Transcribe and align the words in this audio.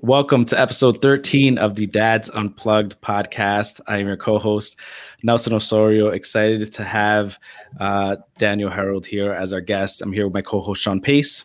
Welcome 0.00 0.44
to 0.46 0.60
episode 0.60 1.00
13 1.00 1.56
of 1.56 1.74
the 1.74 1.86
Dads 1.86 2.28
Unplugged 2.30 3.00
podcast. 3.00 3.80
I 3.86 3.98
am 3.98 4.06
your 4.06 4.16
co 4.16 4.38
host, 4.38 4.78
Nelson 5.22 5.54
Osorio. 5.54 6.08
Excited 6.08 6.70
to 6.74 6.84
have 6.84 7.38
uh, 7.80 8.16
Daniel 8.36 8.68
Harold 8.70 9.06
here 9.06 9.32
as 9.32 9.52
our 9.54 9.60
guest. 9.62 10.02
I'm 10.02 10.12
here 10.12 10.26
with 10.26 10.34
my 10.34 10.42
co 10.42 10.60
host, 10.60 10.82
Sean 10.82 11.00
Pace. 11.00 11.44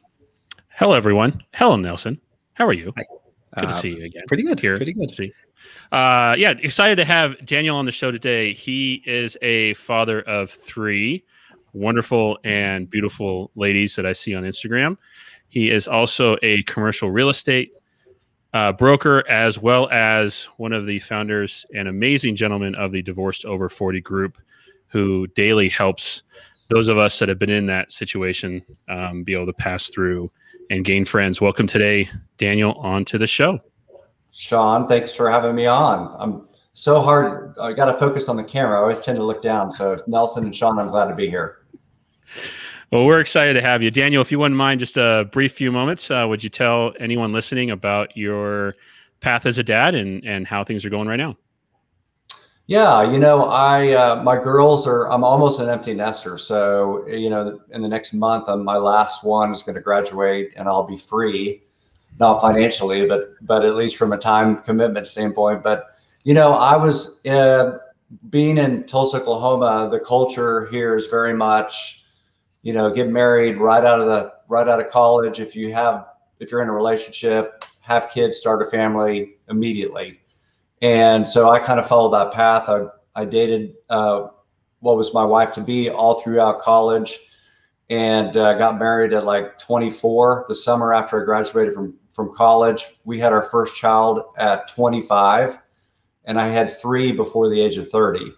Hello, 0.68 0.94
everyone. 0.94 1.42
Hello, 1.54 1.78
Nelson. 1.78 2.20
How 2.54 2.65
are 2.68 2.74
you? 2.74 2.92
Good 2.96 3.06
Uh, 3.56 3.68
to 3.68 3.74
see 3.79 3.90
you 3.96 4.04
again. 4.06 4.24
Pretty 4.28 4.44
good. 4.44 4.60
Here. 4.60 4.76
Pretty 4.76 4.94
good. 4.94 5.10
To 5.10 5.15
see. 5.15 5.33
Uh, 5.94 6.36
yeah, 6.38 6.52
excited 6.62 6.96
to 6.97 7.06
have 7.06 7.44
Daniel 7.46 7.78
on 7.78 7.86
the 7.86 7.92
show 7.92 8.12
today. 8.12 8.54
He 8.54 9.02
is 9.06 9.38
a 9.42 9.74
father 9.76 10.22
of 10.24 10.49
three 10.49 11.24
wonderful 11.74 12.38
and 12.44 12.90
beautiful 12.90 13.49
ladies 13.56 13.96
that 13.96 14.06
I 14.06 14.12
see 14.12 14.36
on 14.36 14.44
Instagram. 14.44 14.97
He 15.47 15.70
is 15.70 15.88
also 15.88 16.36
a 16.44 16.63
commercial 16.63 17.12
real 17.12 17.30
estate 17.30 17.72
uh, 18.54 18.72
broker, 18.73 19.23
as 19.28 19.60
well 19.60 19.90
as 19.91 20.44
one 20.58 20.73
of 20.73 20.86
the 20.86 21.00
founders 21.00 21.66
and 21.73 21.88
amazing 21.88 22.36
gentleman 22.36 22.76
of 22.76 22.91
the 22.91 23.02
Divorced 23.02 23.46
Over 23.46 23.70
40 23.70 24.02
group, 24.02 24.38
who 24.88 25.27
daily 25.27 25.70
helps 25.70 26.24
those 26.70 26.88
of 26.88 26.98
us 26.98 27.20
that 27.20 27.30
have 27.30 27.40
been 27.40 27.50
in 27.50 27.66
that 27.68 27.91
situation 27.91 28.62
um, 28.90 29.24
be 29.24 29.34
able 29.34 29.46
to 29.46 29.54
pass 29.54 29.88
through 29.88 30.32
and 30.70 30.86
gain 30.86 31.05
friends. 31.05 31.41
Welcome 31.41 31.68
today, 31.68 32.10
Daniel, 32.38 32.74
onto 32.74 33.18
the 33.18 33.27
show. 33.27 33.60
Sean, 34.32 34.88
thanks 34.88 35.13
for 35.13 35.30
having 35.30 35.55
me 35.55 35.66
on. 35.66 36.16
I'm 36.18 36.48
so 36.74 37.02
hard. 37.02 37.54
I 37.60 37.74
got 37.74 37.91
to 37.91 37.98
focus 37.98 38.30
on 38.30 38.38
the 38.38 38.44
camera. 38.44 38.77
I 38.77 38.82
always 38.82 39.02
tend 39.02 39.18
to 39.18 39.24
look 39.24 39.41
down. 39.41 39.72
So 39.72 39.99
Nelson 40.08 40.46
and 40.46 40.55
Sean, 40.55 40.80
I'm 40.80 40.88
glad 40.88 41.08
to 41.08 41.16
be 41.16 41.30
here. 41.30 41.66
Well, 42.91 43.05
we're 43.05 43.22
excited 43.22 43.54
to 43.54 43.62
have 43.62 43.81
you, 43.81 43.90
Daniel. 43.90 44.22
If 44.22 44.34
you 44.34 44.40
wouldn't 44.40 44.58
mind, 44.58 44.81
just 44.81 44.98
a 44.98 45.30
brief 45.32 45.54
few 45.54 45.72
moments, 45.72 46.12
uh, 46.12 46.26
would 46.27 46.44
you 46.44 46.49
tell 46.49 46.94
anyone 46.99 47.32
listening 47.32 47.72
about 47.72 48.18
your 48.18 48.76
path 49.22 49.45
as 49.45 49.58
a 49.58 49.63
dad 49.63 49.95
and 49.95 50.26
and 50.26 50.45
how 50.45 50.66
things 50.66 50.84
are 50.84 50.90
going 50.90 51.07
right 51.07 51.16
now? 51.16 51.38
Yeah, 52.68 53.10
you 53.10 53.18
know, 53.18 53.46
I 53.46 53.93
uh, 53.93 54.21
my 54.24 54.35
girls 54.35 54.85
are. 54.88 55.10
I'm 55.10 55.24
almost 55.24 55.62
an 55.62 55.70
empty 55.70 55.93
nester. 55.93 56.38
So 56.38 57.07
you 57.07 57.29
know, 57.29 57.62
in 57.71 57.82
the 57.82 57.88
next 57.88 58.13
month, 58.13 58.49
um, 58.49 58.66
my 58.66 58.76
last 58.77 59.23
one 59.23 59.51
is 59.51 59.63
going 59.63 59.76
to 59.76 59.82
graduate, 59.82 60.51
and 60.57 60.68
I'll 60.68 60.84
be 60.84 60.98
free, 60.98 61.63
not 62.20 62.41
financially, 62.41 63.07
but 63.07 63.35
but 63.41 63.63
at 63.63 63.76
least 63.76 63.96
from 63.96 64.11
a 64.11 64.17
time 64.17 64.57
commitment 64.63 65.07
standpoint. 65.07 65.63
But 65.63 65.95
you 66.25 66.33
know, 66.33 66.53
I 66.53 66.75
was 66.75 67.25
uh, 67.25 67.77
being 68.29 68.57
in 68.57 68.83
Tulsa, 68.83 69.21
Oklahoma. 69.21 69.88
The 69.89 69.99
culture 69.99 70.67
here 70.71 70.97
is 70.97 71.07
very 71.07 71.33
much, 71.33 72.00
you 72.61 72.73
know, 72.73 72.93
get 72.93 73.09
married 73.09 73.57
right 73.57 73.83
out 73.83 73.99
of 73.99 74.07
the 74.07 74.33
right 74.47 74.67
out 74.67 74.79
of 74.79 74.89
college. 74.89 75.39
If 75.39 75.55
you 75.55 75.73
have 75.73 76.07
if 76.39 76.51
you're 76.51 76.61
in 76.61 76.69
a 76.69 76.73
relationship, 76.73 77.63
have 77.81 78.09
kids, 78.09 78.37
start 78.37 78.61
a 78.61 78.65
family 78.65 79.35
immediately. 79.49 80.21
And 80.81 81.27
so 81.27 81.51
I 81.51 81.59
kind 81.59 81.79
of 81.79 81.87
followed 81.87 82.11
that 82.11 82.33
path. 82.33 82.67
I, 82.67 82.85
I 83.15 83.25
dated 83.25 83.75
uh, 83.89 84.27
what 84.79 84.97
was 84.97 85.13
my 85.13 85.23
wife 85.23 85.51
to 85.53 85.61
be 85.61 85.89
all 85.89 86.21
throughout 86.21 86.61
college 86.61 87.19
and 87.89 88.35
uh, 88.37 88.53
got 88.53 88.79
married 88.79 89.13
at 89.13 89.25
like 89.25 89.59
24 89.59 90.45
the 90.47 90.55
summer 90.55 90.93
after 90.93 91.21
I 91.21 91.25
graduated 91.25 91.73
from, 91.73 91.95
from 92.09 92.33
college. 92.33 92.85
We 93.03 93.19
had 93.19 93.33
our 93.33 93.43
first 93.43 93.75
child 93.75 94.23
at 94.37 94.67
25 94.69 95.59
and 96.25 96.39
I 96.39 96.47
had 96.47 96.75
three 96.79 97.11
before 97.11 97.49
the 97.49 97.61
age 97.61 97.77
of 97.77 97.89
30. 97.89 98.31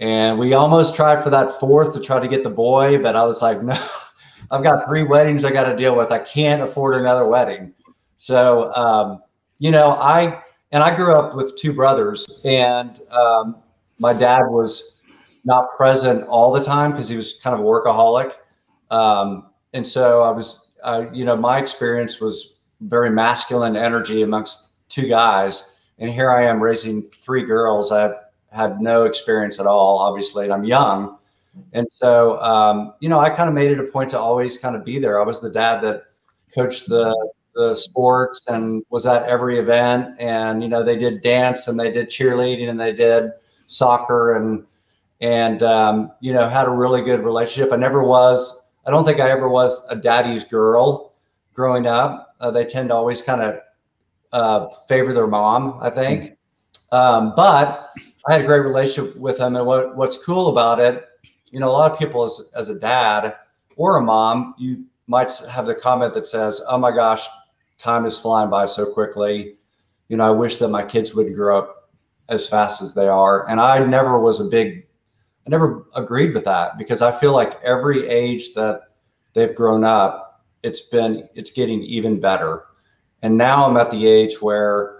And 0.00 0.38
we 0.38 0.54
almost 0.54 0.96
tried 0.96 1.22
for 1.22 1.30
that 1.30 1.52
fourth 1.60 1.94
to 1.94 2.00
try 2.00 2.20
to 2.20 2.28
get 2.28 2.42
the 2.42 2.50
boy, 2.50 2.98
but 2.98 3.14
I 3.14 3.24
was 3.24 3.40
like, 3.42 3.62
no, 3.62 3.76
I've 4.50 4.62
got 4.62 4.86
three 4.86 5.04
weddings 5.04 5.44
I 5.44 5.52
got 5.52 5.68
to 5.68 5.76
deal 5.76 5.96
with. 5.96 6.10
I 6.10 6.18
can't 6.18 6.62
afford 6.62 6.96
another 6.96 7.26
wedding. 7.26 7.72
So, 8.16 8.72
um, 8.74 9.22
you 9.58 9.70
know, 9.70 9.90
I, 9.92 10.42
and 10.72 10.82
I 10.82 10.94
grew 10.94 11.14
up 11.14 11.36
with 11.36 11.56
two 11.56 11.72
brothers, 11.72 12.26
and 12.44 13.00
um, 13.10 13.56
my 13.98 14.12
dad 14.12 14.42
was 14.42 15.00
not 15.44 15.68
present 15.76 16.26
all 16.26 16.52
the 16.52 16.62
time 16.62 16.90
because 16.90 17.08
he 17.08 17.16
was 17.16 17.40
kind 17.42 17.54
of 17.54 17.60
a 17.60 17.62
workaholic. 17.62 18.32
Um, 18.90 19.50
and 19.72 19.86
so 19.86 20.22
I 20.22 20.30
was, 20.30 20.74
uh, 20.82 21.06
you 21.12 21.24
know, 21.24 21.36
my 21.36 21.58
experience 21.58 22.20
was 22.20 22.64
very 22.80 23.10
masculine 23.10 23.76
energy 23.76 24.22
amongst 24.22 24.70
two 24.88 25.06
guys. 25.06 25.76
And 25.98 26.10
here 26.10 26.30
I 26.30 26.44
am 26.44 26.62
raising 26.62 27.02
three 27.10 27.44
girls. 27.44 27.92
I 27.92 28.14
had 28.54 28.80
no 28.80 29.04
experience 29.04 29.60
at 29.60 29.66
all, 29.66 29.98
obviously, 29.98 30.44
and 30.44 30.52
I'm 30.52 30.64
young. 30.64 31.18
And 31.72 31.86
so, 31.90 32.40
um, 32.40 32.94
you 33.00 33.08
know, 33.08 33.20
I 33.20 33.30
kind 33.30 33.48
of 33.48 33.54
made 33.54 33.70
it 33.70 33.78
a 33.78 33.84
point 33.84 34.10
to 34.10 34.18
always 34.18 34.56
kind 34.56 34.74
of 34.74 34.84
be 34.84 34.98
there. 34.98 35.20
I 35.20 35.24
was 35.24 35.40
the 35.40 35.50
dad 35.50 35.80
that 35.82 36.04
coached 36.54 36.88
the 36.88 37.14
the 37.54 37.74
sports 37.76 38.44
and 38.48 38.82
was 38.90 39.06
at 39.06 39.22
every 39.28 39.58
event 39.58 40.14
and 40.18 40.62
you 40.62 40.68
know 40.68 40.82
they 40.82 40.96
did 40.96 41.22
dance 41.22 41.68
and 41.68 41.78
they 41.78 41.90
did 41.90 42.08
cheerleading 42.08 42.68
and 42.68 42.80
they 42.80 42.92
did 42.92 43.30
soccer 43.68 44.34
and 44.34 44.64
and 45.20 45.62
um, 45.62 46.10
you 46.20 46.32
know 46.32 46.48
had 46.48 46.66
a 46.66 46.70
really 46.70 47.00
good 47.00 47.22
relationship 47.22 47.72
i 47.72 47.76
never 47.76 48.02
was 48.02 48.68
i 48.86 48.90
don't 48.90 49.04
think 49.04 49.20
i 49.20 49.30
ever 49.30 49.48
was 49.48 49.86
a 49.88 49.96
daddy's 49.96 50.44
girl 50.44 51.12
growing 51.54 51.86
up 51.86 52.34
uh, 52.40 52.50
they 52.50 52.64
tend 52.64 52.88
to 52.88 52.94
always 52.94 53.22
kind 53.22 53.40
of 53.40 53.60
uh, 54.32 54.66
favor 54.88 55.12
their 55.12 55.28
mom 55.28 55.78
i 55.80 55.88
think 55.88 56.36
um, 56.90 57.32
but 57.36 57.90
i 58.28 58.32
had 58.32 58.40
a 58.42 58.46
great 58.46 58.60
relationship 58.60 59.16
with 59.16 59.38
him. 59.38 59.56
and 59.56 59.66
what, 59.66 59.96
what's 59.96 60.22
cool 60.24 60.48
about 60.48 60.80
it 60.80 61.08
you 61.50 61.60
know 61.60 61.68
a 61.68 61.72
lot 61.72 61.90
of 61.90 61.98
people 61.98 62.22
as, 62.22 62.52
as 62.56 62.70
a 62.70 62.78
dad 62.78 63.34
or 63.76 63.98
a 63.98 64.02
mom 64.02 64.54
you 64.58 64.84
might 65.06 65.30
have 65.50 65.66
the 65.66 65.74
comment 65.74 66.14
that 66.14 66.26
says 66.26 66.62
oh 66.68 66.78
my 66.78 66.90
gosh 66.94 67.26
time 67.78 68.06
is 68.06 68.18
flying 68.18 68.50
by 68.50 68.64
so 68.64 68.90
quickly. 68.90 69.56
You 70.08 70.16
know, 70.16 70.26
I 70.26 70.30
wish 70.30 70.56
that 70.58 70.68
my 70.68 70.84
kids 70.84 71.14
would 71.14 71.34
grow 71.34 71.58
up 71.58 71.90
as 72.28 72.48
fast 72.48 72.82
as 72.82 72.94
they 72.94 73.08
are. 73.08 73.48
And 73.48 73.60
I 73.60 73.84
never 73.84 74.18
was 74.18 74.40
a 74.40 74.44
big, 74.44 74.86
I 75.46 75.50
never 75.50 75.86
agreed 75.94 76.34
with 76.34 76.44
that 76.44 76.78
because 76.78 77.02
I 77.02 77.12
feel 77.12 77.32
like 77.32 77.60
every 77.62 78.08
age 78.08 78.54
that 78.54 78.80
they've 79.34 79.54
grown 79.54 79.84
up, 79.84 80.44
it's 80.62 80.80
been, 80.80 81.28
it's 81.34 81.50
getting 81.50 81.82
even 81.82 82.20
better. 82.20 82.66
And 83.22 83.36
now 83.36 83.66
I'm 83.66 83.76
at 83.76 83.90
the 83.90 84.06
age 84.06 84.40
where, 84.40 84.93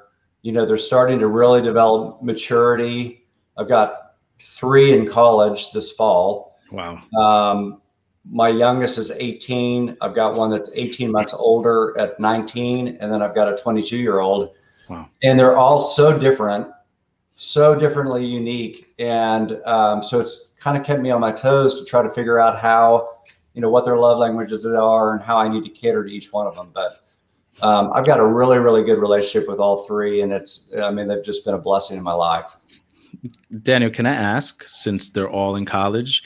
you 0.44 0.52
know, 0.52 0.66
they're 0.66 0.76
starting 0.76 1.18
to 1.18 1.28
really 1.28 1.62
develop 1.62 2.22
maturity. 2.22 3.26
I've 3.56 3.66
got 3.66 4.16
three 4.38 4.92
in 4.92 5.08
college 5.08 5.72
this 5.72 5.90
fall. 5.92 6.58
Wow. 6.70 7.02
Um, 7.18 7.80
my 8.30 8.50
youngest 8.50 8.98
is 8.98 9.10
18. 9.10 9.96
I've 10.02 10.14
got 10.14 10.34
one 10.34 10.50
that's 10.50 10.70
18 10.74 11.10
months 11.10 11.32
older 11.32 11.98
at 11.98 12.20
19, 12.20 12.98
and 13.00 13.10
then 13.10 13.22
I've 13.22 13.34
got 13.34 13.50
a 13.50 13.56
22 13.56 13.96
year 13.96 14.20
old. 14.20 14.50
Wow. 14.90 15.08
And 15.22 15.40
they're 15.40 15.56
all 15.56 15.80
so 15.80 16.18
different, 16.18 16.66
so 17.34 17.74
differently 17.74 18.26
unique. 18.26 18.92
And 18.98 19.58
um, 19.64 20.02
so 20.02 20.20
it's 20.20 20.54
kind 20.60 20.76
of 20.76 20.84
kept 20.84 21.00
me 21.00 21.10
on 21.10 21.22
my 21.22 21.32
toes 21.32 21.78
to 21.78 21.86
try 21.86 22.02
to 22.02 22.10
figure 22.10 22.38
out 22.38 22.58
how, 22.58 23.08
you 23.54 23.62
know, 23.62 23.70
what 23.70 23.86
their 23.86 23.96
love 23.96 24.18
languages 24.18 24.66
are 24.66 25.14
and 25.14 25.22
how 25.22 25.38
I 25.38 25.48
need 25.48 25.64
to 25.64 25.70
cater 25.70 26.04
to 26.04 26.12
each 26.12 26.34
one 26.34 26.46
of 26.46 26.54
them. 26.54 26.70
But 26.74 27.03
um, 27.62 27.92
I've 27.92 28.06
got 28.06 28.20
a 28.20 28.26
really, 28.26 28.58
really 28.58 28.82
good 28.82 28.98
relationship 28.98 29.48
with 29.48 29.58
all 29.58 29.84
three. 29.84 30.20
And 30.22 30.32
it's, 30.32 30.74
I 30.76 30.90
mean, 30.90 31.08
they've 31.08 31.24
just 31.24 31.44
been 31.44 31.54
a 31.54 31.58
blessing 31.58 31.96
in 31.96 32.02
my 32.02 32.12
life. 32.12 32.56
Daniel, 33.62 33.90
can 33.90 34.06
I 34.06 34.14
ask, 34.14 34.64
since 34.64 35.10
they're 35.10 35.30
all 35.30 35.56
in 35.56 35.64
college, 35.64 36.22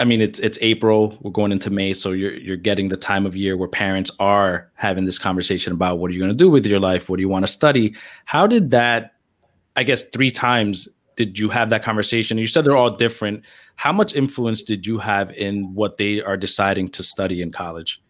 I 0.00 0.04
mean, 0.04 0.20
it's 0.20 0.40
it's 0.40 0.58
April. 0.60 1.16
We're 1.22 1.30
going 1.30 1.52
into 1.52 1.70
May, 1.70 1.92
so 1.92 2.10
you're 2.10 2.34
you're 2.34 2.56
getting 2.56 2.88
the 2.88 2.96
time 2.96 3.26
of 3.26 3.36
year 3.36 3.56
where 3.56 3.68
parents 3.68 4.10
are 4.18 4.70
having 4.74 5.04
this 5.04 5.20
conversation 5.20 5.72
about 5.72 5.98
what 5.98 6.10
are 6.10 6.14
you 6.14 6.18
going 6.18 6.32
to 6.32 6.36
do 6.36 6.50
with 6.50 6.66
your 6.66 6.80
life? 6.80 7.08
What 7.08 7.16
do 7.16 7.22
you 7.22 7.28
want 7.28 7.46
to 7.46 7.52
study? 7.52 7.94
How 8.24 8.46
did 8.46 8.72
that? 8.72 9.14
I 9.76 9.84
guess 9.84 10.02
three 10.02 10.32
times 10.32 10.88
did 11.16 11.38
you 11.38 11.48
have 11.48 11.70
that 11.70 11.84
conversation? 11.84 12.38
You 12.38 12.46
said 12.46 12.64
they're 12.64 12.76
all 12.76 12.90
different. 12.90 13.44
How 13.76 13.92
much 13.92 14.14
influence 14.14 14.62
did 14.62 14.86
you 14.86 14.98
have 14.98 15.30
in 15.32 15.74
what 15.74 15.96
they 15.96 16.20
are 16.20 16.36
deciding 16.36 16.88
to 16.90 17.02
study 17.02 17.40
in 17.40 17.52
college? 17.52 18.02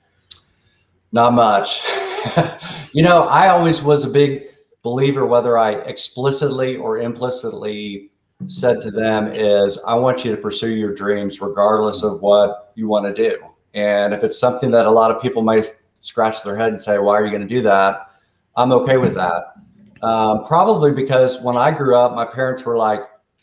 Not 1.12 1.34
much. 1.34 1.82
you 2.92 3.02
know, 3.02 3.22
I 3.25 3.49
always 3.49 3.82
was 3.82 4.04
a 4.04 4.08
big 4.08 4.44
believer, 4.82 5.26
whether 5.26 5.58
I 5.58 5.72
explicitly 5.72 6.76
or 6.76 7.00
implicitly 7.00 8.10
said 8.46 8.82
to 8.82 8.90
them 8.90 9.32
is 9.32 9.82
I 9.87 9.94
want 9.94 10.25
you 10.25 10.31
to 10.32 10.37
pursue 10.37 10.75
your 10.75 10.94
dreams 10.94 11.40
regardless 11.40 12.02
of 12.02 12.20
what 12.20 12.72
you 12.75 12.88
want 12.88 13.06
to 13.06 13.14
do. 13.14 13.37
And 13.72 14.12
if 14.12 14.22
it's 14.22 14.38
something 14.38 14.70
that 14.72 14.87
a 14.87 14.90
lot 14.90 15.10
of 15.10 15.22
people 15.22 15.43
might 15.43 15.75
scratch 16.00 16.43
their 16.43 16.56
head 16.56 16.69
and 16.69 16.81
say, 16.81 16.99
why 16.99 17.19
are 17.19 17.25
you 17.25 17.31
going 17.31 17.46
to 17.46 17.49
do 17.49 17.62
that? 17.62 18.10
I'm 18.56 18.72
okay 18.72 18.99
with 18.99 19.14
that. 19.14 19.54
Um, 20.02 20.44
probably 20.44 20.93
because 20.93 21.43
when 21.43 21.56
I 21.56 21.70
grew 21.70 21.96
up, 21.96 22.14
my 22.14 22.26
parents 22.26 22.64
were 22.64 22.76
like, 22.76 23.00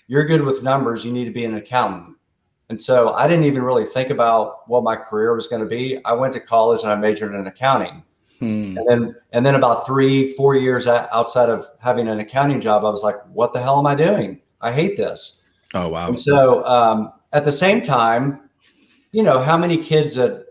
you're 0.08 0.26
good 0.26 0.44
with 0.44 0.62
numbers. 0.62 1.04
You 1.04 1.12
need 1.12 1.26
to 1.26 1.32
be 1.32 1.46
an 1.46 1.56
accountant. 1.56 2.16
And 2.70 2.82
so 2.82 3.14
I 3.14 3.28
didn't 3.28 3.46
even 3.46 3.64
really 3.64 3.86
think 3.86 4.12
about 4.12 4.70
what 4.70 4.84
my 4.84 4.96
career 4.96 5.36
was 5.36 5.48
going 5.48 5.62
to 5.62 5.68
be. 5.68 6.00
I 6.06 6.14
went 6.14 6.34
to 6.34 6.40
college 6.40 6.84
and 6.84 6.92
I 6.92 6.96
majored 6.96 7.34
in 7.34 7.48
accounting. 7.48 8.04
Hmm. 8.42 8.78
And 8.78 8.90
then, 8.90 9.16
and 9.32 9.46
then 9.46 9.56
about 9.56 9.86
three, 9.86 10.34
four 10.34 10.56
years 10.56 10.88
outside 10.88 11.48
of 11.48 11.66
having 11.80 12.10
an 12.10 12.20
accounting 12.20 12.60
job, 12.60 12.84
I 12.84 12.90
was 12.90 13.04
like, 13.04 13.16
what 13.32 13.54
the 13.54 13.62
hell 13.62 13.80
am 13.80 13.88
I 13.88 13.96
doing? 13.96 14.42
I 14.60 14.74
hate 14.74 14.98
this. 14.98 15.48
Oh 15.74 15.88
wow! 15.88 16.10
And 16.10 16.20
so 16.20 16.66
um, 16.66 17.14
at 17.32 17.46
the 17.46 17.52
same 17.52 17.82
time, 17.82 18.50
you 19.14 19.24
know, 19.24 19.40
how 19.40 19.58
many 19.58 19.78
kids 19.78 20.18
at 20.18 20.44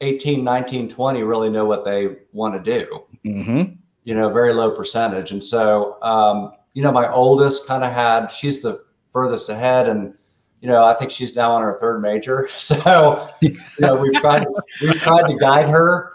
18, 0.00 0.42
19, 0.42 0.88
20 0.88 1.22
really 1.22 1.50
know 1.50 1.66
what 1.66 1.84
they 1.84 2.16
want 2.32 2.54
to 2.54 2.84
do? 2.84 3.04
Mm-hmm. 3.26 3.72
you 4.04 4.14
know, 4.14 4.30
very 4.30 4.54
low 4.54 4.70
percentage. 4.70 5.32
And 5.32 5.42
so, 5.42 6.00
um, 6.00 6.52
you 6.74 6.82
know, 6.82 6.92
my 6.92 7.10
oldest 7.10 7.66
kind 7.66 7.82
of 7.82 7.92
had, 7.92 8.28
she's 8.28 8.62
the 8.62 8.78
furthest 9.12 9.48
ahead 9.48 9.88
and, 9.88 10.14
you 10.60 10.68
know, 10.68 10.84
I 10.84 10.94
think 10.94 11.10
she's 11.10 11.34
now 11.34 11.50
on 11.50 11.62
her 11.62 11.76
third 11.80 12.00
major. 12.00 12.48
So, 12.58 13.28
you 13.40 13.56
know, 13.80 13.96
we've 13.96 14.14
tried, 14.14 14.46
we've 14.80 15.00
tried 15.00 15.26
to 15.26 15.36
guide 15.36 15.68
her. 15.68 16.12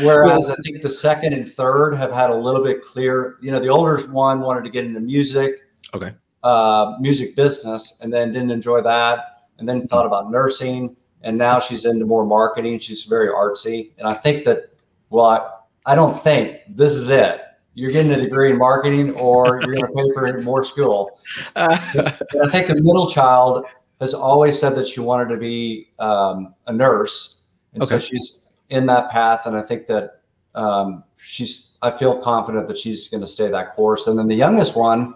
Whereas 0.00 0.50
I 0.50 0.56
think 0.64 0.82
the 0.82 0.88
second 0.88 1.32
and 1.32 1.48
third 1.48 1.94
have 1.94 2.10
had 2.12 2.30
a 2.30 2.34
little 2.34 2.62
bit 2.62 2.82
clear, 2.82 3.36
you 3.40 3.52
know, 3.52 3.60
the 3.60 3.68
older 3.68 3.98
one 4.10 4.40
wanted 4.40 4.64
to 4.64 4.70
get 4.70 4.84
into 4.84 5.00
music, 5.00 5.60
Okay. 5.94 6.12
uh, 6.42 6.96
music 7.00 7.36
business, 7.36 8.00
and 8.02 8.12
then 8.12 8.32
didn't 8.32 8.50
enjoy 8.50 8.80
that, 8.82 9.48
and 9.58 9.68
then 9.68 9.86
thought 9.86 10.04
about 10.04 10.30
nursing, 10.30 10.96
and 11.22 11.38
now 11.38 11.60
she's 11.60 11.84
into 11.84 12.04
more 12.04 12.26
marketing. 12.26 12.78
She's 12.80 13.04
very 13.04 13.28
artsy, 13.28 13.92
and 13.98 14.08
I 14.08 14.14
think 14.14 14.44
that, 14.44 14.70
well, 15.10 15.26
I, 15.26 15.92
I 15.92 15.94
don't 15.94 16.12
think 16.12 16.60
this 16.68 16.92
is 16.92 17.10
it. 17.10 17.42
You're 17.74 17.92
getting 17.92 18.12
a 18.12 18.16
degree 18.16 18.50
in 18.50 18.58
marketing, 18.58 19.12
or 19.12 19.60
you're 19.62 19.74
going 19.74 19.86
to 19.86 19.92
pay 19.94 20.10
for 20.14 20.42
more 20.42 20.64
school. 20.64 21.20
And 21.56 22.42
I 22.42 22.48
think 22.50 22.66
the 22.66 22.74
middle 22.74 23.08
child 23.08 23.66
has 24.00 24.14
always 24.14 24.58
said 24.58 24.74
that 24.74 24.86
she 24.88 25.00
wanted 25.00 25.28
to 25.28 25.36
be 25.36 25.90
um, 26.00 26.54
a 26.66 26.72
nurse, 26.72 27.42
and 27.74 27.84
so 27.86 27.98
she's 27.98 28.45
in 28.70 28.86
that 28.86 29.10
path. 29.10 29.46
And 29.46 29.56
I 29.56 29.62
think 29.62 29.86
that 29.86 30.22
um, 30.54 31.04
she's. 31.16 31.78
I 31.82 31.90
feel 31.90 32.18
confident 32.18 32.66
that 32.68 32.78
she's 32.78 33.08
going 33.08 33.20
to 33.20 33.26
stay 33.26 33.48
that 33.48 33.74
course. 33.74 34.06
And 34.06 34.18
then 34.18 34.28
the 34.28 34.34
youngest 34.34 34.76
one 34.76 35.14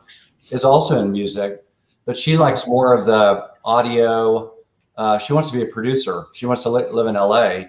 is 0.51 0.65
also 0.65 1.01
in 1.01 1.11
music, 1.11 1.65
but 2.05 2.17
she 2.17 2.37
likes 2.37 2.67
more 2.69 2.95
of 2.95 3.07
the 3.07 3.49
audio. 3.65 4.55
Uh, 4.97 5.19
she 5.19 5.33
wants 5.33 5.51
to 5.51 5.57
be 5.57 5.63
a 5.63 5.67
producer. 5.67 6.27
She 6.35 6.45
wants 6.47 6.63
to 6.65 6.69
li- 6.69 6.87
live 6.91 7.07
in 7.07 7.15
LA. 7.15 7.65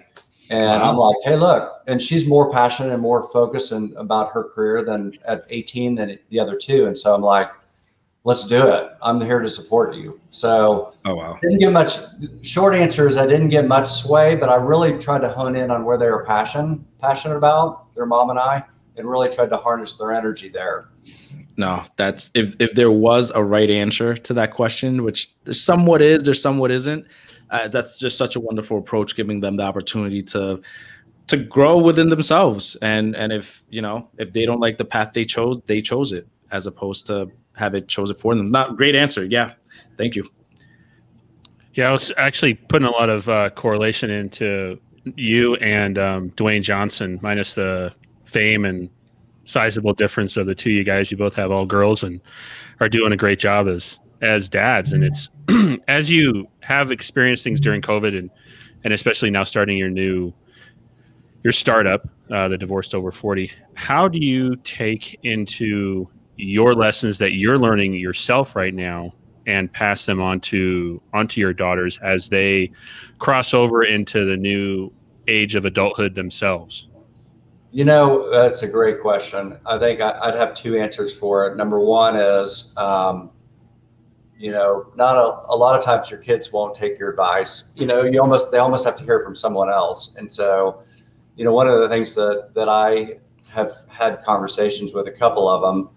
And 0.50 0.82
I'm 0.82 0.96
like, 0.96 1.16
hey, 1.24 1.36
look, 1.36 1.82
and 1.86 2.00
she's 2.00 2.26
more 2.26 2.52
passionate 2.52 2.92
and 2.92 3.00
more 3.00 3.26
focused 3.28 3.72
and 3.72 3.94
about 3.94 4.32
her 4.32 4.44
career 4.44 4.84
than 4.84 5.18
at 5.24 5.46
18 5.48 5.94
than 5.94 6.18
the 6.28 6.38
other 6.38 6.56
two. 6.56 6.86
And 6.86 6.96
so 6.96 7.14
I'm 7.14 7.22
like, 7.22 7.50
let's 8.24 8.46
do 8.46 8.68
it. 8.68 8.92
I'm 9.02 9.20
here 9.20 9.40
to 9.40 9.48
support 9.48 9.94
you. 9.94 10.20
So 10.30 10.94
oh 11.04 11.14
wow. 11.14 11.38
didn't 11.42 11.58
get 11.58 11.72
much. 11.72 11.96
Short 12.42 12.74
answer 12.74 13.08
is 13.08 13.16
I 13.16 13.26
didn't 13.26 13.48
get 13.48 13.66
much 13.66 13.88
sway, 13.88 14.36
but 14.36 14.48
I 14.48 14.56
really 14.56 14.98
tried 14.98 15.20
to 15.20 15.28
hone 15.28 15.56
in 15.56 15.70
on 15.70 15.84
where 15.84 15.98
they 15.98 16.08
were 16.08 16.24
passion 16.24 16.84
passionate 17.00 17.36
about 17.36 17.92
their 17.94 18.06
mom 18.06 18.30
and 18.30 18.38
I, 18.38 18.64
and 18.96 19.08
really 19.08 19.28
tried 19.28 19.50
to 19.50 19.56
harness 19.56 19.96
their 19.96 20.12
energy 20.12 20.48
there. 20.48 20.88
No, 21.56 21.84
that's 21.96 22.30
if 22.34 22.54
if 22.60 22.74
there 22.74 22.90
was 22.90 23.30
a 23.34 23.42
right 23.42 23.70
answer 23.70 24.14
to 24.14 24.34
that 24.34 24.52
question, 24.52 25.02
which 25.02 25.38
there 25.44 25.54
somewhat 25.54 26.00
is, 26.00 26.22
there 26.22 26.34
somewhat 26.34 26.70
isn't. 26.70 27.06
Uh, 27.50 27.68
that's 27.68 27.98
just 27.98 28.16
such 28.16 28.34
a 28.34 28.40
wonderful 28.40 28.78
approach, 28.78 29.14
giving 29.14 29.40
them 29.40 29.56
the 29.56 29.62
opportunity 29.62 30.22
to 30.22 30.62
to 31.26 31.36
grow 31.36 31.78
within 31.78 32.08
themselves. 32.08 32.76
And 32.80 33.14
and 33.16 33.32
if 33.32 33.62
you 33.68 33.82
know 33.82 34.08
if 34.16 34.32
they 34.32 34.46
don't 34.46 34.60
like 34.60 34.78
the 34.78 34.84
path 34.84 35.12
they 35.12 35.24
chose, 35.24 35.60
they 35.66 35.82
chose 35.82 36.12
it 36.12 36.26
as 36.50 36.66
opposed 36.66 37.06
to 37.06 37.30
have 37.54 37.74
it 37.74 37.88
chose 37.88 38.10
it 38.10 38.18
for 38.18 38.34
them. 38.34 38.50
Not 38.50 38.76
great 38.76 38.94
answer. 38.94 39.24
Yeah, 39.24 39.54
thank 39.96 40.14
you. 40.14 40.28
Yeah, 41.74 41.88
I 41.88 41.92
was 41.92 42.12
actually 42.18 42.54
putting 42.54 42.86
a 42.86 42.90
lot 42.90 43.08
of 43.08 43.28
uh, 43.28 43.50
correlation 43.50 44.10
into 44.10 44.78
you 45.16 45.56
and 45.56 45.98
um, 45.98 46.30
Dwayne 46.32 46.62
Johnson, 46.62 47.18
minus 47.22 47.54
the 47.54 47.92
fame 48.24 48.64
and 48.64 48.90
sizable 49.44 49.94
difference 49.94 50.36
of 50.36 50.46
the 50.46 50.54
two 50.54 50.70
you 50.70 50.84
guys. 50.84 51.10
You 51.10 51.16
both 51.16 51.34
have 51.34 51.50
all 51.50 51.66
girls 51.66 52.02
and 52.02 52.20
are 52.80 52.88
doing 52.88 53.12
a 53.12 53.16
great 53.16 53.38
job 53.38 53.68
as 53.68 53.98
as 54.20 54.48
dads. 54.48 54.92
And 54.92 55.04
it's 55.04 55.28
as 55.88 56.10
you 56.10 56.46
have 56.60 56.90
experienced 56.92 57.42
things 57.42 57.60
during 57.60 57.80
COVID 57.80 58.16
and 58.16 58.30
and 58.84 58.92
especially 58.92 59.30
now 59.30 59.44
starting 59.44 59.78
your 59.78 59.90
new 59.90 60.32
your 61.44 61.52
startup, 61.52 62.08
uh, 62.30 62.48
the 62.48 62.58
divorced 62.58 62.94
over 62.94 63.10
forty. 63.10 63.50
How 63.74 64.08
do 64.08 64.18
you 64.18 64.56
take 64.56 65.18
into 65.22 66.08
your 66.42 66.74
lessons 66.74 67.18
that 67.18 67.32
you're 67.34 67.58
learning 67.58 67.94
yourself 67.94 68.56
right 68.56 68.74
now 68.74 69.12
and 69.46 69.72
pass 69.72 70.06
them 70.06 70.20
on 70.20 70.40
to 70.40 71.00
onto 71.12 71.40
your 71.40 71.52
daughters 71.52 71.98
as 72.02 72.28
they 72.28 72.70
cross 73.18 73.54
over 73.54 73.82
into 73.82 74.24
the 74.24 74.36
new 74.36 74.92
age 75.28 75.54
of 75.54 75.64
adulthood 75.64 76.14
themselves? 76.14 76.88
You 77.70 77.84
know, 77.84 78.30
that's 78.30 78.62
a 78.62 78.68
great 78.68 79.00
question. 79.00 79.56
I 79.64 79.78
think 79.78 80.00
I, 80.00 80.18
I'd 80.20 80.34
have 80.34 80.52
two 80.52 80.76
answers 80.76 81.14
for 81.14 81.46
it. 81.46 81.56
Number 81.56 81.80
one 81.80 82.16
is, 82.16 82.74
um, 82.76 83.30
you 84.36 84.50
know, 84.50 84.92
not 84.96 85.16
a, 85.16 85.54
a 85.54 85.56
lot 85.56 85.76
of 85.76 85.82
times 85.82 86.10
your 86.10 86.20
kids 86.20 86.52
won't 86.52 86.74
take 86.74 86.98
your 86.98 87.10
advice. 87.10 87.72
You 87.76 87.86
know, 87.86 88.02
you 88.02 88.20
almost 88.20 88.50
they 88.50 88.58
almost 88.58 88.84
have 88.84 88.96
to 88.96 89.04
hear 89.04 89.22
from 89.22 89.34
someone 89.34 89.70
else. 89.70 90.16
And 90.16 90.32
so, 90.32 90.82
you 91.36 91.44
know, 91.44 91.52
one 91.52 91.66
of 91.68 91.80
the 91.80 91.88
things 91.88 92.14
that 92.14 92.50
that 92.54 92.68
I 92.68 93.18
have 93.48 93.72
had 93.88 94.22
conversations 94.22 94.92
with 94.92 95.06
a 95.06 95.12
couple 95.12 95.48
of 95.48 95.62
them 95.62 95.88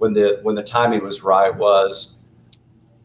when 0.00 0.12
the 0.12 0.40
when 0.42 0.54
the 0.54 0.62
timing 0.62 1.04
was 1.04 1.22
right 1.22 1.54
was 1.54 2.28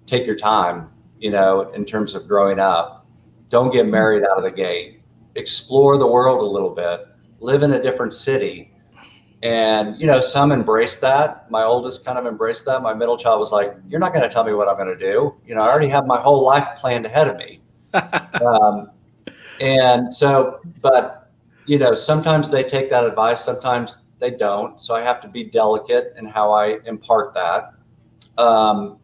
take 0.05 0.25
your 0.25 0.35
time. 0.35 0.89
You 1.19 1.31
know, 1.31 1.71
in 1.71 1.85
terms 1.85 2.13
of 2.13 2.27
growing 2.27 2.59
up, 2.59 3.07
don't 3.49 3.71
get 3.71 3.87
married 3.87 4.23
out 4.23 4.37
of 4.37 4.43
the 4.43 4.51
gate. 4.51 5.01
Explore 5.35 5.97
the 5.97 6.07
world 6.07 6.41
a 6.41 6.45
little 6.45 6.69
bit 6.69 7.07
live 7.39 7.63
in 7.63 7.73
a 7.73 7.81
different 7.81 8.13
city. 8.13 8.71
And, 9.43 9.99
you 9.99 10.07
know, 10.07 10.19
some 10.19 10.51
embraced 10.51 11.01
that. 11.01 11.49
My 11.51 11.63
oldest 11.63 12.05
kind 12.05 12.17
of 12.17 12.25
embraced 12.25 12.65
that. 12.65 12.81
My 12.81 12.93
middle 12.93 13.17
child 13.17 13.39
was 13.39 13.51
like, 13.51 13.75
You're 13.87 13.99
not 13.99 14.13
going 14.13 14.23
to 14.23 14.33
tell 14.33 14.43
me 14.43 14.53
what 14.53 14.67
I'm 14.67 14.77
going 14.77 14.97
to 14.97 14.97
do. 14.97 15.35
You 15.45 15.55
know, 15.55 15.61
I 15.61 15.69
already 15.69 15.89
have 15.89 16.07
my 16.07 16.19
whole 16.19 16.43
life 16.43 16.77
planned 16.77 17.05
ahead 17.05 17.27
of 17.27 17.37
me. 17.37 17.61
um, 17.93 18.89
and 19.59 20.11
so, 20.11 20.59
but, 20.81 21.31
you 21.65 21.77
know, 21.77 21.93
sometimes 21.93 22.49
they 22.49 22.63
take 22.63 22.89
that 22.89 23.05
advice, 23.05 23.41
sometimes 23.41 24.01
they 24.19 24.31
don't. 24.31 24.81
So 24.81 24.95
I 24.95 25.01
have 25.01 25.21
to 25.21 25.27
be 25.27 25.43
delicate 25.43 26.13
in 26.17 26.25
how 26.25 26.51
I 26.51 26.79
impart 26.85 27.33
that. 27.33 27.73
Um, 28.37 28.97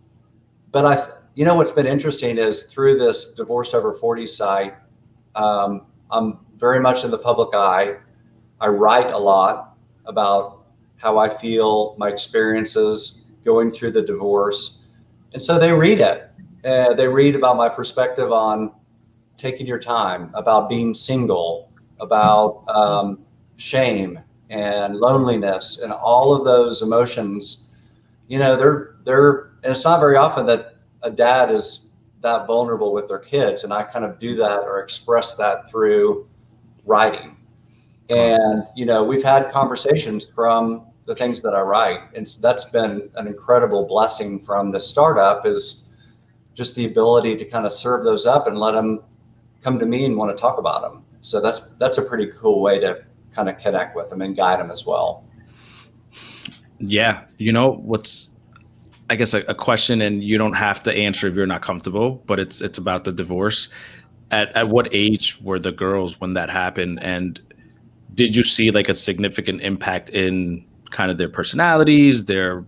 but 0.72 0.86
I, 0.86 1.06
you 1.36 1.46
know, 1.46 1.56
what's 1.56 1.72
been 1.72 1.88
interesting 1.88 2.38
is 2.38 2.64
through 2.64 2.98
this 2.98 3.34
Divorced 3.34 3.76
Over 3.76 3.94
40 3.94 4.26
site, 4.26 4.76
um, 5.36 5.86
I'm 6.10 6.40
very 6.58 6.80
much 6.80 7.04
in 7.04 7.12
the 7.12 7.18
public 7.18 7.50
eye. 7.54 7.98
I 8.60 8.68
write 8.68 9.12
a 9.12 9.18
lot 9.18 9.76
about 10.06 10.66
how 10.98 11.18
I 11.18 11.30
feel, 11.30 11.96
my 11.98 12.10
experiences 12.10 13.26
going 13.44 13.72
through 13.72 13.92
the 13.92 14.02
divorce. 14.02 14.86
And 15.34 15.42
so 15.42 15.58
they 15.58 15.72
read 15.72 16.00
it. 16.00 16.30
Uh, 16.64 16.94
they 16.94 17.08
read 17.08 17.36
about 17.36 17.58
my 17.58 17.68
perspective 17.68 18.32
on 18.32 18.72
taking 19.36 19.66
your 19.66 19.80
time, 19.80 20.30
about 20.36 20.70
being 20.70 20.94
single, 20.94 21.72
about 22.00 22.64
um, 22.70 23.20
shame 23.58 24.20
and 24.52 24.98
loneliness 24.98 25.80
and 25.80 25.92
all 25.92 26.36
of 26.36 26.46
those 26.46 26.84
emotions. 26.84 27.76
You 28.28 28.38
know, 28.38 28.56
they're, 28.56 28.98
they're, 29.04 29.52
and 29.64 29.72
it's 29.72 29.84
not 29.84 30.00
very 30.00 30.18
often 30.18 30.46
that 30.46 30.76
a 31.02 31.10
dad 31.10 31.50
is 31.52 31.94
that 32.22 32.46
vulnerable 32.46 32.94
with 32.94 33.08
their 33.08 33.20
kids. 33.20 33.64
And 33.64 33.74
I 33.74 33.82
kind 33.82 34.06
of 34.06 34.20
do 34.20 34.36
that 34.36 34.60
or 34.60 34.80
express 34.80 35.34
that 35.36 35.72
through 35.72 36.28
writing 36.86 37.38
and 38.12 38.68
you 38.76 38.86
know 38.86 39.04
we've 39.04 39.24
had 39.24 39.50
conversations 39.50 40.28
from 40.28 40.86
the 41.06 41.16
things 41.16 41.42
that 41.42 41.54
i 41.54 41.62
write 41.62 42.00
and 42.14 42.28
so 42.28 42.42
that's 42.42 42.66
been 42.66 43.10
an 43.16 43.28
incredible 43.28 43.86
blessing 43.86 44.40
from 44.40 44.72
the 44.72 44.80
startup 44.80 45.46
is 45.46 45.94
just 46.54 46.76
the 46.76 46.86
ability 46.86 47.36
to 47.38 47.46
kind 47.46 47.66
of 47.66 47.72
serve 47.72 48.04
those 48.04 48.26
up 48.26 48.48
and 48.48 48.58
let 48.58 48.74
them 48.74 49.00
come 49.62 49.80
to 49.80 49.86
me 49.86 50.06
and 50.06 50.16
want 50.18 50.36
to 50.36 50.40
talk 50.40 50.58
about 50.58 50.82
them 50.82 51.04
so 51.22 51.40
that's 51.40 51.62
that's 51.78 51.98
a 51.98 52.02
pretty 52.02 52.30
cool 52.38 52.62
way 52.62 52.80
to 52.80 53.04
kind 53.34 53.50
of 53.50 53.58
connect 53.58 53.96
with 53.96 54.10
them 54.10 54.22
and 54.22 54.36
guide 54.36 54.60
them 54.60 54.72
as 54.72 54.86
well 54.86 55.24
Yeah, 56.80 57.24
you 57.38 57.52
know 57.52 57.74
what's 57.74 58.30
I 59.12 59.16
guess 59.16 59.34
a, 59.34 59.40
a 59.50 59.54
question, 59.54 60.02
and 60.02 60.24
you 60.24 60.38
don't 60.38 60.54
have 60.54 60.82
to 60.84 60.94
answer 60.94 61.28
if 61.28 61.36
you're 61.36 61.46
not 61.46 61.62
comfortable, 61.62 62.24
but 62.26 62.40
it's 62.40 62.62
it's 62.62 62.78
about 62.78 63.04
the 63.04 63.12
divorce. 63.12 63.68
At 64.32 64.56
at 64.56 64.70
what 64.70 64.88
age 64.94 65.38
were 65.42 65.60
the 65.60 65.74
girls 65.74 66.22
when 66.22 66.34
that 66.36 66.50
happened, 66.50 67.04
and 67.04 67.38
did 68.16 68.38
you 68.38 68.44
see 68.44 68.72
like 68.72 68.88
a 68.88 68.96
significant 68.96 69.62
impact 69.64 70.12
in 70.12 70.66
kind 70.92 71.12
of 71.12 71.18
their 71.18 71.28
personalities, 71.28 72.26
their 72.26 72.64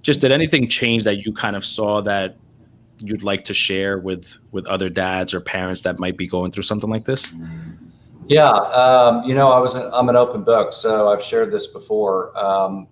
just 0.00 0.22
did 0.22 0.32
anything 0.32 0.66
change 0.66 1.04
that 1.04 1.26
you 1.26 1.32
kind 1.34 1.56
of 1.56 1.64
saw 1.64 2.00
that 2.00 2.36
you'd 3.00 3.22
like 3.22 3.44
to 3.44 3.52
share 3.52 3.98
with 3.98 4.38
with 4.50 4.66
other 4.66 4.88
dads 4.88 5.34
or 5.34 5.42
parents 5.42 5.82
that 5.82 5.98
might 5.98 6.16
be 6.16 6.26
going 6.26 6.52
through 6.52 6.62
something 6.62 6.88
like 6.88 7.04
this? 7.04 7.34
Mm. 7.34 7.71
Yeah, 8.28 8.50
um, 8.50 9.24
you 9.24 9.34
know, 9.34 9.50
I 9.50 9.58
was 9.58 9.74
I'm 9.74 10.08
an 10.08 10.16
open 10.16 10.42
book, 10.42 10.72
so 10.72 11.08
I've 11.08 11.22
shared 11.22 11.52
this 11.52 11.66
before. 11.66 12.36
Um, 12.38 12.86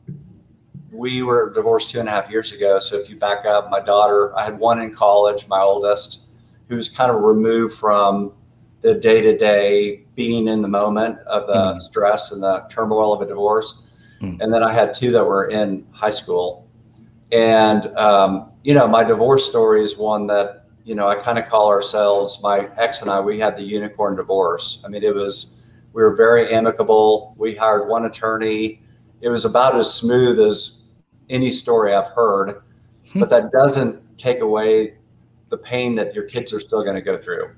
we 0.92 1.22
were 1.22 1.52
divorced 1.54 1.90
two 1.90 2.00
and 2.00 2.08
a 2.08 2.12
half 2.12 2.30
years 2.30 2.52
ago. 2.52 2.78
So 2.78 2.96
if 2.96 3.08
you 3.08 3.16
back 3.16 3.46
up, 3.46 3.70
my 3.70 3.80
daughter, 3.80 4.37
I 4.37 4.44
had 4.44 4.58
one 4.58 4.82
in 4.82 4.92
college, 4.92 5.46
my 5.49 5.60
oldest, 5.60 6.30
who 6.68 6.76
was 6.76 6.88
kind 6.88 7.10
of 7.10 7.22
removed 7.22 7.75
from 7.75 8.32
the 8.82 8.94
day 8.94 9.20
to 9.20 9.37
day 9.37 10.04
being 10.16 10.49
in 10.49 10.62
the 10.62 10.68
moment 10.68 11.18
of 11.20 11.46
the 11.46 11.75
Mhm. 11.75 11.82
stress 11.82 12.32
and 12.32 12.42
the 12.42 12.64
turmoil 12.68 13.12
of 13.12 13.20
a 13.20 13.26
divorce. 13.26 13.82
Mm. 14.20 14.38
And 14.40 14.52
then 14.52 14.62
I 14.62 14.72
had 14.72 14.92
two 14.92 15.12
that 15.12 15.25
were 15.25 15.46
in 15.46 15.87
high 15.92 16.10
school. 16.10 16.66
And, 17.30 17.87
um, 17.96 18.50
you 18.64 18.75
know, 18.75 18.88
my 18.88 19.04
divorce 19.04 19.49
story 19.49 19.82
is 19.82 19.96
one 19.96 20.26
that, 20.26 20.60
you 20.90 20.97
know, 20.97 21.06
I 21.06 21.14
kind 21.14 21.38
of 21.38 21.47
call 21.47 21.68
ourselves, 21.68 22.42
my 22.42 22.68
ex 22.76 23.00
and 23.00 23.09
I, 23.09 23.20
we 23.20 23.38
had 23.38 23.56
the 23.56 23.62
unicorn 23.62 24.16
divorce. 24.16 24.82
I 24.85 24.88
mean, 24.88 25.04
it 25.04 25.14
was, 25.14 25.64
we 25.92 26.02
were 26.02 26.16
very 26.16 26.52
amicable. 26.52 27.32
We 27.38 27.54
hired 27.54 27.88
one 27.88 28.06
attorney 28.06 28.82
it 29.20 29.28
was 29.28 29.44
about 29.44 29.76
as 29.76 29.94
smooth 29.94 30.40
as 30.40 30.88
any 31.28 31.52
story 31.52 31.94
I've 31.94 32.09
heard. 32.09 32.62
Hmm. 33.12 33.20
But 33.20 33.30
that 33.30 33.52
doesn't 33.52 34.18
take 34.18 34.40
away 34.40 34.94
the 35.49 35.59
pain 35.59 35.94
that 35.94 36.12
your 36.12 36.25
kids 36.25 36.52
are 36.52 36.59
still 36.59 36.82
going 36.82 36.97
to 36.97 37.02
go 37.02 37.16
through. 37.16 37.50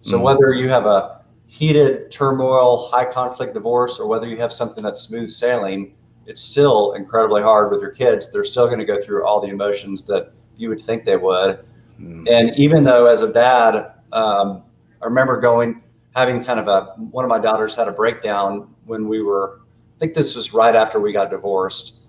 So 0.00 0.18
mm. 0.18 0.22
whether 0.22 0.52
you 0.52 0.68
have 0.68 0.86
a 0.86 1.20
heated 1.46 2.10
turmoil, 2.10 2.88
high 2.88 3.04
conflict 3.04 3.54
divorce, 3.54 4.00
or 4.00 4.06
whether 4.06 4.26
you 4.26 4.36
have 4.38 4.52
something 4.52 4.82
that's 4.82 5.00
smooth 5.00 5.30
sailing, 5.30 5.94
it's 6.26 6.42
still 6.42 6.94
incredibly 6.94 7.42
hard 7.42 7.70
with 7.70 7.82
your 7.82 7.90
kids. 7.90 8.32
They're 8.32 8.44
still 8.44 8.66
going 8.66 8.78
to 8.78 8.84
go 8.84 9.00
through 9.00 9.24
all 9.26 9.40
the 9.40 9.48
emotions 9.48 10.04
that 10.06 10.32
you 10.56 10.68
would 10.68 10.80
think 10.80 11.04
they 11.04 11.16
would. 11.16 11.64
Mm. 12.00 12.30
And 12.30 12.56
even 12.56 12.84
though, 12.84 13.06
as 13.06 13.22
a 13.22 13.32
dad, 13.32 13.92
um, 14.12 14.62
I 15.02 15.04
remember 15.04 15.40
going, 15.40 15.82
having 16.14 16.42
kind 16.42 16.58
of 16.58 16.68
a, 16.68 16.92
one 16.96 17.24
of 17.24 17.28
my 17.28 17.38
daughters 17.38 17.76
had 17.76 17.88
a 17.88 17.92
breakdown 17.92 18.74
when 18.84 19.08
we 19.08 19.22
were, 19.22 19.60
I 19.96 19.98
think 20.00 20.14
this 20.14 20.34
was 20.34 20.52
right 20.52 20.74
after 20.74 20.98
we 20.98 21.12
got 21.12 21.30
divorced. 21.30 22.00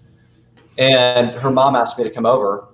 And 0.78 1.32
her 1.36 1.52
mom 1.52 1.76
asked 1.76 1.98
me 1.98 2.04
to 2.04 2.10
come 2.10 2.26
over 2.26 2.70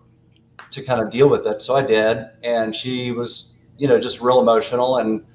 to 0.70 0.84
kind 0.84 1.02
of 1.02 1.10
deal 1.10 1.30
with 1.30 1.46
it. 1.46 1.62
So 1.62 1.76
I 1.76 1.82
did. 1.82 2.28
And 2.44 2.74
she 2.74 3.12
was, 3.12 3.60
you 3.78 3.88
know, 3.88 4.00
just 4.00 4.22
real 4.22 4.40
emotional. 4.40 4.98
And 4.98 5.26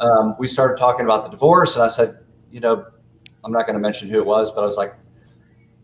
um, 0.00 0.34
we 0.38 0.48
started 0.48 0.76
talking 0.76 1.04
about 1.04 1.24
the 1.24 1.30
divorce. 1.30 1.74
And 1.76 1.84
I 1.84 1.88
said, 1.88 2.18
you 2.50 2.60
know, 2.60 2.86
I'm 3.44 3.52
not 3.52 3.66
going 3.66 3.74
to 3.74 3.80
mention 3.80 4.08
who 4.08 4.18
it 4.18 4.26
was, 4.26 4.50
but 4.50 4.62
I 4.62 4.64
was 4.64 4.76
like, 4.76 4.94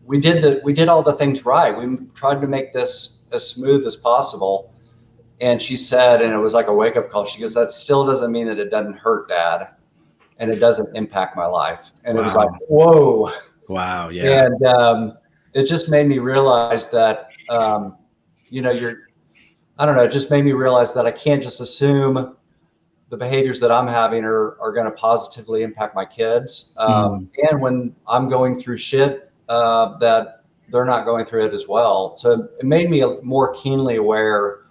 we 0.05 0.19
did 0.19 0.41
the, 0.43 0.61
we 0.63 0.73
did 0.73 0.89
all 0.89 1.03
the 1.03 1.13
things 1.13 1.45
right. 1.45 1.75
We 1.75 2.05
tried 2.13 2.41
to 2.41 2.47
make 2.47 2.73
this 2.73 3.25
as 3.31 3.47
smooth 3.47 3.85
as 3.85 3.95
possible. 3.95 4.73
And 5.41 5.61
she 5.61 5.75
said, 5.75 6.21
and 6.21 6.33
it 6.33 6.37
was 6.37 6.53
like 6.53 6.67
a 6.67 6.73
wake 6.73 6.97
up 6.97 7.09
call. 7.09 7.23
She 7.25 7.39
goes, 7.39 7.53
that 7.53 7.71
still 7.71 8.05
doesn't 8.05 8.31
mean 8.31 8.47
that 8.47 8.59
it 8.59 8.69
doesn't 8.69 8.97
hurt, 8.97 9.29
Dad, 9.29 9.69
and 10.37 10.51
it 10.51 10.59
doesn't 10.59 10.95
impact 10.95 11.37
my 11.37 11.45
life. 11.45 11.91
And 12.03 12.17
wow. 12.17 12.21
it 12.21 12.25
was 12.25 12.35
like, 12.35 12.49
whoa, 12.67 13.31
wow, 13.67 14.09
yeah. 14.09 14.45
And 14.45 14.65
um, 14.65 15.17
it 15.53 15.63
just 15.63 15.89
made 15.89 16.07
me 16.07 16.19
realize 16.19 16.91
that, 16.91 17.31
um, 17.49 17.97
you 18.49 18.61
know, 18.61 18.71
you're, 18.71 19.09
I 19.77 19.85
don't 19.85 19.95
know, 19.95 20.03
it 20.03 20.11
just 20.11 20.29
made 20.29 20.43
me 20.43 20.51
realize 20.51 20.93
that 20.93 21.05
I 21.05 21.11
can't 21.11 21.41
just 21.41 21.61
assume 21.61 22.35
the 23.07 23.17
behaviors 23.17 23.59
that 23.61 23.71
I'm 23.71 23.87
having 23.87 24.23
are 24.23 24.59
are 24.59 24.71
going 24.71 24.85
to 24.85 24.91
positively 24.91 25.63
impact 25.63 25.95
my 25.95 26.05
kids. 26.05 26.75
Um, 26.77 26.91
mm. 26.91 27.49
And 27.49 27.61
when 27.61 27.95
I'm 28.07 28.29
going 28.29 28.55
through 28.55 28.77
shit, 28.77 29.31
uh, 29.47 29.97
that 29.97 30.43
they're 30.69 30.85
not 30.85 31.05
going 31.05 31.25
through 31.25 31.45
it 31.45 31.53
as 31.53 31.67
well. 31.67 32.15
So 32.15 32.47
it 32.59 32.65
made 32.65 32.89
me 32.89 33.03
more 33.23 33.53
keenly 33.55 33.95
aware 33.95 34.65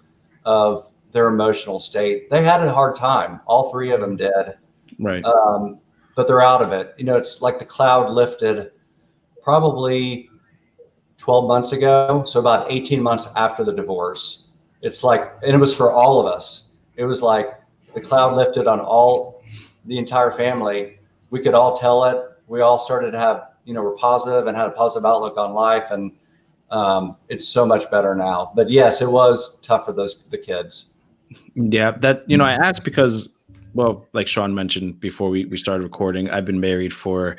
of 0.44 0.92
their 1.12 1.28
emotional 1.28 1.80
state. 1.80 2.30
They 2.30 2.44
had 2.44 2.62
a 2.64 2.72
hard 2.72 2.94
time. 2.94 3.40
All 3.46 3.70
three 3.70 3.90
of 3.92 4.00
them 4.00 4.16
did. 4.16 4.54
Right. 4.98 5.24
Um, 5.24 5.78
but 6.16 6.26
they're 6.26 6.42
out 6.42 6.62
of 6.62 6.72
it. 6.72 6.94
You 6.98 7.04
know, 7.04 7.16
it's 7.16 7.42
like 7.42 7.58
the 7.58 7.64
cloud 7.64 8.10
lifted 8.10 8.72
probably 9.42 10.28
12 11.16 11.46
months 11.46 11.72
ago. 11.72 12.24
So 12.26 12.40
about 12.40 12.70
18 12.70 13.02
months 13.02 13.28
after 13.36 13.64
the 13.64 13.72
divorce. 13.72 14.48
It's 14.82 15.02
like, 15.02 15.32
and 15.42 15.54
it 15.54 15.58
was 15.58 15.74
for 15.74 15.92
all 15.92 16.20
of 16.20 16.26
us. 16.26 16.72
It 16.96 17.04
was 17.04 17.22
like 17.22 17.48
the 17.94 18.00
cloud 18.00 18.34
lifted 18.34 18.66
on 18.66 18.80
all 18.80 19.42
the 19.86 19.98
entire 19.98 20.30
family. 20.30 20.98
We 21.30 21.40
could 21.40 21.54
all 21.54 21.76
tell 21.76 22.04
it. 22.04 22.18
We 22.46 22.60
all 22.60 22.78
started 22.78 23.12
to 23.12 23.18
have, 23.18 23.50
you 23.64 23.74
know, 23.74 23.82
we're 23.82 23.96
positive 23.96 24.46
and 24.46 24.56
had 24.56 24.66
a 24.66 24.72
positive 24.72 25.04
outlook 25.04 25.36
on 25.36 25.52
life. 25.52 25.90
And 25.90 26.12
um, 26.70 27.16
it's 27.28 27.48
so 27.48 27.66
much 27.66 27.90
better 27.90 28.14
now. 28.14 28.52
But 28.54 28.70
yes, 28.70 29.00
it 29.00 29.10
was 29.10 29.58
tough 29.60 29.86
for 29.86 29.92
those 29.92 30.24
the 30.24 30.38
kids. 30.38 30.90
Yeah, 31.54 31.92
that 31.98 32.24
you 32.28 32.36
know, 32.36 32.44
I 32.44 32.52
asked 32.52 32.84
because, 32.84 33.30
well, 33.74 34.06
like 34.12 34.28
Sean 34.28 34.54
mentioned 34.54 35.00
before 35.00 35.30
we 35.30 35.44
we 35.46 35.56
started 35.56 35.82
recording, 35.82 36.30
I've 36.30 36.44
been 36.44 36.60
married 36.60 36.92
for 36.92 37.36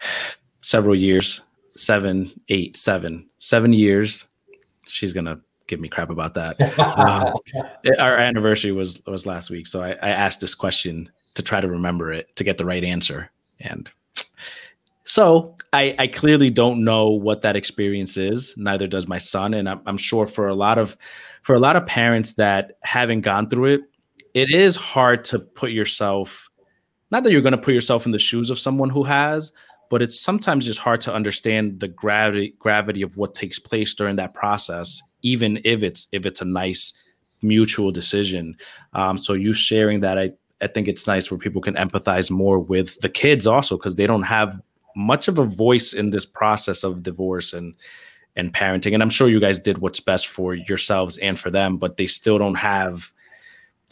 several 0.60 0.94
years, 0.94 1.40
seven, 1.76 2.32
eight, 2.48 2.76
seven, 2.76 3.28
seven 3.38 3.72
years. 3.72 4.26
She's 4.86 5.12
gonna 5.12 5.40
give 5.66 5.80
me 5.80 5.88
crap 5.88 6.10
about 6.10 6.34
that. 6.34 6.60
um, 6.78 7.34
our 7.98 8.16
anniversary 8.16 8.72
was 8.72 9.02
was 9.06 9.26
last 9.26 9.50
week, 9.50 9.66
so 9.66 9.82
I, 9.82 9.90
I 9.90 10.10
asked 10.10 10.40
this 10.40 10.54
question 10.54 11.10
to 11.34 11.42
try 11.42 11.60
to 11.60 11.68
remember 11.68 12.12
it 12.12 12.34
to 12.36 12.44
get 12.44 12.58
the 12.58 12.66
right 12.66 12.84
answer, 12.84 13.30
and 13.60 13.90
so 15.04 15.56
I, 15.72 15.94
I, 15.98 16.06
clearly 16.06 16.48
don't 16.48 16.84
know 16.84 17.08
what 17.08 17.42
that 17.42 17.56
experience 17.56 18.16
is. 18.16 18.54
Neither 18.56 18.86
does 18.86 19.08
my 19.08 19.18
son, 19.18 19.54
and 19.54 19.68
I'm, 19.68 19.80
I'm, 19.86 19.96
sure 19.96 20.26
for 20.26 20.46
a 20.48 20.54
lot 20.54 20.78
of 20.78 20.96
for 21.42 21.54
a 21.54 21.58
lot 21.58 21.76
of 21.76 21.86
parents 21.86 22.34
that 22.34 22.78
haven't 22.82 23.22
gone 23.22 23.48
through 23.48 23.74
it, 23.74 23.80
it 24.34 24.50
is 24.50 24.76
hard 24.76 25.24
to 25.24 25.38
put 25.40 25.72
yourself. 25.72 26.48
Not 27.10 27.24
that 27.24 27.32
you're 27.32 27.42
going 27.42 27.52
to 27.52 27.58
put 27.58 27.74
yourself 27.74 28.06
in 28.06 28.12
the 28.12 28.18
shoes 28.18 28.50
of 28.50 28.58
someone 28.58 28.90
who 28.90 29.02
has, 29.02 29.52
but 29.90 30.02
it's 30.02 30.18
sometimes 30.18 30.66
just 30.66 30.78
hard 30.78 31.00
to 31.02 31.12
understand 31.12 31.80
the 31.80 31.88
gravity 31.88 32.54
gravity 32.58 33.02
of 33.02 33.16
what 33.16 33.34
takes 33.34 33.58
place 33.58 33.92
during 33.94 34.16
that 34.16 34.34
process, 34.34 35.02
even 35.22 35.60
if 35.64 35.82
it's 35.82 36.08
if 36.12 36.26
it's 36.26 36.40
a 36.40 36.46
nice 36.46 36.92
mutual 37.42 37.90
decision. 37.90 38.56
Um, 38.92 39.18
so 39.18 39.32
you 39.32 39.52
sharing 39.52 40.00
that, 40.00 40.16
I 40.16 40.32
I 40.60 40.68
think 40.68 40.86
it's 40.86 41.08
nice 41.08 41.30
where 41.30 41.38
people 41.38 41.60
can 41.60 41.74
empathize 41.74 42.30
more 42.30 42.60
with 42.60 43.00
the 43.00 43.08
kids 43.08 43.48
also 43.48 43.76
because 43.76 43.96
they 43.96 44.06
don't 44.06 44.22
have 44.22 44.60
much 44.96 45.28
of 45.28 45.38
a 45.38 45.44
voice 45.44 45.92
in 45.92 46.10
this 46.10 46.26
process 46.26 46.84
of 46.84 47.02
divorce 47.02 47.52
and 47.52 47.74
and 48.34 48.52
parenting 48.54 48.94
and 48.94 49.02
i'm 49.02 49.10
sure 49.10 49.28
you 49.28 49.40
guys 49.40 49.58
did 49.58 49.78
what's 49.78 50.00
best 50.00 50.26
for 50.26 50.54
yourselves 50.54 51.18
and 51.18 51.38
for 51.38 51.50
them 51.50 51.76
but 51.76 51.96
they 51.96 52.06
still 52.06 52.38
don't 52.38 52.54
have 52.54 53.12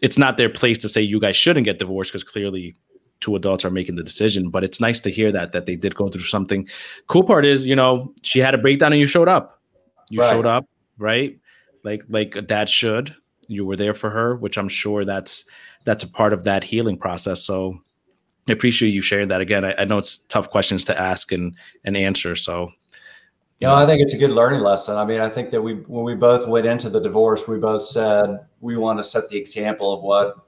it's 0.03 0.19
not 0.19 0.37
their 0.37 0.49
place 0.49 0.79
to 0.79 0.89
say 0.89 1.01
you 1.01 1.21
guys 1.21 1.37
shouldn't 1.37 1.65
get 1.65 1.79
divorced 1.79 2.13
because 2.13 2.25
clearly 2.25 2.75
two 3.21 3.37
adults 3.37 3.65
are 3.65 3.71
making 3.71 3.97
the 3.97 4.03
decision 4.03 4.51
but 4.51 4.65
it's 4.65 4.81
nice 4.81 4.99
to 5.01 5.11
hear 5.11 5.31
that 5.31 5.53
that 5.53 5.67
they 5.67 5.77
did 5.77 5.95
go 5.95 6.09
through 6.09 6.23
something. 6.23 6.69
Cool 7.07 7.25
part 7.25 7.45
is 7.45 7.67
you 7.67 7.77
know 7.77 8.13
she 8.23 8.39
had 8.39 8.55
a 8.55 8.59
breakdown 8.59 8.93
and 8.93 9.01
you 9.01 9.07
showed 9.07 9.29
up. 9.29 9.61
You 10.09 10.21
right. 10.21 10.31
showed 10.31 10.47
up 10.47 10.67
right? 10.99 11.39
Like 11.85 12.03
like 12.09 12.37
a 12.37 12.43
dad 12.43 12.69
should. 12.69 13.15
You 13.49 13.65
were 13.65 13.77
there 13.77 13.95
for 13.95 14.11
her 14.11 14.37
which 14.37 14.57
i'm 14.57 14.69
sure 14.69 15.05
that's 15.05 15.45
that's 15.85 16.05
a 16.05 16.09
part 16.09 16.33
of 16.33 16.45
that 16.45 16.65
healing 16.65 16.99
process. 16.99 17.43
So 17.43 17.79
I 18.49 18.53
appreciate 18.53 18.91
you 18.91 19.01
sharing 19.01 19.29
that 19.29 19.41
again. 19.41 19.65
I, 19.65 19.75
I, 19.79 19.85
know 19.85 19.99
it's 19.99 20.19
tough 20.29 20.51
questions 20.51 20.85
to 20.85 21.01
ask 21.01 21.31
and 21.33 21.55
and 21.85 21.97
answer. 21.97 22.35
So, 22.35 22.71
you 23.61 23.69
know, 23.69 23.75
I 23.75 23.87
think 23.87 24.01
it's 24.01 24.15
a 24.15 24.19
good 24.19 24.31
learning 24.31 24.61
lesson. 24.61 24.97
I 24.97 25.05
mean, 25.05 25.21
I 25.21 25.29
think 25.29 25.51
that 25.51 25.63
we 25.63 25.75
when 25.75 26.05
we 26.05 26.15
both 26.15 26.49
went 26.49 26.67
into 26.67 26.89
the 26.89 27.01
divorce, 27.01 27.47
we 27.47 27.59
both 27.59 27.85
said 27.85 28.39
we 28.61 28.77
want 28.77 28.99
to 28.99 29.05
set 29.05 29.29
the 29.29 29.39
example 29.39 29.93
of 29.93 30.03
what 30.03 30.47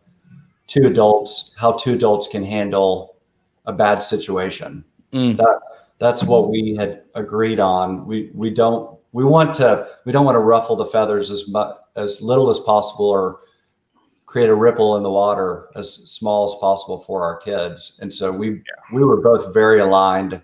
two 0.66 0.86
adults, 0.86 1.54
how 1.58 1.72
two 1.72 1.94
adults 1.94 2.28
can 2.28 2.42
handle 2.42 3.16
a 3.66 3.72
bad 3.72 4.02
situation. 4.02 4.84
Mm. 5.12 5.36
That 5.36 5.60
that's 5.98 6.24
what 6.24 6.50
we 6.50 6.74
had 6.78 7.02
agreed 7.14 7.60
on. 7.60 8.06
We 8.06 8.30
we 8.34 8.50
don't 8.50 8.98
we 9.12 9.24
want 9.24 9.54
to 9.56 9.86
we 10.04 10.12
don't 10.12 10.24
want 10.24 10.36
to 10.36 10.40
ruffle 10.40 10.76
the 10.76 10.86
feathers 10.86 11.30
as 11.30 11.48
much 11.48 11.76
as 11.96 12.22
little 12.22 12.50
as 12.50 12.58
possible 12.58 13.06
or 13.06 13.40
create 14.32 14.48
a 14.48 14.54
ripple 14.54 14.96
in 14.96 15.02
the 15.02 15.10
water 15.10 15.68
as 15.76 15.92
small 15.92 16.46
as 16.46 16.58
possible 16.58 16.98
for 17.00 17.22
our 17.22 17.36
kids. 17.36 17.98
And 18.00 18.12
so 18.12 18.32
we 18.32 18.48
yeah. 18.48 18.60
we 18.90 19.04
were 19.04 19.20
both 19.20 19.52
very 19.52 19.78
aligned 19.78 20.40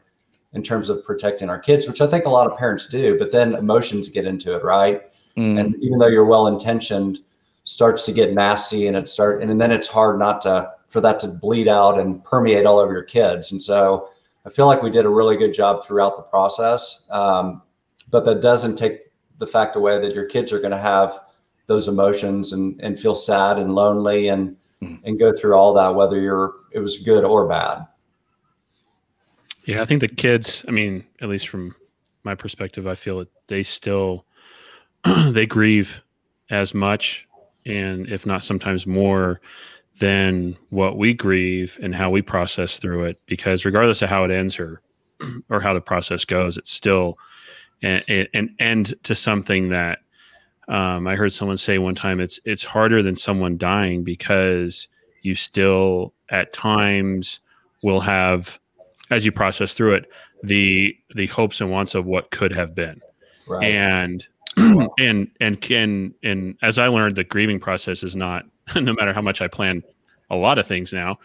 in 0.52 0.62
terms 0.62 0.90
of 0.90 1.02
protecting 1.02 1.49
our 1.49 1.59
kids, 1.59 1.88
which 1.88 2.02
I 2.02 2.07
think 2.07 2.26
a 2.26 2.28
lot 2.28 2.50
of 2.50 2.59
parents 2.59 2.87
do. 2.87 3.18
But 3.18 3.33
then 3.33 3.54
emotions 3.54 4.11
get 4.11 4.26
into 4.26 4.54
it, 4.54 4.62
right? 4.62 5.11
Mm. 5.38 5.59
And 5.59 5.83
even 5.83 5.99
though 5.99 6.09
you're 6.09 6.26
well 6.26 6.49
intentioned, 6.49 7.21
starts 7.64 8.04
to 8.04 8.12
get 8.12 8.35
nasty, 8.35 8.88
and 8.88 8.95
it 8.95 9.09
start 9.09 9.42
and 9.42 9.59
then 9.59 9.73
it's 9.73 9.88
hard 9.88 10.18
not 10.18 10.42
to 10.42 10.71
for 10.90 11.00
that 11.00 11.18
to 11.21 11.28
bleed 11.28 11.66
out 11.66 11.99
and 11.99 12.23
permeate 12.23 12.66
all 12.66 12.78
over 12.78 12.92
your 12.92 13.02
kids. 13.04 13.52
And 13.52 13.62
so 13.62 14.11
I 14.45 14.50
feel 14.50 14.66
like 14.66 14.83
we 14.83 14.90
did 14.90 15.07
a 15.07 15.11
really 15.11 15.38
good 15.38 15.54
job 15.54 15.83
throughout 15.83 16.18
the 16.18 16.25
process. 16.25 17.09
Um, 17.11 17.62
but 18.11 18.26
that 18.26 18.42
doesn't 18.42 18.76
take 18.76 19.00
the 19.38 19.47
fact 19.47 19.76
away 19.76 19.99
that 19.99 20.14
your 20.14 20.26
kids 20.26 20.52
are 20.52 20.59
going 20.59 20.73
to 20.73 20.78
have 20.78 21.21
those 21.68 21.87
emotions 21.87 22.52
and 22.52 22.80
and 22.80 22.98
feel 22.98 23.14
sad 23.14 23.58
and 23.58 23.75
lonely 23.75 24.28
and 24.28 24.56
mm. 24.82 24.98
and 25.04 25.18
go 25.20 25.32
through 25.32 25.54
all 25.54 25.72
that 25.75 25.94
whether 25.94 26.18
you're 26.20 26.54
it 26.72 26.80
was 26.80 26.98
good 27.04 27.25
or 27.25 27.46
bad 27.46 27.87
yeah 29.64 29.80
i 29.80 29.84
think 29.84 30.00
the 30.00 30.08
kids 30.08 30.64
i 30.66 30.72
mean 30.72 31.04
at 31.20 31.28
least 31.28 31.46
from 31.46 31.75
my 32.25 32.34
perspective 32.34 32.87
i 32.88 32.94
feel 32.94 33.18
that 33.18 33.28
they 33.46 33.62
still 33.62 34.25
they 35.28 35.46
grieve 35.46 36.02
as 36.50 36.75
much 36.75 37.26
and 37.66 38.08
if 38.08 38.26
not 38.26 38.42
sometimes 38.42 38.87
more 38.87 39.40
than 40.00 40.56
what 40.70 40.96
we 40.96 41.12
grieve 41.12 41.78
and 41.82 41.94
how 41.94 42.08
we 42.08 42.22
process 42.22 42.78
through 42.78 43.04
it 43.04 43.20
because 43.26 43.64
regardless 43.64 44.00
of 44.00 44.08
how 44.08 44.25
it 44.25 44.30
ends 44.30 44.58
or 44.58 44.80
or 45.50 45.60
how 45.60 45.75
the 45.75 45.80
process 45.80 46.25
goes 46.25 46.56
it's 46.56 46.72
still 46.72 47.18
an, 47.82 48.26
an 48.34 48.56
end 48.58 48.94
to 49.04 49.14
something 49.14 49.68
that 49.68 50.00
um, 50.68 51.06
I 51.06 51.16
heard 51.16 51.32
someone 51.32 51.56
say 51.56 51.78
one 51.78 51.94
time 51.94 52.20
it's 52.20 52.38
it's 52.44 52.64
harder 52.64 53.02
than 53.02 53.16
someone 53.16 53.56
dying 53.56 54.04
because 54.04 54.88
you 55.22 55.34
still 55.34 56.12
at 56.30 56.52
times 56.52 57.40
will 57.82 58.00
have 58.00 58.58
as 59.10 59.25
you 59.25 59.32
process 59.32 59.75
through 59.75 59.94
it 59.94 60.10
the 60.42 60.96
the 61.14 61.26
hopes 61.28 61.60
and 61.60 61.70
wants 61.70 61.94
of 61.94 62.06
what 62.06 62.30
could 62.30 62.52
have 62.52 62.75
been 62.75 63.00
right. 63.46 63.64
and 63.64 64.28
and 64.98 65.30
and 65.40 65.60
can 65.60 66.14
and 66.22 66.56
as 66.62 66.78
I 66.78 66.88
learned 66.88 67.16
the 67.16 67.25
grieving 67.25 67.60
process 67.60 68.02
is 68.02 68.14
not 68.14 68.44
no 68.76 68.92
matter 68.92 69.12
how 69.12 69.22
much 69.22 69.40
I 69.40 69.48
plan 69.48 69.82
a 70.30 70.37
lot 70.37 70.58
of 70.58 70.66
things 70.66 70.92
now 70.92 71.18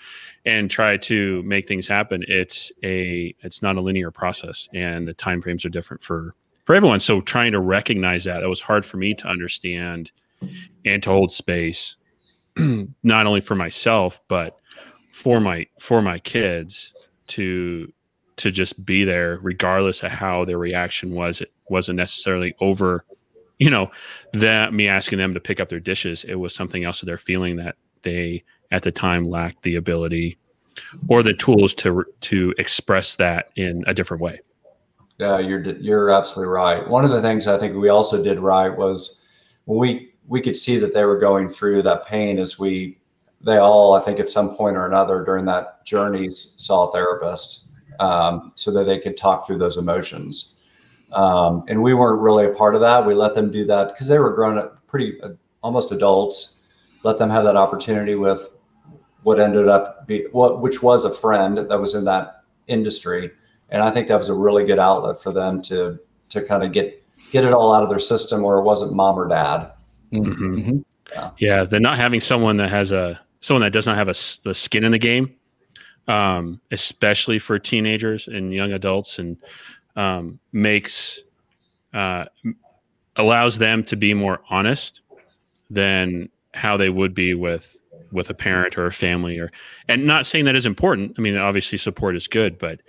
and 0.46 0.72
try 0.72 0.96
to 0.96 1.44
make 1.44 1.68
things 1.68 1.88
happen 1.88 2.24
it's 2.30 2.72
a 2.84 3.36
it's 3.42 3.62
not 3.62 3.76
a 3.76 3.82
linear 3.82 4.12
process 4.12 4.70
and 4.74 5.06
the 5.06 5.14
time 5.14 5.42
frames 5.42 5.66
are 5.66 5.70
different 5.70 6.02
for 6.02 6.34
for 6.64 6.76
everyone. 6.76 7.00
So 7.00 7.22
trying 7.22 7.52
to 7.52 7.60
recognize 7.60 8.24
that 8.24 8.44
it 8.44 8.48
was 8.48 8.62
hard 8.62 8.86
for 8.86 8.98
me 8.98 9.14
to 9.16 9.28
understand 9.28 10.12
and 10.86 11.02
to 11.04 11.10
hold 11.10 11.32
space 11.32 11.96
not 13.04 13.26
only 13.26 13.42
for 13.42 13.56
myself 13.56 14.22
but 14.28 14.60
for 15.12 15.40
my 15.40 15.66
for 15.80 16.02
my 16.02 16.20
kids 16.20 16.94
to 17.28 17.92
to 18.36 18.52
just 18.52 18.84
be 18.84 19.04
there 19.04 19.40
regardless 19.42 20.04
of 20.04 20.12
how 20.12 20.44
their 20.44 20.58
reaction 20.58 21.14
was. 21.14 21.40
It 21.40 21.52
wasn't 21.70 21.98
necessarily 21.98 22.56
over 22.60 23.06
you 23.60 23.70
know 23.70 23.92
that 24.34 24.74
me 24.74 24.88
asking 24.88 25.20
them 25.20 25.34
to 25.34 25.40
pick 25.40 25.60
up 25.60 25.70
their 25.70 25.80
dishes. 25.80 26.24
It 26.24 26.36
was 26.36 26.54
something 26.54 26.84
else 26.84 27.00
that 27.00 27.06
they're 27.06 27.18
feeling 27.18 27.58
that 27.58 27.76
they 28.02 28.44
at 28.72 28.84
the 28.84 28.92
time 28.92 29.30
lacked 29.30 29.62
the 29.62 29.76
ability 29.76 30.38
or 31.08 31.24
the 31.24 31.34
tools 31.34 31.74
to 31.76 32.04
to 32.22 32.54
express 32.58 33.16
that 33.16 33.50
in 33.56 33.84
a 33.88 33.94
different 33.94 34.22
way 34.22 34.40
yeah 35.20 35.40
you're 35.40 35.62
you're 35.78 36.10
absolutely 36.10 36.52
right 36.52 36.88
one 36.88 37.06
of 37.06 37.12
the 37.12 37.22
things 37.22 37.48
i 37.48 37.58
think 37.58 37.76
we 37.76 37.90
also 37.90 38.24
did 38.24 38.40
right 38.40 38.76
was 38.76 39.26
we 39.66 40.14
we 40.28 40.42
could 40.42 40.56
see 40.56 40.78
that 40.78 40.94
they 40.94 41.06
were 41.06 41.18
going 41.18 41.50
through 41.50 41.82
that 41.82 42.06
pain 42.06 42.40
as 42.40 42.58
we 42.58 42.98
they 43.42 43.58
all 43.58 43.94
i 43.94 44.02
think 44.02 44.20
at 44.20 44.30
some 44.30 44.56
point 44.56 44.76
or 44.76 44.86
another 44.86 45.24
during 45.24 45.46
that 45.46 45.86
journey 45.86 46.30
saw 46.32 46.90
a 46.90 46.92
therapist 46.92 47.64
um, 48.00 48.52
so 48.56 48.72
that 48.72 48.86
they 48.86 49.00
could 49.00 49.18
talk 49.18 49.46
through 49.46 49.58
those 49.58 49.78
emotions. 49.78 50.60
Um, 51.12 51.64
and 51.68 51.82
we 51.82 51.94
weren't 51.94 52.22
really 52.22 52.46
a 52.46 52.50
part 52.50 52.76
of 52.76 52.82
that. 52.82 53.06
We 53.06 53.14
let 53.14 53.36
them 53.36 53.52
do 53.52 53.66
that 53.66 53.90
because 53.90 54.08
they 54.08 54.20
were 54.20 54.32
grown 54.32 54.58
up, 54.58 54.86
pretty 54.88 55.22
uh, 55.22 55.30
almost 55.62 55.92
adults. 55.92 56.68
Let 57.04 57.18
them 57.18 57.30
have 57.30 57.44
that 57.44 57.56
opportunity 57.56 58.16
with 58.16 58.52
what 59.24 59.40
ended 59.40 59.68
up 59.68 60.08
be 60.08 60.26
what 60.32 60.62
which 60.62 60.82
was 60.82 61.06
a 61.06 61.14
friend 61.14 61.58
that 61.58 61.80
was 61.80 61.96
in 61.96 62.04
that 62.06 62.44
industry, 62.68 63.32
and 63.74 63.84
I 63.84 63.92
think 63.92 64.08
that 64.08 64.18
was 64.18 64.30
a 64.30 64.34
really 64.34 64.64
good 64.64 64.80
outlet 64.80 65.22
for 65.22 65.34
them 65.34 65.62
to 65.64 66.00
to 66.30 66.42
kind 66.46 66.64
of 66.64 66.72
get 66.72 67.04
get 67.32 67.44
it 67.44 67.52
all 67.52 67.74
out 67.74 67.84
of 67.84 67.90
their 67.90 68.00
system, 68.00 68.46
or 68.46 68.60
it 68.60 68.64
wasn't 68.64 68.94
mom 68.94 69.20
or 69.20 69.28
dad. 69.28 69.72
Mm-hmm. 70.14 70.32
mm-hmm. 70.32 70.78
Yeah. 71.14 71.30
yeah, 71.38 71.64
they're 71.64 71.80
not 71.80 71.98
having 71.98 72.22
someone 72.22 72.58
that 72.58 72.70
has 72.70 72.92
a 72.92 73.20
someone 73.42 73.62
that 73.62 73.72
does 73.72 73.86
not 73.86 73.98
have 73.98 74.08
a, 74.08 74.16
a 74.50 74.54
skin 74.54 74.84
in 74.84 74.94
the 74.94 74.98
game 74.98 75.36
um, 76.08 76.60
especially 76.72 77.40
for 77.40 77.60
teenagers 77.60 78.28
and 78.28 78.54
young 78.54 78.72
adults, 78.74 79.20
and 79.20 79.38
um, 79.96 80.40
makes 80.52 81.20
uh, 81.94 82.26
allows 83.16 83.58
them 83.58 83.84
to 83.86 83.96
be 83.96 84.14
more 84.14 84.42
honest 84.50 85.02
than 85.70 86.30
how 86.54 86.78
they 86.78 86.90
would 86.90 87.14
be 87.14 87.34
with 87.34 87.78
with 88.12 88.30
a 88.30 88.34
parent 88.34 88.78
or 88.78 88.86
a 88.86 88.92
family 88.92 89.40
or 89.40 89.52
and 89.88 90.06
not 90.06 90.26
saying 90.26 90.46
that 90.46 90.56
is 90.56 90.68
important 90.68 91.16
i 91.18 91.22
mean 91.22 91.36
obviously 91.36 91.80
support 91.80 92.16
is 92.16 92.28
good 92.28 92.60
but 92.60 92.80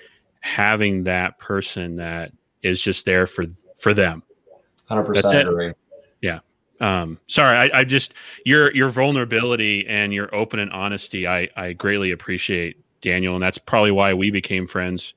having 0.45 1.05
that 1.05 1.39
person 1.39 1.97
that 1.97 2.33
is 2.63 2.81
just 2.81 3.05
there 3.05 3.27
for 3.27 3.45
for 3.79 3.95
them 3.95 4.23
100% 4.91 5.49
agree 5.49 5.73
yeah 6.21 6.41
um 6.81 7.19
sorry 7.27 7.57
I, 7.57 7.81
I 7.81 7.85
just 7.85 8.15
your 8.45 8.75
your 8.75 8.91
vulnerability 8.91 9.87
and 9.87 10.13
your 10.13 10.35
open 10.35 10.59
and 10.59 10.71
honesty 10.71 11.27
i 11.27 11.49
i 11.57 11.73
greatly 11.73 12.11
appreciate 12.11 12.77
Daniel, 13.05 13.35
and 13.35 13.43
that's 13.43 13.59
probably 13.59 13.93
why 13.93 14.15
we 14.15 14.31
became 14.31 14.67
friends 14.67 15.15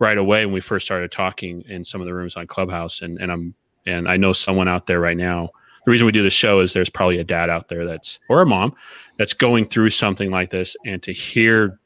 right 0.00 0.18
away 0.18 0.44
when 0.44 0.52
we 0.52 0.60
first 0.60 0.84
started 0.84 1.10
talking 1.10 1.62
in 1.68 1.84
some 1.84 2.00
of 2.00 2.06
the 2.06 2.12
rooms 2.12 2.36
on 2.36 2.46
Clubhouse. 2.46 3.00
And 3.00 3.18
and 3.18 3.32
I'm 3.32 3.54
and 3.86 4.08
I 4.08 4.18
know 4.18 4.34
someone 4.34 4.68
out 4.68 4.86
there 4.86 5.00
right 5.00 5.16
now. 5.16 5.48
The 5.86 5.90
reason 5.92 6.04
we 6.04 6.12
do 6.12 6.22
the 6.22 6.28
show 6.28 6.60
is 6.60 6.72
there's 6.72 6.90
probably 6.90 7.18
a 7.18 7.24
dad 7.24 7.48
out 7.48 7.68
there 7.68 7.86
that's 7.86 8.18
or 8.28 8.42
a 8.42 8.46
mom 8.46 8.74
that's 9.16 9.32
going 9.32 9.64
through 9.64 9.90
something 9.90 10.30
like 10.30 10.50
this, 10.50 10.76
and 10.84 11.02
to 11.04 11.12
hear 11.12 11.78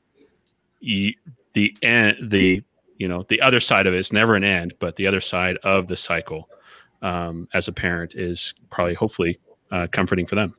the 0.81 1.77
end, 1.83 2.17
the 2.31 2.65
you 3.02 3.09
know 3.09 3.26
the 3.28 3.40
other 3.40 3.59
side 3.59 3.88
of 3.88 3.94
it's 3.94 4.12
never 4.12 4.37
an 4.37 4.44
end, 4.44 4.75
but 4.78 4.94
the 4.94 5.09
other 5.09 5.21
side 5.21 5.56
of 5.64 5.88
the 5.88 5.97
cycle 5.97 6.49
um, 7.02 7.49
as 7.52 7.66
a 7.66 7.73
parent 7.73 8.14
is 8.14 8.54
probably 8.71 8.95
hopefully 8.95 9.41
uh, 9.73 9.88
comforting 9.91 10.25
for 10.25 10.36
them. 10.36 10.54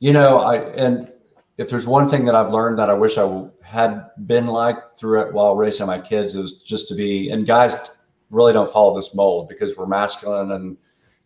You 0.00 0.12
know, 0.12 0.38
I 0.38 0.56
and 0.72 1.08
if 1.56 1.70
there's 1.70 1.86
one 1.86 2.08
thing 2.08 2.24
that 2.24 2.34
I've 2.34 2.52
learned 2.52 2.80
that 2.80 2.90
I 2.90 2.94
wish 2.94 3.16
I 3.16 3.44
had 3.62 4.10
been 4.26 4.46
like 4.46 4.76
through 4.98 5.22
it 5.22 5.32
while 5.32 5.54
raising 5.54 5.86
my 5.86 6.00
kids 6.00 6.34
is 6.34 6.60
just 6.62 6.88
to 6.88 6.96
be, 6.96 7.30
and 7.30 7.46
guys 7.46 7.92
really 8.30 8.52
don't 8.52 8.70
follow 8.70 8.96
this 8.96 9.14
mold 9.14 9.48
because 9.48 9.76
we're 9.76 9.86
masculine 9.86 10.50
and, 10.50 10.76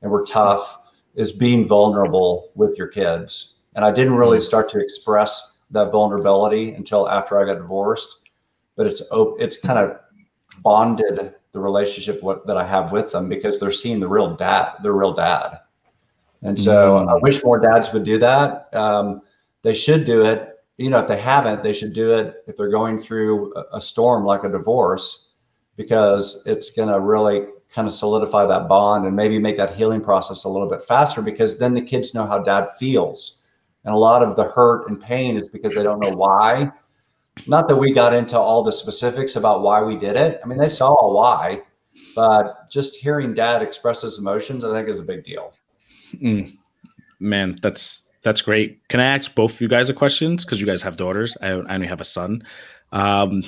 and 0.02 0.10
we're 0.10 0.24
tough 0.24 0.78
is 1.14 1.32
being 1.32 1.66
vulnerable 1.66 2.50
with 2.54 2.76
your 2.76 2.88
kids. 2.88 3.60
And 3.74 3.86
I 3.86 3.90
didn't 3.90 4.16
really 4.16 4.38
mm. 4.38 4.42
start 4.42 4.68
to 4.70 4.80
express 4.80 5.60
that 5.70 5.90
vulnerability 5.90 6.72
until 6.72 7.08
after 7.08 7.40
I 7.40 7.46
got 7.46 7.58
divorced, 7.58 8.28
but 8.76 8.86
it's, 8.86 9.02
it's 9.38 9.58
kind 9.58 9.78
of 9.78 9.98
bonded 10.60 11.34
the 11.52 11.58
relationship 11.58 12.20
that 12.46 12.56
I 12.56 12.66
have 12.66 12.92
with 12.92 13.12
them 13.12 13.28
because 13.28 13.60
they're 13.60 13.72
seeing 13.72 14.00
the 14.00 14.08
real 14.08 14.34
dad, 14.34 14.74
the 14.82 14.92
real 14.92 15.12
dad. 15.12 15.60
And 16.42 16.58
so 16.58 16.98
mm-hmm. 16.98 17.08
I 17.08 17.14
wish 17.16 17.44
more 17.44 17.58
dads 17.58 17.92
would 17.92 18.04
do 18.04 18.18
that. 18.18 18.74
Um, 18.74 19.22
they 19.62 19.74
should 19.74 20.04
do 20.04 20.24
it. 20.24 20.48
You 20.78 20.90
know, 20.90 20.98
if 21.00 21.08
they 21.08 21.20
haven't, 21.20 21.62
they 21.62 21.72
should 21.72 21.92
do 21.92 22.12
it 22.14 22.42
if 22.46 22.56
they're 22.56 22.70
going 22.70 22.98
through 22.98 23.54
a 23.72 23.80
storm 23.80 24.24
like 24.24 24.42
a 24.42 24.48
divorce, 24.48 25.30
because 25.76 26.44
it's 26.46 26.70
going 26.70 26.88
to 26.88 27.00
really 27.00 27.46
kind 27.72 27.86
of 27.86 27.94
solidify 27.94 28.46
that 28.46 28.68
bond 28.68 29.06
and 29.06 29.16
maybe 29.16 29.38
make 29.38 29.56
that 29.56 29.74
healing 29.74 30.00
process 30.00 30.44
a 30.44 30.48
little 30.48 30.68
bit 30.68 30.82
faster 30.82 31.22
because 31.22 31.58
then 31.58 31.74
the 31.74 31.80
kids 31.80 32.14
know 32.14 32.26
how 32.26 32.38
dad 32.38 32.70
feels. 32.78 33.44
And 33.84 33.94
a 33.94 33.98
lot 33.98 34.22
of 34.22 34.36
the 34.36 34.44
hurt 34.44 34.88
and 34.88 35.00
pain 35.00 35.36
is 35.36 35.48
because 35.48 35.74
they 35.74 35.82
don't 35.82 36.00
know 36.00 36.14
why. 36.14 36.70
Not 37.46 37.68
that 37.68 37.76
we 37.76 37.92
got 37.92 38.14
into 38.14 38.38
all 38.38 38.62
the 38.62 38.72
specifics 38.72 39.36
about 39.36 39.62
why 39.62 39.82
we 39.82 39.96
did 39.96 40.16
it. 40.16 40.40
I 40.44 40.46
mean, 40.46 40.58
they 40.58 40.68
saw 40.68 40.94
a 40.94 41.12
why, 41.12 41.62
but 42.14 42.70
just 42.70 42.96
hearing 42.96 43.34
dad 43.34 43.62
express 43.62 44.02
his 44.02 44.18
emotions, 44.18 44.64
I 44.64 44.72
think 44.72 44.88
is 44.88 44.98
a 44.98 45.02
big 45.02 45.24
deal. 45.24 45.54
Mm. 46.14 46.56
Man, 47.20 47.58
that's 47.62 48.10
that's 48.22 48.42
great. 48.42 48.86
Can 48.88 49.00
I 49.00 49.16
ask 49.16 49.34
both 49.34 49.54
of 49.54 49.60
you 49.60 49.68
guys 49.68 49.90
a 49.90 49.94
questions? 49.94 50.44
Because 50.44 50.60
you 50.60 50.66
guys 50.66 50.82
have 50.82 50.96
daughters. 50.96 51.36
I, 51.40 51.48
I 51.48 51.74
only 51.74 51.86
have 51.86 52.00
a 52.00 52.04
son. 52.04 52.44
Um, 52.92 53.42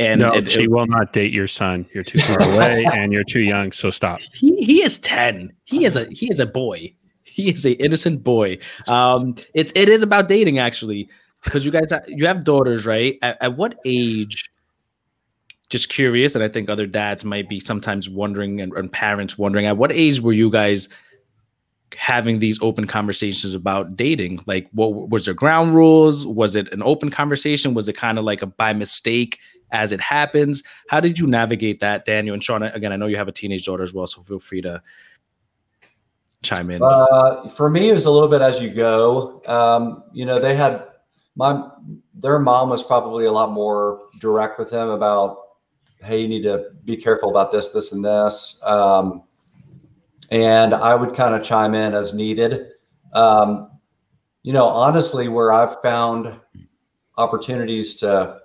and 0.00 0.20
no, 0.20 0.32
it, 0.32 0.50
she 0.50 0.64
it, 0.64 0.70
will 0.70 0.86
not 0.86 1.12
date 1.12 1.32
your 1.32 1.46
son. 1.46 1.86
You're 1.94 2.02
too 2.02 2.20
far 2.20 2.42
away, 2.52 2.84
and 2.92 3.12
you're 3.12 3.24
too 3.24 3.40
young. 3.40 3.72
So 3.72 3.90
stop. 3.90 4.20
He, 4.32 4.56
he 4.64 4.82
is 4.82 4.98
ten. 4.98 5.52
He 5.64 5.84
is 5.84 5.96
a 5.96 6.06
he 6.10 6.26
is 6.28 6.40
a 6.40 6.46
boy. 6.46 6.94
He 7.22 7.50
is 7.50 7.64
a 7.64 7.72
innocent 7.72 8.24
boy. 8.24 8.58
Um, 8.88 9.36
it 9.54 9.70
it 9.76 9.88
is 9.88 10.02
about 10.02 10.28
dating 10.28 10.58
actually, 10.58 11.08
because 11.44 11.64
you 11.64 11.70
guys 11.70 11.92
you 12.08 12.26
have 12.26 12.44
daughters, 12.44 12.86
right? 12.86 13.18
At, 13.22 13.38
at 13.40 13.56
what 13.56 13.78
age? 13.84 14.50
Just 15.68 15.88
curious, 15.88 16.34
and 16.34 16.44
I 16.44 16.48
think 16.48 16.68
other 16.68 16.86
dads 16.86 17.24
might 17.24 17.48
be 17.48 17.58
sometimes 17.58 18.08
wondering, 18.08 18.60
and, 18.60 18.72
and 18.74 18.92
parents 18.92 19.38
wondering, 19.38 19.66
at 19.66 19.76
what 19.76 19.90
age 19.90 20.20
were 20.20 20.32
you 20.32 20.50
guys? 20.50 20.88
having 21.96 22.38
these 22.38 22.60
open 22.62 22.86
conversations 22.86 23.54
about 23.54 23.96
dating 23.96 24.40
like 24.46 24.66
what 24.72 25.10
was 25.10 25.26
there 25.26 25.34
ground 25.34 25.74
rules 25.74 26.26
was 26.26 26.56
it 26.56 26.72
an 26.72 26.82
open 26.82 27.10
conversation 27.10 27.74
was 27.74 27.86
it 27.86 27.94
kind 27.94 28.18
of 28.18 28.24
like 28.24 28.40
a 28.40 28.46
by 28.46 28.72
mistake 28.72 29.38
as 29.72 29.92
it 29.92 30.00
happens 30.00 30.62
how 30.88 31.00
did 31.00 31.18
you 31.18 31.26
navigate 31.26 31.80
that 31.80 32.04
daniel 32.04 32.32
and 32.32 32.42
sean 32.42 32.62
again 32.62 32.92
i 32.92 32.96
know 32.96 33.06
you 33.06 33.16
have 33.16 33.28
a 33.28 33.32
teenage 33.32 33.64
daughter 33.66 33.82
as 33.82 33.92
well 33.92 34.06
so 34.06 34.22
feel 34.22 34.38
free 34.38 34.62
to 34.62 34.80
chime 36.42 36.70
in 36.70 36.82
uh, 36.82 37.46
for 37.48 37.68
me 37.68 37.90
it 37.90 37.92
was 37.92 38.06
a 38.06 38.10
little 38.10 38.28
bit 38.28 38.40
as 38.40 38.60
you 38.60 38.70
go 38.70 39.42
um, 39.46 40.02
you 40.12 40.24
know 40.24 40.38
they 40.40 40.54
had 40.54 40.91
my 41.34 41.68
their 42.14 42.38
mom 42.38 42.68
was 42.68 42.82
probably 42.82 43.26
a 43.26 43.32
lot 43.32 43.52
more 43.52 44.08
direct 44.20 44.58
with 44.58 44.70
them 44.70 44.88
about 44.88 45.38
hey 46.02 46.20
you 46.20 46.28
need 46.28 46.42
to 46.42 46.70
be 46.84 46.96
careful 46.96 47.30
about 47.30 47.50
this 47.50 47.68
this 47.68 47.92
and 47.92 48.04
this 48.04 48.60
um, 48.64 49.22
and 50.32 50.72
I 50.72 50.94
would 50.94 51.14
kind 51.14 51.34
of 51.34 51.42
chime 51.42 51.74
in 51.74 51.94
as 51.94 52.14
needed. 52.14 52.68
Um, 53.12 53.70
you 54.42 54.54
know, 54.54 54.64
honestly, 54.64 55.28
where 55.28 55.52
I've 55.52 55.80
found 55.82 56.34
opportunities 57.18 57.94
to 57.96 58.40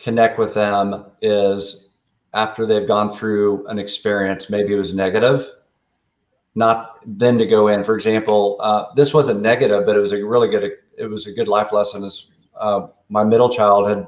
connect 0.00 0.36
with 0.36 0.52
them 0.52 1.04
is 1.22 2.00
after 2.34 2.66
they've 2.66 2.88
gone 2.88 3.08
through 3.08 3.64
an 3.68 3.78
experience, 3.78 4.50
maybe 4.50 4.74
it 4.74 4.78
was 4.78 4.96
negative, 4.96 5.48
not 6.56 6.98
then 7.06 7.38
to 7.38 7.46
go 7.46 7.68
in. 7.68 7.84
For 7.84 7.94
example, 7.94 8.56
uh, 8.60 8.86
this 8.96 9.14
wasn't 9.14 9.42
negative, 9.42 9.86
but 9.86 9.94
it 9.96 10.00
was 10.00 10.12
a 10.12 10.26
really 10.26 10.48
good, 10.48 10.72
it 10.98 11.06
was 11.06 11.26
a 11.26 11.32
good 11.32 11.48
life 11.48 11.72
lesson. 11.72 12.02
Is 12.02 12.46
uh, 12.58 12.88
my 13.08 13.24
middle 13.24 13.48
child 13.48 13.88
had 13.88 14.06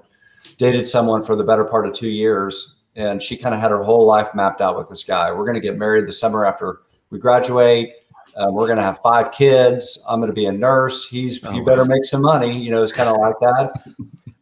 dated 0.58 0.86
someone 0.86 1.22
for 1.22 1.36
the 1.36 1.44
better 1.44 1.64
part 1.64 1.86
of 1.86 1.92
two 1.92 2.10
years, 2.10 2.82
and 2.96 3.22
she 3.22 3.36
kind 3.36 3.54
of 3.54 3.60
had 3.60 3.70
her 3.70 3.82
whole 3.82 4.06
life 4.06 4.34
mapped 4.34 4.60
out 4.60 4.76
with 4.76 4.88
this 4.88 5.04
guy. 5.04 5.30
We're 5.32 5.44
going 5.44 5.54
to 5.54 5.60
get 5.60 5.76
married 5.76 6.06
the 6.06 6.12
summer 6.12 6.46
after 6.46 6.82
we 7.10 7.18
graduate. 7.18 7.92
Uh, 8.36 8.48
we're 8.50 8.66
going 8.66 8.78
to 8.78 8.82
have 8.82 8.98
five 8.98 9.30
kids. 9.32 10.04
I'm 10.08 10.18
going 10.20 10.30
to 10.30 10.34
be 10.34 10.46
a 10.46 10.52
nurse. 10.52 11.08
He's 11.08 11.44
oh, 11.44 11.52
he 11.52 11.60
better 11.60 11.84
make 11.84 12.04
some 12.04 12.22
money. 12.22 12.58
You 12.58 12.70
know, 12.70 12.82
it's 12.82 12.92
kind 12.92 13.08
of 13.08 13.16
like 13.18 13.38
that. 13.40 13.84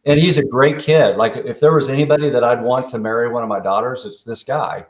And 0.05 0.19
he's 0.19 0.37
a 0.37 0.45
great 0.45 0.79
kid. 0.79 1.15
Like 1.15 1.37
if 1.37 1.61
there 1.61 1.71
was 1.71 1.87
anybody 1.87 2.29
that 2.29 2.43
I'd 2.43 2.61
want 2.61 2.89
to 2.89 2.97
marry 2.97 3.29
one 3.29 3.41
of 3.41 3.47
my 3.47 3.61
daughters, 3.61 4.05
it's 4.05 4.21
this 4.21 4.43
guy. 4.43 4.85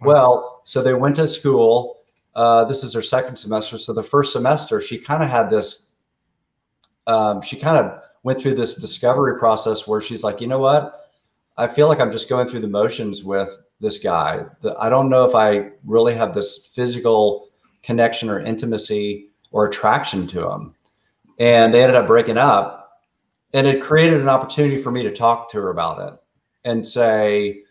Well, 0.00 0.60
so 0.64 0.82
they 0.82 0.94
went 0.94 1.16
to 1.16 1.26
school. 1.26 1.98
Uh, 2.34 2.64
this 2.64 2.84
is 2.84 2.94
her 2.94 3.02
second 3.02 3.36
semester. 3.36 3.76
So 3.76 3.92
the 3.92 4.02
first 4.02 4.32
semester, 4.32 4.80
she 4.80 4.98
kind 4.98 5.22
of 5.22 5.28
had 5.28 5.50
this. 5.50 5.91
Um, 7.06 7.42
she 7.42 7.56
kind 7.56 7.78
of 7.78 8.02
went 8.22 8.40
through 8.40 8.54
this 8.54 8.74
discovery 8.76 9.38
process 9.38 9.86
where 9.86 10.00
she's 10.00 10.22
like, 10.22 10.40
you 10.40 10.46
know 10.46 10.58
what? 10.58 11.10
I 11.56 11.68
feel 11.68 11.88
like 11.88 12.00
I'm 12.00 12.12
just 12.12 12.28
going 12.28 12.46
through 12.46 12.60
the 12.60 12.68
motions 12.68 13.24
with 13.24 13.58
this 13.80 13.98
guy. 13.98 14.44
I 14.78 14.88
don't 14.88 15.10
know 15.10 15.24
if 15.24 15.34
I 15.34 15.72
really 15.84 16.14
have 16.14 16.34
this 16.34 16.72
physical 16.74 17.48
connection 17.82 18.30
or 18.30 18.40
intimacy 18.40 19.28
or 19.50 19.66
attraction 19.66 20.26
to 20.28 20.48
him. 20.48 20.74
And 21.38 21.74
they 21.74 21.82
ended 21.82 21.96
up 21.96 22.06
breaking 22.06 22.38
up. 22.38 22.78
And 23.52 23.66
it 23.66 23.82
created 23.82 24.20
an 24.20 24.28
opportunity 24.28 24.78
for 24.78 24.90
me 24.90 25.02
to 25.02 25.12
talk 25.12 25.50
to 25.50 25.58
her 25.58 25.70
about 25.70 26.12
it 26.12 26.18
and 26.64 26.86
say, 26.86 27.64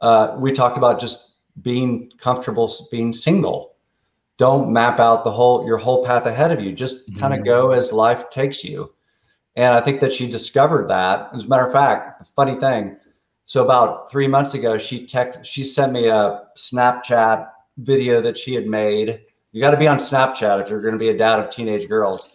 uh, 0.00 0.36
we 0.38 0.52
talked 0.52 0.76
about 0.76 1.00
just 1.00 1.36
being 1.62 2.12
comfortable 2.18 2.72
being 2.90 3.12
single. 3.12 3.75
Don't 4.38 4.72
map 4.72 5.00
out 5.00 5.24
the 5.24 5.30
whole 5.30 5.66
your 5.66 5.78
whole 5.78 6.04
path 6.04 6.26
ahead 6.26 6.52
of 6.52 6.60
you. 6.62 6.72
Just 6.72 7.08
mm-hmm. 7.08 7.20
kind 7.20 7.34
of 7.34 7.44
go 7.44 7.72
as 7.72 7.92
life 7.92 8.28
takes 8.30 8.62
you. 8.62 8.92
And 9.56 9.74
I 9.74 9.80
think 9.80 10.00
that 10.00 10.12
she 10.12 10.28
discovered 10.28 10.88
that. 10.88 11.30
As 11.32 11.44
a 11.44 11.48
matter 11.48 11.66
of 11.66 11.72
fact, 11.72 12.26
funny 12.36 12.54
thing. 12.54 12.96
So 13.46 13.64
about 13.64 14.10
three 14.10 14.26
months 14.26 14.54
ago, 14.54 14.76
she 14.76 15.06
text 15.06 15.44
she 15.46 15.64
sent 15.64 15.92
me 15.92 16.08
a 16.08 16.42
Snapchat 16.56 17.48
video 17.78 18.20
that 18.20 18.36
she 18.36 18.54
had 18.54 18.66
made. 18.66 19.20
You 19.52 19.60
got 19.60 19.70
to 19.70 19.76
be 19.76 19.86
on 19.86 19.98
Snapchat 19.98 20.60
if 20.60 20.68
you're 20.68 20.82
going 20.82 20.94
to 20.94 20.98
be 20.98 21.08
a 21.08 21.16
dad 21.16 21.40
of 21.40 21.50
teenage 21.50 21.88
girls. 21.88 22.34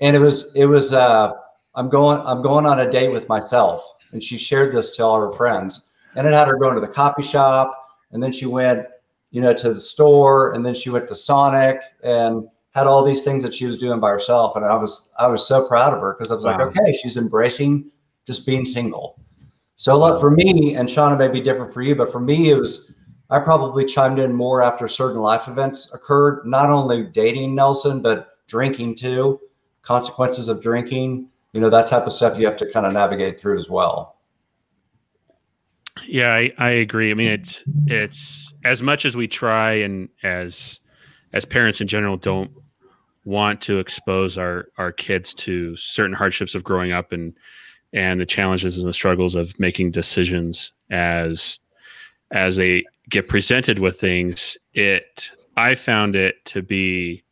And 0.00 0.16
it 0.16 0.20
was 0.20 0.54
it 0.56 0.66
was 0.66 0.92
uh, 0.92 1.32
I'm 1.74 1.88
going 1.88 2.20
I'm 2.24 2.40
going 2.40 2.66
on 2.66 2.80
a 2.80 2.90
date 2.90 3.12
with 3.12 3.28
myself, 3.28 3.84
and 4.12 4.22
she 4.22 4.38
shared 4.38 4.74
this 4.74 4.96
to 4.96 5.04
all 5.04 5.20
her 5.20 5.30
friends. 5.30 5.90
And 6.14 6.26
it 6.26 6.32
had 6.32 6.48
her 6.48 6.56
going 6.56 6.76
to 6.76 6.80
the 6.80 6.88
coffee 6.88 7.22
shop, 7.22 7.72
and 8.12 8.22
then 8.22 8.30
she 8.30 8.46
went, 8.46 8.86
you 9.34 9.40
know, 9.40 9.52
to 9.52 9.74
the 9.74 9.80
store, 9.80 10.52
and 10.52 10.64
then 10.64 10.74
she 10.74 10.90
went 10.90 11.08
to 11.08 11.14
Sonic, 11.14 11.80
and 12.04 12.46
had 12.74 12.86
all 12.86 13.04
these 13.04 13.24
things 13.24 13.42
that 13.42 13.52
she 13.52 13.66
was 13.66 13.78
doing 13.78 14.00
by 14.00 14.10
herself. 14.10 14.56
And 14.56 14.64
i 14.64 14.74
was 14.76 15.12
i 15.18 15.26
was 15.26 15.46
so 15.46 15.66
proud 15.66 15.94
of 15.94 16.00
her 16.00 16.12
because 16.12 16.30
i 16.30 16.34
was 16.34 16.44
wow. 16.44 16.58
like 16.58 16.76
okay 16.76 16.92
she's 16.92 17.16
embracing 17.16 17.90
just 18.26 18.46
being 18.46 18.64
single. 18.64 19.20
So 19.76 19.98
look 19.98 20.20
for 20.20 20.30
me 20.30 20.76
and 20.76 20.88
shauna 20.88 21.18
may 21.18 21.28
be 21.28 21.40
different 21.40 21.74
for 21.74 21.82
you 21.82 21.96
but 21.96 22.10
for 22.10 22.20
me 22.20 22.50
it 22.50 22.54
was 22.54 22.96
i 23.30 23.40
probably 23.40 23.84
chimed 23.84 24.20
in 24.20 24.32
more 24.32 24.62
after 24.62 24.86
certain 24.86 25.20
life 25.20 25.48
events 25.48 25.92
occurred 25.92 26.46
not 26.46 26.70
only 26.70 27.02
dating 27.02 27.56
nelson 27.56 28.00
but 28.00 28.38
drinking 28.46 28.94
too 28.94 29.40
consequences 29.82 30.46
of 30.48 30.62
drinking 30.62 31.28
you 31.52 31.60
know 31.60 31.68
that 31.70 31.88
type 31.88 32.06
of 32.06 32.12
stuff 32.12 32.38
you 32.38 32.46
have 32.46 32.56
to 32.56 32.70
kind 32.70 32.86
of 32.86 32.92
navigate 32.92 33.40
through 33.40 33.58
as 33.58 33.68
well 33.68 34.13
yeah 36.06 36.34
I, 36.34 36.52
I 36.58 36.70
agree. 36.70 37.10
I 37.10 37.14
mean 37.14 37.28
it's 37.28 37.62
it's 37.86 38.52
as 38.64 38.82
much 38.82 39.04
as 39.04 39.16
we 39.16 39.28
try 39.28 39.72
and 39.72 40.08
as 40.22 40.80
as 41.32 41.44
parents 41.44 41.80
in 41.80 41.86
general 41.86 42.16
don't 42.16 42.50
want 43.24 43.60
to 43.62 43.78
expose 43.78 44.36
our 44.36 44.66
our 44.78 44.92
kids 44.92 45.32
to 45.34 45.76
certain 45.76 46.14
hardships 46.14 46.54
of 46.54 46.64
growing 46.64 46.92
up 46.92 47.12
and 47.12 47.34
and 47.92 48.20
the 48.20 48.26
challenges 48.26 48.78
and 48.78 48.88
the 48.88 48.92
struggles 48.92 49.34
of 49.34 49.58
making 49.58 49.90
decisions 49.90 50.72
as 50.90 51.58
as 52.32 52.56
they 52.56 52.84
get 53.08 53.28
presented 53.28 53.78
with 53.78 53.98
things 53.98 54.58
it 54.74 55.30
i 55.56 55.74
found 55.74 56.14
it 56.14 56.44
to 56.44 56.60
be 56.60 57.22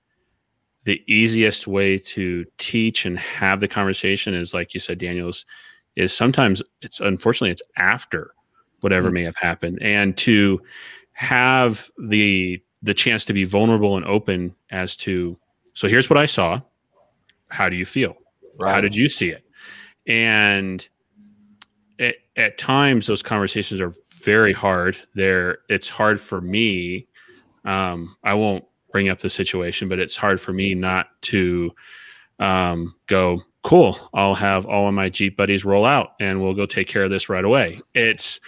the 0.85 1.03
easiest 1.07 1.67
way 1.67 1.99
to 1.99 2.45
teach 2.59 3.05
and 3.05 3.19
have 3.19 3.61
the 3.61 3.69
conversation 3.69 4.35
is 4.35 4.55
like 4.55 4.73
you 4.73 4.81
said 4.81 4.99
daniels 4.99 5.45
is 5.97 6.15
sometimes 6.15 6.63
it's 6.81 7.01
unfortunately 7.01 7.51
it's 7.51 7.63
after 7.77 8.33
whatever 8.83 9.09
mm-hmm. 9.09 9.15
may 9.15 9.23
have 9.25 9.37
happened 9.37 9.79
and 9.81 10.17
to 10.19 10.61
have 11.13 11.91
the 11.99 12.63
the 12.83 12.95
chance 12.95 13.25
to 13.25 13.33
be 13.33 13.45
vulnerable 13.45 13.97
and 13.97 14.05
open 14.07 14.55
as 14.71 14.97
to 14.97 15.37
so 15.75 15.89
here's 15.89 16.11
what 16.11 16.19
I 16.19 16.27
saw. 16.27 16.61
How 17.49 17.69
do 17.69 17.77
you 17.77 17.87
feel? 17.87 18.17
Right. 18.59 18.75
How 18.75 18.81
did 18.81 18.95
you 18.95 19.09
see 19.09 19.31
it? 19.31 19.45
And 20.07 20.87
it, 21.99 22.17
at 22.37 22.59
times, 22.59 23.07
those 23.07 23.23
conversations 23.23 23.81
are 23.81 23.95
very 24.23 24.53
hard. 24.53 24.97
There, 25.15 25.59
it's 25.69 25.89
hard 25.89 26.21
for 26.21 26.41
me. 26.41 27.07
Um, 27.65 28.17
I 28.25 28.35
won't 28.35 28.65
bring 28.91 29.09
up 29.09 29.21
the 29.21 29.31
situation, 29.31 29.89
but 29.89 29.99
it's 29.99 30.17
hard 30.17 30.41
for 30.41 30.53
me 30.53 30.75
not 30.75 31.09
to 31.23 31.71
um, 32.39 32.95
go. 33.07 33.43
Cool. 33.63 33.97
I'll 34.13 34.35
have 34.35 34.67
all 34.67 34.89
of 34.89 34.95
my 34.95 35.09
Jeep 35.09 35.37
buddies 35.37 35.65
roll 35.65 35.85
out, 35.85 36.15
and 36.21 36.43
we'll 36.43 36.55
go 36.55 36.67
take 36.67 36.89
care 36.89 37.05
of 37.05 37.11
this 37.11 37.29
right 37.29 37.45
away. 37.45 37.79
It's 37.95 38.41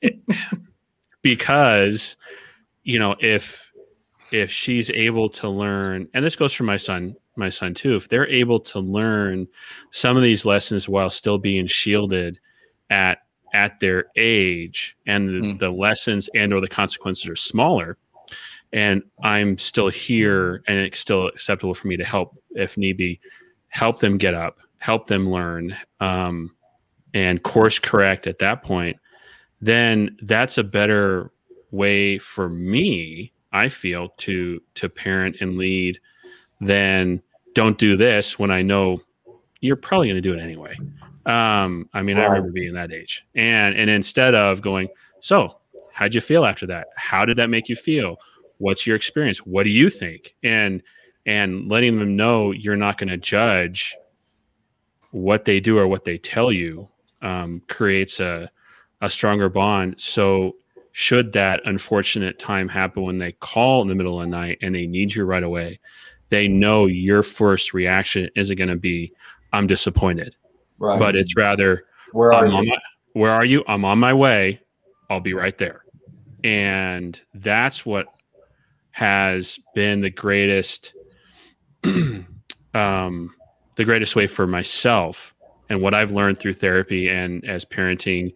it, 0.00 0.20
because 1.22 2.16
you 2.82 2.98
know 2.98 3.16
if 3.20 3.70
if 4.32 4.50
she's 4.50 4.90
able 4.90 5.28
to 5.28 5.48
learn 5.48 6.08
and 6.14 6.24
this 6.24 6.36
goes 6.36 6.52
for 6.52 6.64
my 6.64 6.76
son 6.76 7.14
my 7.36 7.48
son 7.48 7.74
too 7.74 7.96
if 7.96 8.08
they're 8.08 8.28
able 8.28 8.58
to 8.58 8.78
learn 8.78 9.46
some 9.90 10.16
of 10.16 10.22
these 10.22 10.44
lessons 10.44 10.88
while 10.88 11.10
still 11.10 11.38
being 11.38 11.66
shielded 11.66 12.38
at 12.90 13.18
at 13.54 13.78
their 13.80 14.06
age 14.16 14.96
and 15.06 15.28
the, 15.28 15.32
mm. 15.32 15.58
the 15.58 15.70
lessons 15.70 16.28
and 16.34 16.52
or 16.52 16.60
the 16.60 16.68
consequences 16.68 17.28
are 17.28 17.36
smaller 17.36 17.96
and 18.72 19.02
i'm 19.22 19.56
still 19.58 19.88
here 19.88 20.62
and 20.66 20.78
it's 20.78 20.98
still 20.98 21.28
acceptable 21.28 21.74
for 21.74 21.88
me 21.88 21.96
to 21.96 22.04
help 22.04 22.36
if 22.50 22.76
need 22.76 22.96
be 22.96 23.20
help 23.68 24.00
them 24.00 24.18
get 24.18 24.34
up 24.34 24.58
help 24.78 25.06
them 25.06 25.30
learn 25.30 25.74
um, 26.00 26.50
and 27.14 27.42
course 27.42 27.78
correct 27.78 28.26
at 28.26 28.38
that 28.38 28.62
point 28.62 28.96
then 29.60 30.16
that's 30.22 30.58
a 30.58 30.64
better 30.64 31.30
way 31.70 32.18
for 32.18 32.48
me 32.48 33.32
I 33.52 33.68
feel 33.68 34.10
to 34.18 34.60
to 34.74 34.88
parent 34.88 35.36
and 35.40 35.56
lead 35.56 35.98
than 36.60 37.22
don't 37.54 37.78
do 37.78 37.96
this 37.96 38.38
when 38.38 38.50
I 38.50 38.62
know 38.62 39.00
you're 39.60 39.76
probably 39.76 40.08
going 40.08 40.16
to 40.16 40.20
do 40.20 40.34
it 40.34 40.40
anyway. 40.40 40.76
Um, 41.24 41.88
I 41.94 42.02
mean, 42.02 42.18
I 42.18 42.24
remember 42.24 42.52
being 42.52 42.74
that 42.74 42.92
age, 42.92 43.26
and 43.34 43.74
and 43.74 43.88
instead 43.88 44.34
of 44.34 44.60
going, 44.60 44.88
so 45.20 45.48
how'd 45.92 46.14
you 46.14 46.20
feel 46.20 46.44
after 46.44 46.66
that? 46.66 46.88
How 46.96 47.24
did 47.24 47.38
that 47.38 47.48
make 47.48 47.68
you 47.68 47.76
feel? 47.76 48.18
What's 48.58 48.86
your 48.86 48.94
experience? 48.94 49.38
What 49.38 49.64
do 49.64 49.70
you 49.70 49.88
think? 49.88 50.34
And 50.42 50.82
and 51.24 51.68
letting 51.68 51.98
them 51.98 52.14
know 52.14 52.52
you're 52.52 52.76
not 52.76 52.98
going 52.98 53.08
to 53.08 53.16
judge 53.16 53.96
what 55.10 55.46
they 55.46 55.60
do 55.60 55.78
or 55.78 55.88
what 55.88 56.04
they 56.04 56.18
tell 56.18 56.52
you 56.52 56.88
um, 57.22 57.62
creates 57.68 58.20
a 58.20 58.50
a 59.00 59.10
stronger 59.10 59.48
bond. 59.48 60.00
So 60.00 60.56
should 60.92 61.32
that 61.34 61.60
unfortunate 61.64 62.38
time 62.38 62.68
happen 62.68 63.02
when 63.02 63.18
they 63.18 63.32
call 63.32 63.82
in 63.82 63.88
the 63.88 63.94
middle 63.94 64.20
of 64.20 64.26
the 64.26 64.30
night 64.30 64.58
and 64.62 64.74
they 64.74 64.86
need 64.86 65.14
you 65.14 65.24
right 65.24 65.42
away, 65.42 65.78
they 66.30 66.48
know 66.48 66.86
your 66.86 67.22
first 67.22 67.74
reaction 67.74 68.28
isn't 68.34 68.56
going 68.56 68.70
to 68.70 68.76
be, 68.76 69.12
I'm 69.52 69.66
disappointed. 69.66 70.36
Right. 70.78 70.98
But 70.98 71.16
it's 71.16 71.36
rather, 71.36 71.84
where 72.12 72.32
are 72.32 72.46
you? 72.46 72.52
My, 72.52 72.78
where 73.12 73.30
are 73.30 73.44
you? 73.44 73.64
I'm 73.68 73.84
on 73.84 73.98
my 73.98 74.14
way. 74.14 74.60
I'll 75.10 75.20
be 75.20 75.34
right 75.34 75.56
there. 75.58 75.84
And 76.42 77.20
that's 77.34 77.84
what 77.84 78.06
has 78.92 79.58
been 79.74 80.00
the 80.00 80.10
greatest, 80.10 80.94
um, 81.84 83.34
the 83.74 83.84
greatest 83.84 84.16
way 84.16 84.26
for 84.26 84.46
myself 84.46 85.34
and 85.68 85.82
what 85.82 85.94
I've 85.94 86.12
learned 86.12 86.38
through 86.38 86.54
therapy 86.54 87.08
and 87.08 87.44
as 87.44 87.64
parenting 87.64 88.32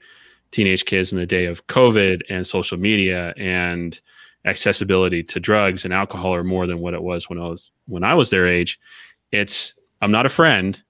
teenage 0.53 0.85
kids 0.85 1.13
in 1.13 1.19
the 1.19 1.27
day 1.27 1.47
of 1.47 1.67
COVID 1.69 2.23
and 2.29 2.47
social 2.47 2.79
media 2.79 3.33
and 3.37 4.01
accessibility 4.45 5.23
to 5.23 5.39
drugs 5.39 5.85
and 5.85 5.93
alcohol 5.93 6.35
are 6.35 6.45
more 6.45 6.67
than 6.67 6.81
what 6.81 6.95
it 6.95 7.03
was 7.03 7.29
when 7.29 7.39
I 7.39 7.47
was 7.49 7.71
when 7.87 8.05
I 8.05 8.15
was 8.15 8.31
their 8.31 8.47
age. 8.47 8.79
It's 9.33 9.75
I'm 10.01 10.11
not 10.11 10.27
a 10.27 10.31
friend. 10.31 10.81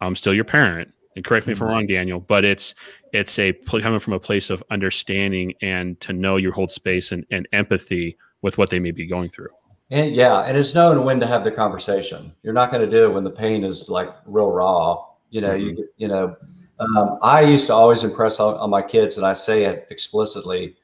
I'm 0.00 0.16
still 0.16 0.34
your 0.34 0.44
parent. 0.44 0.92
And 1.14 1.24
correct 1.24 1.46
me 1.46 1.54
if 1.54 1.60
I'm 1.60 1.66
mm-hmm. 1.66 1.74
wrong, 1.74 1.86
Daniel, 1.86 2.20
but 2.20 2.44
it's 2.44 2.74
it's 3.12 3.38
a 3.38 3.52
coming 3.52 3.98
from 3.98 4.12
a 4.12 4.20
place 4.20 4.50
of 4.50 4.62
understanding 4.70 5.54
and 5.62 5.98
to 6.00 6.12
know 6.12 6.36
you 6.36 6.52
hold 6.52 6.70
space 6.70 7.12
and, 7.12 7.24
and 7.30 7.48
empathy 7.52 8.16
with 8.42 8.58
what 8.58 8.68
they 8.68 8.78
may 8.78 8.90
be 8.90 9.06
going 9.06 9.30
through. 9.30 9.48
And 9.90 10.14
yeah, 10.14 10.40
and 10.40 10.56
it's 10.56 10.74
knowing 10.74 11.04
when 11.04 11.20
to 11.20 11.26
have 11.26 11.44
the 11.44 11.50
conversation. 11.50 12.32
You're 12.42 12.52
not 12.52 12.70
going 12.70 12.82
to 12.82 12.90
do 12.90 13.06
it 13.06 13.14
when 13.14 13.24
the 13.24 13.30
pain 13.30 13.64
is 13.64 13.88
like 13.88 14.12
real 14.26 14.50
raw. 14.50 15.04
You 15.30 15.40
know, 15.40 15.50
mm-hmm. 15.50 15.78
you 15.78 15.88
you 15.96 16.08
know, 16.08 16.36
um, 16.78 17.18
I 17.22 17.40
used 17.40 17.66
to 17.68 17.74
always 17.74 18.04
impress 18.04 18.38
on, 18.38 18.54
on, 18.54 18.70
my 18.70 18.82
kids, 18.82 19.16
and 19.16 19.26
I 19.26 19.32
say 19.32 19.64
it 19.64 19.86
explicitly 19.90 20.76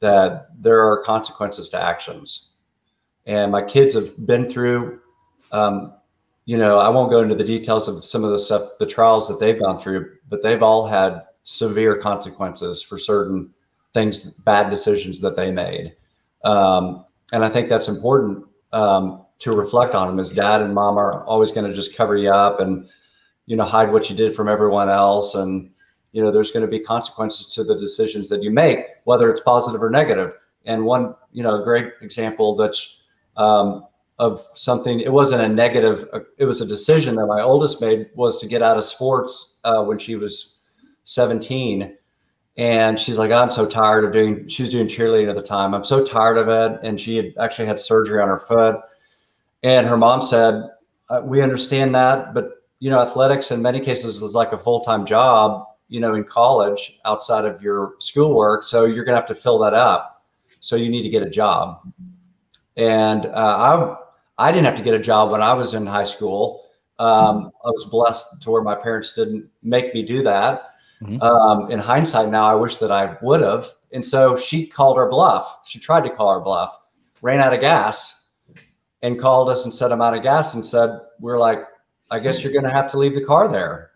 that 0.00 0.48
there 0.60 0.80
are 0.80 1.02
consequences 1.02 1.68
to 1.70 1.82
actions. 1.82 2.56
And 3.26 3.50
my 3.50 3.62
kids 3.62 3.94
have 3.94 4.26
been 4.26 4.46
through, 4.46 5.00
um, 5.52 5.94
you 6.44 6.56
know, 6.56 6.78
I 6.78 6.88
won't 6.88 7.10
go 7.10 7.20
into 7.20 7.34
the 7.34 7.44
details 7.44 7.88
of 7.88 8.04
some 8.04 8.24
of 8.24 8.30
the 8.30 8.38
stuff, 8.38 8.62
the 8.78 8.86
trials 8.86 9.28
that 9.28 9.40
they've 9.40 9.58
gone 9.58 9.78
through, 9.78 10.16
but 10.28 10.42
they've 10.42 10.62
all 10.62 10.86
had 10.86 11.22
severe 11.42 11.96
consequences 11.96 12.82
for 12.82 12.98
certain 12.98 13.50
things, 13.94 14.34
bad 14.34 14.70
decisions 14.70 15.20
that 15.20 15.36
they 15.36 15.50
made. 15.50 15.94
Um, 16.44 17.04
and 17.32 17.44
I 17.44 17.48
think 17.48 17.68
that's 17.68 17.88
important 17.88 18.46
um, 18.72 19.24
to 19.40 19.52
reflect 19.52 19.94
on 19.94 20.08
them 20.08 20.20
as 20.20 20.30
dad 20.30 20.62
and 20.62 20.74
mom 20.74 20.98
are 20.98 21.24
always 21.24 21.52
going 21.52 21.66
to 21.66 21.74
just 21.74 21.96
cover 21.96 22.16
you 22.16 22.30
up 22.30 22.60
and 22.60 22.88
you 23.48 23.56
know 23.56 23.64
hide 23.64 23.92
what 23.92 24.08
you 24.08 24.14
did 24.14 24.34
from 24.34 24.48
everyone 24.48 24.88
else 24.88 25.34
and 25.34 25.70
you 26.12 26.22
know 26.22 26.30
there's 26.30 26.52
going 26.52 26.64
to 26.64 26.70
be 26.70 26.78
consequences 26.78 27.52
to 27.54 27.64
the 27.64 27.74
decisions 27.74 28.28
that 28.28 28.42
you 28.42 28.50
make 28.50 28.78
whether 29.04 29.30
it's 29.30 29.40
positive 29.40 29.82
or 29.82 29.90
negative 29.90 30.34
and 30.64 30.84
one 30.84 31.14
you 31.32 31.42
know 31.42 31.62
great 31.64 31.92
example 32.00 32.54
that's 32.54 33.02
um, 33.36 33.86
of 34.18 34.44
something. 34.54 35.00
It 35.00 35.12
wasn't 35.12 35.42
a 35.42 35.48
negative. 35.48 36.08
It 36.38 36.44
was 36.44 36.60
a 36.60 36.66
decision 36.66 37.14
that 37.16 37.26
my 37.26 37.40
oldest 37.40 37.80
made 37.80 38.10
was 38.14 38.40
to 38.40 38.46
get 38.46 38.62
out 38.62 38.76
of 38.76 38.84
sports 38.84 39.58
uh, 39.64 39.84
when 39.84 39.98
she 39.98 40.16
was 40.16 40.60
17. 41.04 41.96
And 42.56 42.98
she's 42.98 43.18
like, 43.18 43.30
I'm 43.30 43.50
so 43.50 43.64
tired 43.64 44.04
of 44.04 44.12
doing. 44.12 44.48
She 44.48 44.62
was 44.62 44.70
doing 44.70 44.88
cheerleading 44.88 45.30
at 45.30 45.36
the 45.36 45.42
time. 45.42 45.74
I'm 45.74 45.84
so 45.84 46.04
tired 46.04 46.36
of 46.36 46.48
it. 46.48 46.80
And 46.82 46.98
she 46.98 47.16
had 47.16 47.32
actually 47.40 47.66
had 47.66 47.78
surgery 47.78 48.20
on 48.20 48.28
her 48.28 48.38
foot. 48.38 48.80
And 49.62 49.86
her 49.86 49.96
mom 49.96 50.22
said, 50.22 50.68
uh, 51.08 51.20
"We 51.24 51.40
understand 51.40 51.94
that, 51.94 52.34
but 52.34 52.57
you 52.80 52.90
know, 52.90 53.00
athletics 53.00 53.50
in 53.50 53.62
many 53.62 53.80
cases 53.80 54.22
is 54.22 54.34
like 54.34 54.52
a 54.52 54.58
full 54.58 54.80
time 54.80 55.04
job. 55.04 55.64
You 55.90 56.00
know, 56.00 56.14
in 56.14 56.24
college 56.24 57.00
outside 57.06 57.46
of 57.46 57.62
your 57.62 57.94
schoolwork, 57.98 58.64
so 58.64 58.84
you're 58.84 59.04
gonna 59.04 59.16
have 59.16 59.26
to 59.28 59.34
fill 59.34 59.58
that 59.60 59.72
up. 59.72 60.22
So 60.60 60.76
you 60.76 60.90
need 60.90 61.02
to 61.02 61.08
get 61.08 61.22
a 61.22 61.30
job." 61.30 61.80
And 62.76 63.24
uh, 63.26 63.96
I 64.38 64.48
I 64.48 64.52
didn't 64.52 64.66
have 64.66 64.76
to 64.76 64.82
get 64.82 64.94
a 64.94 64.98
job 64.98 65.32
when 65.32 65.42
I 65.42 65.54
was 65.54 65.74
in 65.74 65.86
high 65.86 66.04
school. 66.04 66.64
Um, 66.98 67.50
I 67.64 67.70
was 67.70 67.86
blessed 67.86 68.42
to 68.42 68.50
where 68.50 68.62
my 68.62 68.74
parents 68.74 69.14
didn't 69.14 69.48
make 69.62 69.94
me 69.94 70.02
do 70.02 70.22
that. 70.24 70.62
Mm-hmm. 71.02 71.22
Um, 71.22 71.70
in 71.70 71.78
hindsight, 71.78 72.28
now 72.28 72.44
I 72.44 72.54
wish 72.54 72.76
that 72.76 72.90
I 72.90 73.16
would 73.22 73.40
have. 73.40 73.66
And 73.92 74.04
so 74.04 74.36
she 74.36 74.66
called 74.66 74.96
her 74.96 75.08
bluff. 75.08 75.60
She 75.64 75.78
tried 75.78 76.02
to 76.04 76.10
call 76.10 76.32
her 76.34 76.40
bluff, 76.40 76.76
ran 77.22 77.40
out 77.40 77.54
of 77.54 77.60
gas, 77.60 78.30
and 79.02 79.18
called 79.18 79.48
us 79.48 79.64
and 79.64 79.72
said, 79.72 79.92
I'm 79.92 80.02
out 80.02 80.16
of 80.16 80.22
gas. 80.22 80.54
And 80.54 80.64
said, 80.64 81.00
We're 81.20 81.38
like, 81.38 81.60
I 82.10 82.18
guess 82.18 82.42
you're 82.42 82.52
going 82.52 82.64
to 82.64 82.70
have 82.70 82.88
to 82.88 82.98
leave 82.98 83.14
the 83.14 83.24
car 83.24 83.48
there. 83.48 83.92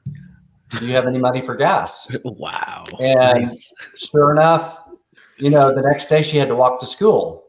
Do 0.79 0.87
you 0.87 0.95
have 0.95 1.07
any 1.07 1.19
money 1.19 1.41
for 1.41 1.55
gas? 1.55 2.15
Wow. 2.25 2.85
And 2.99 3.41
nice. 3.41 3.73
sure 3.99 4.33
enough, 4.33 4.81
you 5.39 5.51
know, 5.51 5.75
the 5.75 5.83
next 5.83 6.07
day 6.07 6.23
she 6.23 6.37
had 6.37 6.49
to 6.49 6.57
walk 6.57 6.81
to 6.81 6.87
school. 6.87 7.45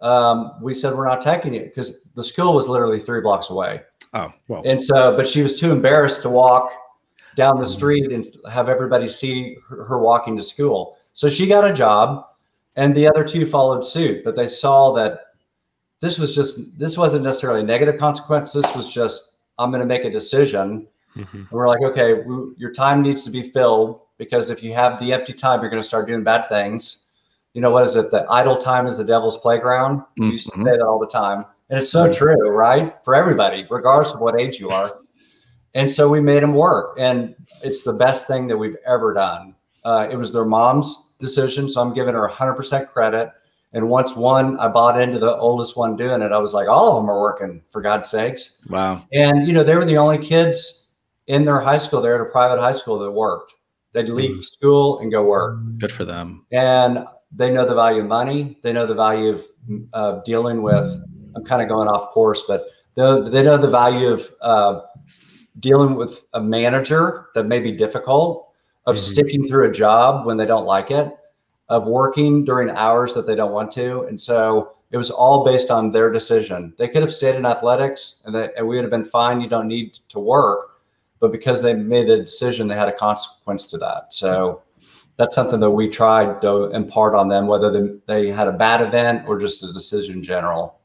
Um, 0.00 0.52
we 0.62 0.72
said, 0.72 0.94
We're 0.94 1.06
not 1.06 1.20
taking 1.20 1.54
it 1.54 1.66
because 1.66 2.04
the 2.14 2.24
school 2.24 2.54
was 2.54 2.68
literally 2.68 3.00
three 3.00 3.20
blocks 3.20 3.50
away. 3.50 3.82
Oh, 4.14 4.32
well. 4.48 4.62
And 4.64 4.80
so, 4.80 5.16
but 5.16 5.26
she 5.26 5.42
was 5.42 5.58
too 5.58 5.72
embarrassed 5.72 6.22
to 6.22 6.30
walk 6.30 6.72
down 7.36 7.58
the 7.58 7.66
street 7.66 8.10
and 8.10 8.24
have 8.50 8.68
everybody 8.68 9.06
see 9.06 9.56
her 9.68 9.98
walking 9.98 10.36
to 10.36 10.42
school. 10.42 10.96
So 11.12 11.28
she 11.28 11.46
got 11.46 11.68
a 11.68 11.72
job 11.72 12.24
and 12.76 12.94
the 12.94 13.06
other 13.06 13.24
two 13.24 13.46
followed 13.46 13.84
suit, 13.84 14.24
but 14.24 14.36
they 14.36 14.46
saw 14.46 14.92
that 14.92 15.20
this 16.00 16.18
was 16.18 16.34
just, 16.34 16.78
this 16.78 16.96
wasn't 16.96 17.24
necessarily 17.24 17.60
a 17.60 17.64
negative 17.64 17.98
consequence. 17.98 18.52
This 18.52 18.74
was 18.74 18.88
just, 18.88 19.29
I'm 19.58 19.70
going 19.70 19.80
to 19.80 19.86
make 19.86 20.04
a 20.04 20.10
decision. 20.10 20.86
Mm-hmm. 21.16 21.36
And 21.36 21.50
we're 21.50 21.68
like, 21.68 21.82
okay, 21.82 22.22
we, 22.22 22.52
your 22.56 22.72
time 22.72 23.02
needs 23.02 23.24
to 23.24 23.30
be 23.30 23.42
filled 23.42 24.02
because 24.18 24.50
if 24.50 24.62
you 24.62 24.72
have 24.74 24.98
the 25.00 25.12
empty 25.12 25.32
time, 25.32 25.60
you're 25.60 25.70
going 25.70 25.82
to 25.82 25.86
start 25.86 26.06
doing 26.06 26.22
bad 26.22 26.48
things. 26.48 27.06
You 27.54 27.60
know, 27.60 27.70
what 27.70 27.82
is 27.82 27.96
it? 27.96 28.10
The 28.10 28.26
idle 28.30 28.56
time 28.56 28.86
is 28.86 28.96
the 28.96 29.04
devil's 29.04 29.38
playground. 29.38 30.00
Mm-hmm. 30.00 30.24
We 30.26 30.32
used 30.32 30.50
to 30.50 30.60
say 30.60 30.70
that 30.70 30.82
all 30.82 30.98
the 30.98 31.06
time. 31.06 31.44
And 31.68 31.78
it's 31.78 31.90
so 31.90 32.12
true, 32.12 32.50
right? 32.50 32.94
For 33.04 33.14
everybody, 33.14 33.66
regardless 33.70 34.12
of 34.12 34.20
what 34.20 34.40
age 34.40 34.58
you 34.58 34.70
are. 34.70 34.98
And 35.74 35.90
so 35.90 36.08
we 36.08 36.20
made 36.20 36.42
them 36.42 36.54
work. 36.54 36.96
And 36.98 37.34
it's 37.62 37.82
the 37.82 37.92
best 37.92 38.26
thing 38.26 38.48
that 38.48 38.56
we've 38.56 38.76
ever 38.86 39.14
done. 39.14 39.54
Uh, 39.84 40.08
it 40.10 40.16
was 40.16 40.32
their 40.32 40.44
mom's 40.44 41.14
decision. 41.18 41.68
So 41.68 41.80
I'm 41.80 41.94
giving 41.94 42.14
her 42.14 42.28
100% 42.28 42.88
credit. 42.88 43.30
And 43.72 43.88
once 43.88 44.16
one, 44.16 44.58
I 44.58 44.68
bought 44.68 45.00
into 45.00 45.18
the 45.18 45.36
oldest 45.36 45.76
one 45.76 45.96
doing 45.96 46.22
it, 46.22 46.32
I 46.32 46.38
was 46.38 46.54
like, 46.54 46.68
all 46.68 46.96
of 46.96 47.02
them 47.02 47.10
are 47.10 47.20
working 47.20 47.62
for 47.70 47.80
God's 47.80 48.10
sakes. 48.10 48.58
Wow. 48.68 49.04
And, 49.12 49.46
you 49.46 49.52
know, 49.52 49.62
they 49.62 49.76
were 49.76 49.84
the 49.84 49.96
only 49.96 50.18
kids 50.18 50.96
in 51.28 51.44
their 51.44 51.60
high 51.60 51.76
school, 51.76 52.00
they're 52.00 52.16
at 52.16 52.20
a 52.20 52.30
private 52.30 52.60
high 52.60 52.72
school 52.72 52.98
that 52.98 53.10
worked. 53.10 53.54
They'd 53.92 54.08
leave 54.08 54.36
mm. 54.36 54.44
school 54.44 54.98
and 54.98 55.12
go 55.12 55.24
work. 55.24 55.60
Good 55.78 55.92
for 55.92 56.04
them. 56.04 56.46
And 56.50 57.06
they 57.30 57.52
know 57.52 57.64
the 57.64 57.74
value 57.74 58.02
of 58.02 58.08
money. 58.08 58.58
They 58.62 58.72
know 58.72 58.86
the 58.86 58.94
value 58.94 59.30
of 59.30 59.44
uh, 59.92 60.20
dealing 60.24 60.62
with, 60.62 61.00
I'm 61.36 61.44
kind 61.44 61.62
of 61.62 61.68
going 61.68 61.86
off 61.86 62.10
course, 62.10 62.42
but 62.48 62.64
they, 62.96 63.02
they 63.30 63.42
know 63.44 63.56
the 63.56 63.70
value 63.70 64.08
of 64.08 64.28
uh, 64.40 64.80
dealing 65.60 65.94
with 65.94 66.24
a 66.32 66.40
manager 66.40 67.28
that 67.34 67.44
may 67.44 67.60
be 67.60 67.70
difficult, 67.70 68.48
of 68.86 68.96
mm-hmm. 68.96 69.12
sticking 69.12 69.46
through 69.46 69.68
a 69.68 69.72
job 69.72 70.26
when 70.26 70.36
they 70.36 70.46
don't 70.46 70.66
like 70.66 70.90
it, 70.90 71.12
of 71.70 71.86
working 71.86 72.44
during 72.44 72.68
hours 72.70 73.14
that 73.14 73.26
they 73.26 73.36
don't 73.36 73.52
want 73.52 73.70
to. 73.70 74.02
And 74.02 74.20
so 74.20 74.72
it 74.90 74.96
was 74.96 75.10
all 75.10 75.44
based 75.44 75.70
on 75.70 75.92
their 75.92 76.10
decision. 76.10 76.74
They 76.76 76.88
could 76.88 77.00
have 77.00 77.14
stayed 77.14 77.36
in 77.36 77.46
athletics 77.46 78.22
and, 78.26 78.34
they, 78.34 78.50
and 78.56 78.66
we 78.66 78.74
would 78.74 78.82
have 78.82 78.90
been 78.90 79.04
fine. 79.04 79.40
You 79.40 79.48
don't 79.48 79.68
need 79.68 79.94
to 80.08 80.18
work. 80.18 80.66
But 81.20 81.30
because 81.32 81.62
they 81.62 81.74
made 81.74 82.10
a 82.10 82.18
decision, 82.18 82.66
they 82.66 82.74
had 82.74 82.88
a 82.88 82.92
consequence 82.92 83.66
to 83.66 83.78
that. 83.78 84.12
So 84.12 84.62
that's 85.16 85.34
something 85.34 85.60
that 85.60 85.70
we 85.70 85.88
tried 85.88 86.42
to 86.42 86.70
impart 86.72 87.14
on 87.14 87.28
them, 87.28 87.46
whether 87.46 87.70
they, 87.70 87.94
they 88.06 88.30
had 88.30 88.48
a 88.48 88.52
bad 88.52 88.80
event 88.80 89.28
or 89.28 89.38
just 89.38 89.62
a 89.62 89.72
decision 89.72 90.16
in 90.16 90.22
general. 90.22 90.80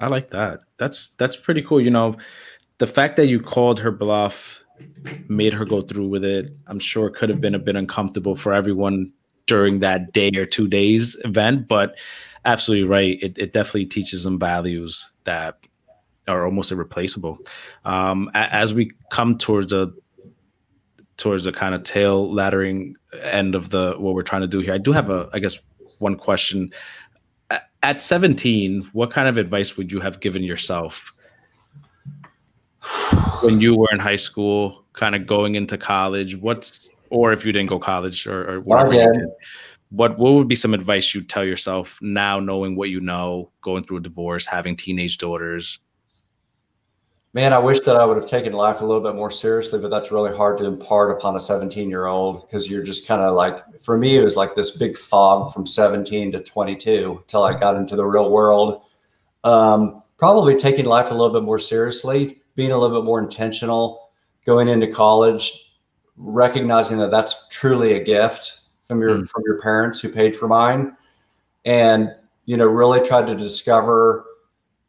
I 0.00 0.06
like 0.06 0.28
that. 0.28 0.60
That's 0.78 1.08
that's 1.18 1.34
pretty 1.34 1.62
cool. 1.62 1.80
You 1.80 1.90
know, 1.90 2.16
the 2.78 2.86
fact 2.86 3.16
that 3.16 3.26
you 3.26 3.40
called 3.40 3.80
her 3.80 3.90
bluff 3.90 4.62
made 5.28 5.52
her 5.52 5.64
go 5.64 5.82
through 5.82 6.06
with 6.06 6.24
it. 6.24 6.52
I'm 6.68 6.78
sure 6.78 7.08
it 7.08 7.16
could 7.16 7.28
have 7.28 7.40
been 7.40 7.56
a 7.56 7.58
bit 7.58 7.74
uncomfortable 7.74 8.36
for 8.36 8.54
everyone 8.54 9.12
during 9.48 9.80
that 9.80 10.12
day 10.12 10.30
or 10.36 10.46
two 10.46 10.68
days 10.68 11.16
event, 11.24 11.66
but 11.66 11.96
absolutely 12.44 12.86
right. 12.86 13.18
It, 13.20 13.36
it 13.36 13.52
definitely 13.52 13.86
teaches 13.86 14.22
them 14.22 14.38
values 14.38 15.10
that 15.24 15.58
are 16.28 16.44
almost 16.44 16.70
irreplaceable. 16.70 17.38
Um, 17.84 18.30
as 18.34 18.74
we 18.74 18.92
come 19.10 19.38
towards 19.38 19.72
a 19.72 19.92
towards 21.16 21.42
the 21.42 21.50
kind 21.50 21.74
of 21.74 21.82
tail 21.82 22.32
laddering 22.32 22.94
end 23.20 23.56
of 23.56 23.70
the 23.70 23.94
what 23.98 24.14
we're 24.14 24.22
trying 24.22 24.42
to 24.42 24.48
do 24.48 24.60
here, 24.60 24.74
I 24.74 24.78
do 24.78 24.92
have 24.92 25.10
a 25.10 25.28
I 25.32 25.40
guess 25.40 25.58
one 25.98 26.16
question. 26.16 26.72
At 27.82 28.02
17, 28.02 28.90
what 28.92 29.12
kind 29.12 29.28
of 29.28 29.38
advice 29.38 29.76
would 29.76 29.92
you 29.92 30.00
have 30.00 30.18
given 30.20 30.42
yourself 30.42 31.12
when 33.40 33.60
you 33.60 33.76
were 33.76 33.88
in 33.92 34.00
high 34.00 34.16
school, 34.16 34.84
kind 34.94 35.14
of 35.14 35.26
going 35.26 35.54
into 35.54 35.78
college? 35.78 36.36
What's 36.36 36.90
or 37.10 37.32
if 37.32 37.44
you 37.44 37.52
didn't 37.52 37.68
go 37.68 37.78
college 37.78 38.26
or, 38.26 38.50
or 38.50 38.60
whatever 38.60 38.94
you 38.94 39.12
did, 39.12 39.22
what 39.90 40.18
what 40.18 40.32
would 40.34 40.48
be 40.48 40.54
some 40.54 40.74
advice 40.74 41.14
you'd 41.14 41.28
tell 41.28 41.44
yourself 41.44 41.98
now, 42.00 42.40
knowing 42.40 42.76
what 42.76 42.90
you 42.90 43.00
know, 43.00 43.50
going 43.62 43.84
through 43.84 43.98
a 43.98 44.00
divorce, 44.00 44.46
having 44.46 44.76
teenage 44.76 45.18
daughters? 45.18 45.78
Man, 47.34 47.52
I 47.52 47.58
wish 47.58 47.80
that 47.80 47.96
I 47.96 48.04
would 48.04 48.16
have 48.16 48.26
taken 48.26 48.52
life 48.52 48.80
a 48.80 48.86
little 48.86 49.02
bit 49.02 49.14
more 49.14 49.30
seriously, 49.30 49.78
but 49.78 49.90
that's 49.90 50.10
really 50.10 50.34
hard 50.34 50.58
to 50.58 50.64
impart 50.64 51.10
upon 51.10 51.36
a 51.36 51.40
17 51.40 51.88
year 51.88 52.06
old 52.06 52.46
because 52.46 52.70
you're 52.70 52.82
just 52.82 53.06
kind 53.06 53.20
of 53.20 53.34
like, 53.34 53.62
for 53.82 53.98
me, 53.98 54.16
it 54.16 54.24
was 54.24 54.34
like 54.34 54.54
this 54.54 54.76
big 54.76 54.96
fog 54.96 55.52
from 55.52 55.66
17 55.66 56.32
to 56.32 56.42
22 56.42 57.18
until 57.20 57.44
I 57.44 57.58
got 57.58 57.76
into 57.76 57.96
the 57.96 58.06
real 58.06 58.30
world. 58.30 58.86
Um, 59.44 60.02
probably 60.16 60.56
taking 60.56 60.86
life 60.86 61.10
a 61.10 61.14
little 61.14 61.32
bit 61.32 61.44
more 61.44 61.58
seriously 61.58 62.40
being 62.58 62.72
a 62.72 62.76
little 62.76 63.00
bit 63.00 63.06
more 63.06 63.20
intentional 63.20 64.10
going 64.44 64.66
into 64.66 64.88
college, 64.88 65.67
recognizing 66.18 66.98
that 66.98 67.10
that's 67.10 67.48
truly 67.48 67.94
a 67.94 68.02
gift 68.02 68.60
from 68.86 69.00
your 69.00 69.18
mm. 69.18 69.28
from 69.28 69.42
your 69.46 69.60
parents 69.60 70.00
who 70.00 70.08
paid 70.08 70.36
for 70.36 70.48
mine, 70.48 70.96
and 71.64 72.14
you 72.44 72.56
know 72.56 72.66
really 72.66 73.00
tried 73.00 73.26
to 73.28 73.34
discover 73.34 74.24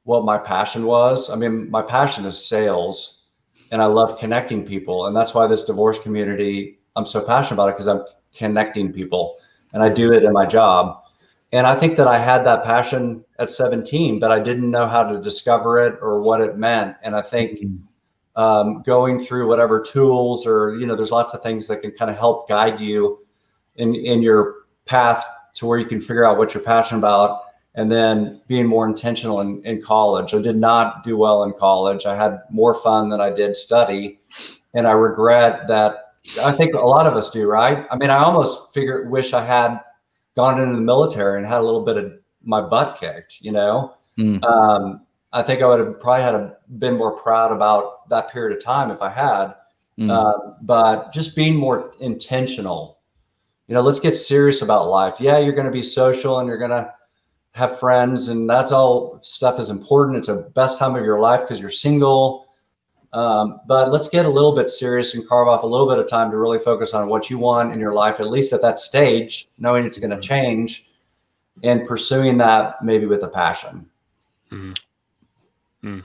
what 0.04 0.26
my 0.26 0.38
passion 0.38 0.86
was. 0.86 1.30
I 1.30 1.36
mean, 1.36 1.70
my 1.70 1.82
passion 1.82 2.26
is 2.26 2.44
sales, 2.44 3.28
and 3.72 3.82
I 3.82 3.86
love 3.86 4.20
connecting 4.20 4.66
people, 4.66 5.08
and 5.08 5.16
that's 5.16 5.34
why 5.34 5.48
this 5.48 5.66
divorce 5.66 6.00
community 6.00 6.80
I'm 6.96 7.06
so 7.06 7.22
passionate 7.22 7.56
about 7.56 7.70
it 7.70 7.74
because 7.74 7.88
I'm 7.88 8.04
connecting 8.36 8.92
people, 8.92 9.38
and 9.74 9.82
I 9.82 9.90
do 9.90 10.12
it 10.14 10.24
in 10.24 10.34
my 10.34 10.46
job. 10.46 11.04
And 11.52 11.66
I 11.66 11.74
think 11.74 11.98
that 11.98 12.08
I 12.08 12.20
had 12.20 12.44
that 12.44 12.64
passion 12.64 13.24
at 13.40 13.50
17, 13.50 14.20
but 14.20 14.32
I 14.32 14.40
didn't 14.40 14.70
know 14.70 14.88
how 14.88 15.04
to 15.04 15.20
discover 15.20 15.84
it 15.84 15.98
or 16.00 16.22
what 16.22 16.42
it 16.42 16.58
meant. 16.58 16.96
And 17.02 17.16
I 17.16 17.24
think 17.24 17.60
mm-hmm. 17.60 17.78
Um, 18.40 18.82
going 18.84 19.20
through 19.20 19.50
whatever 19.50 19.82
tools 19.82 20.48
or, 20.48 20.78
you 20.78 20.88
know, 20.88 20.96
there's 20.96 21.12
lots 21.12 21.34
of 21.34 21.44
things 21.44 21.68
that 21.68 21.82
can 21.82 21.92
kind 21.92 22.10
of 22.10 22.18
help 22.18 22.48
guide 22.48 22.80
you 22.80 23.20
in, 23.76 23.94
in 23.94 24.22
your 24.22 24.64
path 24.86 25.26
to 25.56 25.66
where 25.66 25.78
you 25.78 25.86
can 25.86 26.00
figure 26.00 26.24
out 26.24 26.38
what 26.38 26.54
you're 26.54 26.64
passionate 26.64 27.00
about 27.00 27.42
and 27.76 27.92
then 27.92 28.40
being 28.48 28.66
more 28.66 28.88
intentional 28.88 29.42
in, 29.42 29.62
in 29.66 29.82
college. 29.82 30.34
I 30.34 30.42
did 30.42 30.56
not 30.56 31.04
do 31.04 31.18
well 31.18 31.44
in 31.44 31.52
college. 31.52 32.06
I 32.06 32.16
had 32.16 32.40
more 32.50 32.74
fun 32.74 33.10
than 33.10 33.20
I 33.20 33.30
did 33.30 33.58
study. 33.58 34.22
And 34.74 34.88
I 34.88 34.94
regret 34.94 35.68
that. 35.68 36.14
I 36.42 36.54
think 36.54 36.76
a 36.76 36.80
lot 36.80 37.08
of 37.08 37.18
us 37.18 37.30
do, 37.32 37.46
right? 37.46 37.86
I 37.92 37.98
mean, 37.98 38.10
I 38.10 38.20
almost 38.20 38.74
figure, 38.74 39.10
wish 39.10 39.34
I 39.34 39.44
had 39.44 39.82
gone 40.38 40.62
into 40.62 40.76
the 40.76 40.82
military 40.82 41.40
and 41.40 41.46
had 41.46 41.60
a 41.60 41.64
little 41.64 41.84
bit 41.84 41.98
of 41.98 42.14
my 42.42 42.62
butt 42.62 42.98
kicked, 43.02 43.42
you 43.42 43.52
know. 43.52 43.96
Mm. 44.18 44.42
Um, 44.46 45.02
I 45.32 45.44
think 45.44 45.62
I 45.62 45.68
would 45.68 45.80
have 45.80 46.00
probably 46.00 46.24
had 46.24 46.36
a, 46.36 46.58
been 46.80 46.98
more 46.98 47.12
proud 47.16 47.52
about 47.52 48.10
that 48.10 48.32
period 48.32 48.56
of 48.56 48.64
time 48.64 48.92
if 48.92 49.02
I 49.02 49.10
had. 49.10 49.54
Mm. 50.00 50.10
Uh, 50.10 50.54
but 50.62 51.12
just 51.12 51.36
being 51.36 51.56
more 51.56 51.92
intentional, 52.00 53.00
you 53.68 53.76
know, 53.76 53.82
let's 53.82 54.00
get 54.00 54.16
serious 54.16 54.62
about 54.62 54.90
life. 54.90 55.20
Yeah, 55.20 55.38
you're 55.38 55.54
going 55.54 55.68
to 55.68 55.72
be 55.72 55.82
social 55.82 56.40
and 56.40 56.48
you're 56.48 56.58
going 56.58 56.72
to 56.72 56.94
have 57.52 57.80
friends, 57.80 58.30
and 58.30 58.50
that's 58.50 58.72
all 58.72 59.20
stuff 59.22 59.60
is 59.60 59.70
important. 59.70 60.18
It's 60.18 60.28
the 60.28 60.50
best 60.56 60.80
time 60.80 60.96
of 60.96 61.04
your 61.04 61.20
life 61.20 61.42
because 61.42 61.60
you're 61.60 61.70
single. 61.70 62.48
Um, 63.12 63.60
but 63.68 63.92
let's 63.92 64.08
get 64.08 64.26
a 64.26 64.30
little 64.30 64.56
bit 64.56 64.70
serious 64.70 65.16
and 65.16 65.28
carve 65.28 65.48
off 65.48 65.64
a 65.64 65.68
little 65.68 65.88
bit 65.88 65.98
of 65.98 66.08
time 66.08 66.30
to 66.32 66.38
really 66.38 66.60
focus 66.60 66.94
on 66.94 67.10
what 67.10 67.30
you 67.30 67.40
want 67.40 67.74
in 67.74 67.80
your 67.80 67.94
life, 67.94 68.20
at 68.20 68.30
least 68.30 68.54
at 68.54 68.62
that 68.62 68.78
stage, 68.78 69.50
knowing 69.58 69.86
it's 69.86 69.98
going 69.98 70.12
to 70.12 70.18
mm-hmm. 70.18 70.22
change 70.22 70.92
and 71.64 71.88
pursuing 71.88 72.38
that 72.38 72.84
maybe 72.84 73.06
with 73.06 73.24
a 73.24 73.28
passion. 73.28 73.90
Mm-hmm. 74.52 74.74
Hmm. 75.82 76.00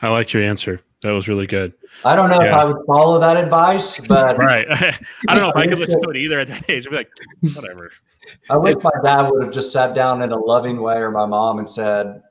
I 0.00 0.08
liked 0.08 0.32
your 0.32 0.42
answer. 0.42 0.80
That 1.02 1.10
was 1.10 1.28
really 1.28 1.46
good. 1.46 1.72
I 2.04 2.14
don't 2.14 2.30
know 2.30 2.40
if 2.40 2.52
I 2.52 2.64
would 2.64 2.84
follow 2.86 3.18
that 3.18 3.36
advice, 3.36 4.04
but 4.06 4.38
Right. 4.38 4.66
I 4.70 4.94
don't 5.28 5.38
know 5.38 5.50
if 5.50 5.56
I 5.56 5.66
could 5.66 5.78
listen 5.78 6.00
to 6.00 6.10
it 6.10 6.16
either 6.16 6.40
at 6.40 6.48
that 6.48 6.70
age. 6.70 6.86
I'd 6.86 6.90
be 6.90 6.96
like, 6.96 7.10
whatever. 7.54 7.90
I 8.50 8.56
wish 8.56 8.76
my 8.82 8.90
dad 9.02 9.30
would 9.30 9.42
have 9.42 9.52
just 9.52 9.72
sat 9.72 9.94
down 9.94 10.22
in 10.22 10.30
a 10.30 10.38
loving 10.38 10.80
way, 10.80 10.96
or 10.96 11.10
my 11.10 11.26
mom, 11.26 11.58
and 11.58 11.68
said, 11.68 12.22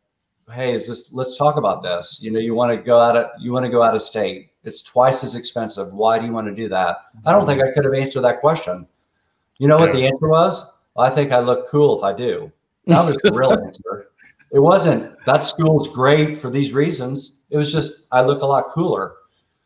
"Hey, 0.51 0.73
is 0.73 0.87
this? 0.87 1.13
Let's 1.13 1.37
talk 1.37 1.57
about 1.57 1.83
this. 1.83 2.19
You 2.21 2.31
know, 2.31 2.39
you 2.39 2.53
want 2.53 2.75
to 2.75 2.81
go 2.81 2.99
out 2.99 3.15
of 3.15 3.27
you 3.39 3.51
want 3.51 3.65
to 3.65 3.71
go 3.71 3.83
out 3.83 3.93
of 3.93 4.01
state. 4.01 4.51
It's 4.63 4.81
twice 4.81 5.23
as 5.23 5.35
expensive. 5.35 5.93
Why 5.93 6.17
do 6.19 6.25
you 6.25 6.31
want 6.31 6.47
to 6.47 6.55
do 6.55 6.67
that?" 6.69 6.97
I 7.25 7.31
don't 7.31 7.45
think 7.45 7.61
I 7.61 7.71
could 7.71 7.85
have 7.85 7.93
answered 7.93 8.21
that 8.21 8.41
question. 8.41 8.87
You 9.57 9.67
know 9.67 9.77
what 9.77 9.91
the 9.91 10.05
answer 10.05 10.27
was? 10.27 10.79
I 10.97 11.09
think 11.09 11.31
I 11.31 11.39
look 11.39 11.67
cool 11.67 11.97
if 11.97 12.03
I 12.03 12.13
do. 12.13 12.51
That 12.87 13.05
was 13.05 13.17
the 13.17 13.31
real 13.31 13.51
answer. 13.65 14.07
It 14.51 14.59
wasn't 14.59 15.15
that 15.25 15.43
school's 15.43 15.87
great 15.87 16.37
for 16.37 16.49
these 16.49 16.73
reasons. 16.73 17.41
It 17.49 17.57
was 17.57 17.71
just 17.71 18.07
I 18.11 18.21
look 18.21 18.41
a 18.41 18.45
lot 18.45 18.69
cooler. 18.69 19.15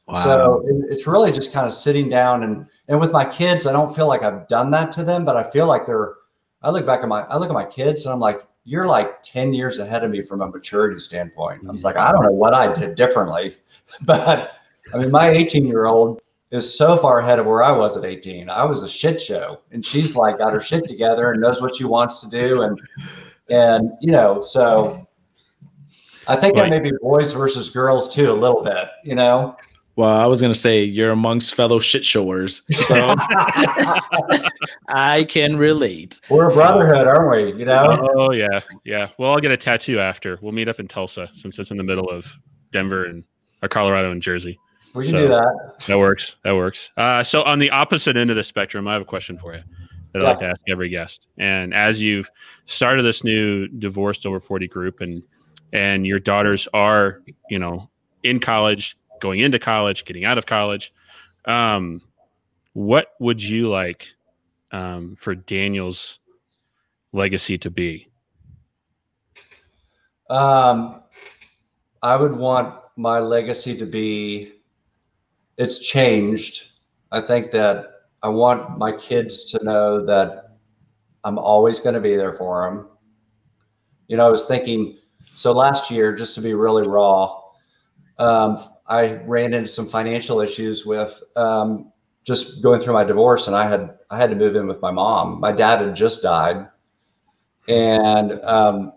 Wow. 0.08 0.14
So 0.16 0.64
it, 0.68 0.92
it's 0.92 1.08
really 1.08 1.32
just 1.32 1.52
kind 1.52 1.66
of 1.66 1.74
sitting 1.74 2.10
down 2.10 2.44
and 2.44 2.68
and 2.88 3.00
with 3.00 3.12
my 3.12 3.26
kids, 3.26 3.66
I 3.66 3.72
don't 3.72 3.96
feel 3.96 4.08
like 4.08 4.22
I've 4.22 4.48
done 4.48 4.70
that 4.72 4.92
to 4.94 5.04
them, 5.04 5.26
but 5.26 5.36
I 5.36 5.44
feel 5.44 5.68
like 5.68 5.86
they're. 5.86 6.14
I 6.62 6.70
look 6.70 6.86
back 6.86 7.02
at 7.02 7.10
my 7.10 7.22
I 7.24 7.38
look 7.38 7.50
at 7.50 7.54
my 7.54 7.66
kids 7.66 8.06
and 8.06 8.14
I'm 8.14 8.20
like, 8.20 8.46
you're 8.64 8.86
like 8.86 9.22
ten 9.24 9.54
years 9.54 9.80
ahead 9.80 10.04
of 10.04 10.12
me 10.12 10.22
from 10.22 10.42
a 10.42 10.48
maturity 10.48 11.00
standpoint. 11.00 11.62
I 11.68 11.72
was 11.72 11.84
mm-hmm. 11.84 11.98
like, 11.98 11.98
I 11.98 12.12
don't 12.12 12.24
know 12.24 12.32
what 12.32 12.54
I 12.54 12.74
did 12.74 12.96
differently, 12.96 13.58
but 14.02 14.54
I 14.94 14.98
mean, 14.98 15.12
my 15.12 15.30
18 15.30 15.66
year 15.66 15.86
old 15.86 16.22
is 16.52 16.78
so 16.78 16.96
far 16.96 17.20
ahead 17.20 17.40
of 17.40 17.46
where 17.48 17.64
I 17.64 17.72
was 17.72 17.98
at 17.98 18.06
18. 18.06 18.50
I 18.50 18.64
was 18.64 18.84
a 18.84 18.90
shit 18.90 19.20
show, 19.20 19.62
and 19.72 19.84
she's 19.84 20.16
like 20.16 20.38
got 20.38 20.54
her 20.54 20.62
shit 20.62 20.86
together 20.86 21.32
and 21.32 21.42
knows 21.42 21.62
what 21.62 21.76
she 21.76 21.86
wants 21.86 22.20
to 22.22 22.30
do, 22.30 22.62
and 22.62 22.80
and 23.50 23.92
you 24.02 24.12
know, 24.12 24.42
so 24.42 25.08
I 26.28 26.36
think 26.36 26.58
Right. 26.58 26.68
it 26.68 26.70
may 26.70 26.80
be 26.80 26.92
boys 27.02 27.32
versus 27.34 27.70
girls 27.70 28.14
too, 28.14 28.32
a 28.32 28.34
little 28.34 28.64
bit, 28.64 28.88
you 29.04 29.16
know. 29.16 29.56
well, 29.96 30.10
I 30.18 30.26
was 30.26 30.42
gonna 30.42 30.54
say 30.56 30.84
you're 30.84 31.12
amongst 31.12 31.54
fellow 31.56 31.80
shit 31.80 32.04
showers, 32.06 32.64
so 32.82 33.16
I 34.88 35.26
can 35.30 35.58
relate. 35.58 36.20
We're 36.30 36.50
a 36.50 36.54
brotherhood, 36.54 37.08
aren't 37.08 37.32
we? 37.54 37.60
You 37.60 37.66
know. 37.66 38.10
Oh 38.16 38.32
yeah, 38.32 38.62
yeah. 38.84 39.10
Well, 39.18 39.32
I'll 39.32 39.40
get 39.40 39.52
a 39.52 39.58
tattoo 39.58 40.00
after. 40.00 40.38
We'll 40.42 40.52
meet 40.52 40.68
up 40.68 40.80
in 40.80 40.88
Tulsa 40.88 41.30
since 41.34 41.60
it's 41.60 41.72
in 41.72 41.78
the 41.78 41.84
middle 41.84 42.10
of 42.10 42.26
Denver 42.72 43.06
and 43.06 43.24
or 43.62 43.70
Colorado 43.70 44.12
and 44.12 44.22
Jersey. 44.22 44.60
We 44.94 45.04
can 45.04 45.12
So- 45.12 45.18
do 45.20 45.28
that. 45.30 45.84
That 45.88 45.98
works. 46.00 46.38
That 46.44 46.56
works. 46.56 46.92
Uh, 46.98 47.22
so 47.24 47.44
on 47.44 47.60
the 47.60 47.70
opposite 47.72 48.16
end 48.18 48.30
of 48.30 48.36
the 48.38 48.44
spectrum, 48.44 48.88
I 48.88 48.94
have 48.94 49.02
a 49.02 49.06
question 49.06 49.38
for 49.38 49.54
you 49.54 49.62
that 50.16 50.26
I 50.26 50.30
like 50.30 50.40
to 50.40 50.46
ask 50.46 50.62
every 50.70 50.88
guest. 50.88 51.28
And 51.38 51.74
as 51.74 52.02
you've 52.02 52.30
started 52.68 53.04
this 53.04 53.24
new 53.24 53.68
divorced 53.68 54.26
over 54.26 54.40
40 54.40 54.68
group 54.68 55.02
and 55.02 55.22
and 55.74 56.08
your 56.08 56.20
daughters 56.20 56.70
are, 56.74 57.22
you 57.50 57.60
know, 57.60 57.90
in 58.24 58.40
college, 58.40 58.98
going 59.20 59.40
into 59.40 59.60
college, 59.60 60.06
getting 60.06 60.24
out 60.24 60.38
of 60.38 60.46
college, 60.46 60.94
um, 61.46 62.00
what 62.72 63.10
would 63.20 63.44
you 63.44 63.68
like 63.68 64.08
um, 64.72 65.16
for 65.18 65.36
Daniel's 65.36 66.20
legacy 67.12 67.58
to 67.58 67.70
be? 67.70 68.08
Um, 70.30 71.04
I 72.02 72.16
would 72.16 72.38
want 72.38 72.80
my 72.96 73.20
legacy 73.20 73.76
to 73.78 73.86
be. 73.86 74.54
It's 75.58 75.80
changed. 75.80 76.80
I 77.12 77.20
think 77.20 77.52
that 77.52 77.95
I 78.26 78.28
want 78.28 78.80
my 78.80 78.92
kids 78.92 79.44
to 79.52 79.64
know 79.64 80.04
that 80.04 80.58
I'm 81.24 81.38
always 81.38 81.80
going 81.80 81.94
to 81.94 82.02
be 82.02 82.16
there 82.16 82.34
for 82.34 82.66
them. 82.66 82.88
You 84.08 84.18
know, 84.18 84.26
I 84.26 84.32
was 84.32 84.46
thinking. 84.46 84.98
So 85.34 85.52
last 85.52 85.92
year, 85.92 86.12
just 86.12 86.34
to 86.34 86.42
be 86.42 86.56
really 86.56 86.88
raw, 86.88 87.40
um, 88.18 88.58
I 88.88 89.18
ran 89.26 89.54
into 89.54 89.68
some 89.68 89.86
financial 89.86 90.42
issues 90.42 90.88
with 90.88 91.22
um, 91.36 91.92
just 92.24 92.64
going 92.64 92.80
through 92.80 92.96
my 92.96 93.04
divorce, 93.04 93.46
and 93.46 93.56
I 93.56 93.70
had 93.70 93.96
I 94.10 94.18
had 94.18 94.32
to 94.32 94.36
move 94.36 94.56
in 94.56 94.66
with 94.66 94.82
my 94.82 94.90
mom. 94.90 95.40
My 95.40 95.52
dad 95.52 95.86
had 95.86 95.96
just 95.96 96.24
died, 96.24 96.68
and 97.68 98.44
um, 98.44 98.94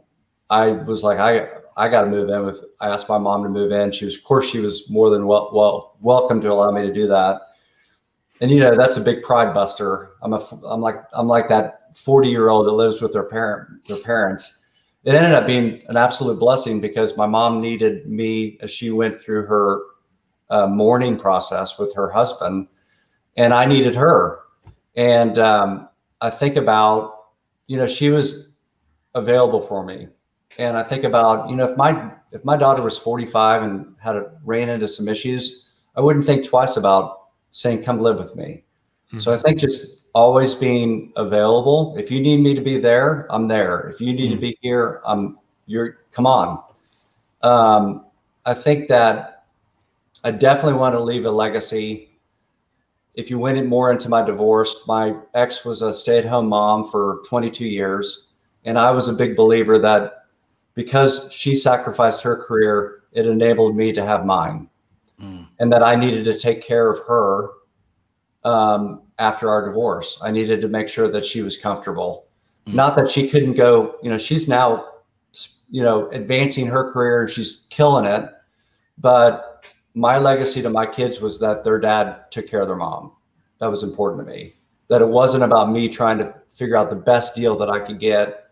I 0.49 0.71
was 0.71 1.05
like, 1.05 1.19
I 1.19 1.49
I 1.77 1.91
got 1.91 2.01
to 2.01 2.09
move 2.09 2.31
in 2.31 2.47
with. 2.47 2.65
I 2.81 2.89
asked 2.89 3.11
my 3.11 3.19
mom 3.19 3.43
to 3.43 3.51
move 3.51 3.73
in. 3.73 3.93
She 3.93 4.07
was, 4.07 4.17
of 4.17 4.25
course, 4.25 4.49
she 4.49 4.61
was 4.61 4.89
more 4.89 5.11
than 5.11 5.27
well, 5.27 5.51
well 5.53 5.99
welcome 6.01 6.41
to 6.41 6.51
allow 6.51 6.71
me 6.71 6.87
to 6.87 6.95
do 6.95 7.07
that. 7.09 7.43
And 8.41 8.51
you 8.51 8.61
know, 8.61 8.77
that's 8.77 8.97
a 8.97 9.01
big 9.01 9.23
pride 9.23 9.53
buster. 9.53 10.13
I'm 10.23 10.33
a, 10.33 10.45
I'm 10.65 10.81
like, 10.81 10.97
I'm 11.13 11.27
like 11.27 11.49
that 11.49 11.97
40 11.97 12.29
year 12.29 12.49
old 12.49 12.67
that 12.67 12.73
lives 12.73 13.01
with 13.01 13.13
their 13.13 13.25
parent, 13.25 13.87
their 13.89 13.99
parents. 13.99 14.67
It 15.05 15.15
ended 15.15 15.33
up 15.33 15.47
being 15.47 15.83
an 15.89 15.97
absolute 15.97 16.39
blessing 16.39 16.81
because 16.81 17.17
my 17.17 17.27
mom 17.27 17.61
needed 17.61 18.07
me 18.07 18.59
as 18.61 18.71
she 18.71 18.91
went 18.91 19.21
through 19.21 19.47
her 19.47 19.81
uh, 20.51 20.67
mourning 20.67 21.17
process 21.17 21.79
with 21.79 21.95
her 21.95 22.11
husband, 22.11 22.69
and 23.37 23.55
I 23.55 23.65
needed 23.65 23.95
her. 23.95 24.41
And 24.97 25.39
um, 25.39 25.89
I 26.21 26.31
think 26.31 26.57
about, 26.57 27.29
you 27.67 27.77
know, 27.77 27.87
she 27.87 28.11
was 28.11 28.57
available 29.15 29.61
for 29.61 29.85
me 29.85 30.09
and 30.59 30.77
I 30.77 30.83
think 30.83 31.05
about 31.05 31.51
you 31.51 31.57
know 31.57 31.69
if 31.69 31.77
my 31.77 32.13
if 32.33 32.45
my 32.45 32.57
daughter 32.57 32.83
was 32.83 32.99
45 32.99 33.63
and 33.63 33.95
had 33.99 34.17
a, 34.17 34.31
ran 34.45 34.69
into 34.69 34.87
some 34.87 35.09
issues, 35.09 35.71
I 35.97 36.01
wouldn't 36.01 36.25
think 36.25 36.47
twice 36.47 36.77
about 36.77 37.28
saying 37.51 37.83
come 37.83 37.99
live 37.99 38.19
with 38.19 38.37
me. 38.37 38.65
So 39.17 39.33
I 39.33 39.39
think 39.39 39.59
just 39.59 40.05
always 40.15 40.55
being 40.55 41.13
available. 41.17 41.95
If 41.99 42.11
you 42.11 42.21
need 42.21 42.41
me 42.41 42.55
to 42.55 42.61
be 42.61 42.77
there, 42.79 43.27
I'm 43.31 43.49
there. 43.49 43.89
If 43.89 44.01
you 44.01 44.13
need 44.13 44.31
to 44.31 44.37
be 44.37 44.59
here, 44.61 45.01
I'm 45.07 45.39
you're 45.67 46.01
come 46.11 46.27
on. 46.27 46.63
Um, 47.43 48.05
I 48.45 48.53
think 48.53 48.89
that 48.89 49.47
I 50.25 50.31
definitely 50.31 50.79
want 50.79 50.95
to 50.95 51.01
leave 51.01 51.25
a 51.25 51.31
legacy. 51.31 52.11
If 53.15 53.31
you 53.31 53.39
went 53.39 53.59
in 53.59 53.67
more 53.67 53.91
into 53.91 54.09
my 54.09 54.23
divorce, 54.23 54.77
my 54.87 55.15
ex 55.35 55.65
was 55.65 55.81
a 55.83 55.95
stay-at-home 55.95 56.49
mom 56.49 56.85
for 56.85 57.23
22 57.27 57.67
years, 57.67 58.29
and 58.65 58.79
I 58.79 58.91
was 58.91 59.09
a 59.09 59.13
big 59.13 59.37
believer 59.37 59.79
that 59.79 60.27
because 60.75 61.33
she 61.33 61.57
sacrificed 61.57 62.23
her 62.23 62.37
career, 62.37 63.03
it 63.13 63.27
enabled 63.27 63.75
me 63.75 63.93
to 63.93 64.05
have 64.05 64.27
mine. 64.27 64.69
And 65.59 65.73
that 65.73 65.83
I 65.83 65.97
needed 65.97 66.25
to 66.25 66.39
take 66.39 66.63
care 66.63 66.91
of 66.91 66.99
her 67.07 67.51
um, 68.45 69.03
after 69.19 69.51
our 69.51 69.67
divorce. 69.67 70.21
I 70.23 70.31
needed 70.31 70.61
to 70.63 70.69
make 70.69 70.89
sure 70.89 71.09
that 71.09 71.25
she 71.25 71.43
was 71.43 71.57
comfortable. 71.57 72.29
Mm. 72.67 72.75
Not 72.75 72.97
that 72.97 73.09
she 73.09 73.29
couldn't 73.29 73.55
go, 73.55 73.97
you 74.03 74.11
know, 74.11 74.19
she's 74.19 74.49
now, 74.49 74.87
you 75.71 75.83
know, 75.83 76.09
advancing 76.11 76.67
her 76.67 76.91
career 76.91 77.23
and 77.23 77.31
she's 77.31 77.67
killing 77.71 78.05
it. 78.05 78.31
But 78.97 79.67
my 79.95 80.19
legacy 80.19 80.63
to 80.63 80.71
my 80.71 80.87
kids 80.87 81.21
was 81.21 81.41
that 81.41 81.65
their 81.65 81.79
dad 81.79 82.31
took 82.31 82.47
care 82.47 82.61
of 82.61 82.69
their 82.69 82.77
mom. 82.77 83.13
That 83.59 83.69
was 83.69 83.83
important 83.83 84.27
to 84.27 84.33
me. 84.33 84.53
That 84.89 85.03
it 85.03 85.09
wasn't 85.09 85.45
about 85.45 85.71
me 85.71 85.89
trying 85.89 86.19
to 86.19 86.35
figure 86.49 86.77
out 86.77 86.91
the 86.91 86.97
best 86.97 87.35
deal 87.35 87.57
that 87.59 87.69
I 87.69 87.81
could 87.81 87.99
get 87.99 88.51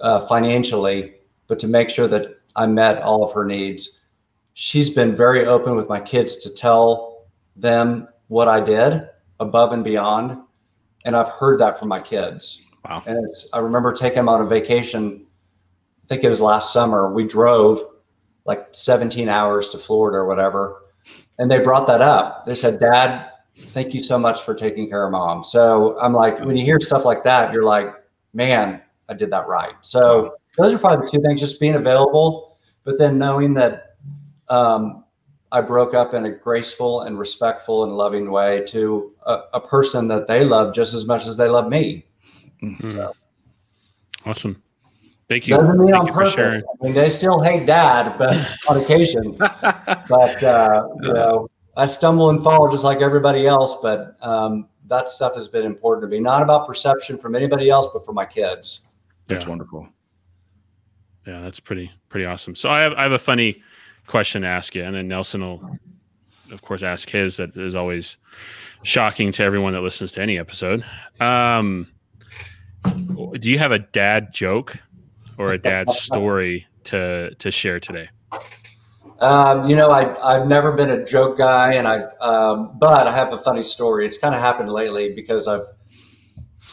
uh, 0.00 0.20
financially, 0.20 1.14
but 1.46 1.58
to 1.60 1.68
make 1.68 1.90
sure 1.90 2.08
that 2.08 2.40
I 2.56 2.66
met 2.66 3.02
all 3.02 3.24
of 3.24 3.32
her 3.32 3.44
needs. 3.44 4.01
She's 4.54 4.90
been 4.90 5.16
very 5.16 5.46
open 5.46 5.76
with 5.76 5.88
my 5.88 6.00
kids 6.00 6.36
to 6.36 6.54
tell 6.54 7.26
them 7.56 8.08
what 8.28 8.48
I 8.48 8.60
did 8.60 9.08
above 9.40 9.72
and 9.72 9.82
beyond. 9.82 10.38
And 11.04 11.16
I've 11.16 11.28
heard 11.28 11.60
that 11.60 11.78
from 11.78 11.88
my 11.88 12.00
kids. 12.00 12.66
Wow. 12.84 13.02
And 13.06 13.24
it's, 13.24 13.50
I 13.52 13.58
remember 13.58 13.92
taking 13.92 14.16
them 14.16 14.28
on 14.28 14.40
a 14.40 14.46
vacation. 14.46 15.26
I 16.04 16.06
think 16.06 16.24
it 16.24 16.28
was 16.28 16.40
last 16.40 16.72
summer. 16.72 17.12
We 17.12 17.24
drove 17.24 17.80
like 18.44 18.68
17 18.72 19.28
hours 19.28 19.68
to 19.70 19.78
Florida 19.78 20.18
or 20.18 20.26
whatever. 20.26 20.82
And 21.38 21.50
they 21.50 21.58
brought 21.58 21.86
that 21.86 22.00
up. 22.00 22.44
They 22.44 22.54
said, 22.54 22.78
Dad, 22.78 23.30
thank 23.56 23.94
you 23.94 24.02
so 24.02 24.18
much 24.18 24.42
for 24.42 24.54
taking 24.54 24.88
care 24.88 25.04
of 25.04 25.12
mom. 25.12 25.44
So 25.44 25.98
I'm 26.00 26.12
like, 26.12 26.38
when 26.40 26.56
you 26.56 26.64
hear 26.64 26.78
stuff 26.80 27.04
like 27.04 27.22
that, 27.24 27.52
you're 27.52 27.64
like, 27.64 27.92
man, 28.32 28.82
I 29.08 29.14
did 29.14 29.30
that 29.30 29.46
right. 29.46 29.74
So 29.80 30.36
those 30.58 30.74
are 30.74 30.78
probably 30.78 31.06
the 31.06 31.12
two 31.12 31.22
things 31.22 31.40
just 31.40 31.60
being 31.60 31.74
available, 31.74 32.58
but 32.84 32.98
then 32.98 33.18
knowing 33.18 33.54
that 33.54 33.91
um, 34.48 35.04
I 35.50 35.60
broke 35.60 35.94
up 35.94 36.14
in 36.14 36.24
a 36.24 36.30
graceful 36.30 37.02
and 37.02 37.18
respectful 37.18 37.84
and 37.84 37.92
loving 37.92 38.30
way 38.30 38.64
to 38.68 39.12
a, 39.26 39.40
a 39.54 39.60
person 39.60 40.08
that 40.08 40.26
they 40.26 40.44
love 40.44 40.74
just 40.74 40.94
as 40.94 41.06
much 41.06 41.26
as 41.26 41.36
they 41.36 41.48
love 41.48 41.68
me. 41.68 42.06
Mhm. 42.62 42.90
So- 42.90 43.12
Awesome. 44.24 44.62
Thank 45.28 45.48
you. 45.48 45.56
Doesn't 45.56 45.78
mean 45.78 45.88
Thank 45.88 46.00
on 46.00 46.06
you 46.06 46.12
for 46.12 46.18
purpose. 46.20 46.34
sharing. 46.34 46.62
I 46.62 46.84
mean, 46.84 46.92
they 46.94 47.08
still 47.08 47.40
hate 47.40 47.66
dad, 47.66 48.16
but 48.18 48.36
on 48.68 48.76
occasion. 48.80 49.34
But 49.36 50.42
uh, 50.44 50.88
you 51.00 51.12
know, 51.14 51.48
I 51.76 51.86
stumble 51.86 52.30
and 52.30 52.42
fall 52.42 52.70
just 52.70 52.84
like 52.84 53.00
everybody 53.00 53.46
else. 53.46 53.76
But 53.82 54.16
um, 54.20 54.68
that 54.86 55.08
stuff 55.08 55.34
has 55.34 55.48
been 55.48 55.64
important 55.64 56.08
to 56.08 56.14
me. 56.14 56.20
Not 56.20 56.42
about 56.42 56.66
perception 56.68 57.18
from 57.18 57.34
anybody 57.34 57.68
else, 57.70 57.88
but 57.92 58.04
for 58.06 58.12
my 58.12 58.26
kids. 58.26 58.86
That's 59.26 59.44
Yeah. 59.44 59.48
wonderful. 59.48 59.88
Yeah, 61.26 61.40
that's 61.40 61.60
pretty 61.60 61.90
pretty 62.10 62.26
awesome. 62.26 62.54
So 62.54 62.68
I 62.70 62.80
have 62.82 62.92
I 62.94 63.02
have 63.02 63.12
a 63.12 63.18
funny 63.18 63.62
question 64.06 64.42
to 64.42 64.48
ask 64.48 64.74
you, 64.74 64.84
and 64.84 64.94
then 64.94 65.08
Nelson 65.08 65.42
will, 65.42 65.78
of 66.50 66.62
course, 66.62 66.82
ask 66.82 67.08
his. 67.08 67.36
That 67.36 67.56
is 67.56 67.74
always 67.74 68.16
shocking 68.82 69.32
to 69.32 69.42
everyone 69.44 69.72
that 69.74 69.80
listens 69.80 70.12
to 70.12 70.20
any 70.20 70.38
episode. 70.38 70.84
Um, 71.20 71.88
do 72.84 73.50
you 73.50 73.58
have 73.58 73.72
a 73.72 73.78
dad 73.78 74.32
joke 74.32 74.76
or 75.38 75.52
a 75.52 75.58
dad 75.58 75.88
story 75.90 76.66
to 76.84 77.34
to 77.36 77.50
share 77.50 77.80
today? 77.80 78.08
Um, 79.20 79.66
you 79.68 79.76
know, 79.76 79.90
I, 79.90 80.34
I've 80.34 80.48
never 80.48 80.72
been 80.72 80.90
a 80.90 81.04
joke 81.04 81.38
guy, 81.38 81.74
and 81.74 81.86
I, 81.86 82.02
um, 82.20 82.76
but 82.80 83.06
I 83.06 83.12
have 83.14 83.32
a 83.32 83.38
funny 83.38 83.62
story. 83.62 84.04
It's 84.04 84.18
kind 84.18 84.34
of 84.34 84.40
happened 84.40 84.72
lately 84.72 85.14
because 85.14 85.46
I've 85.46 85.62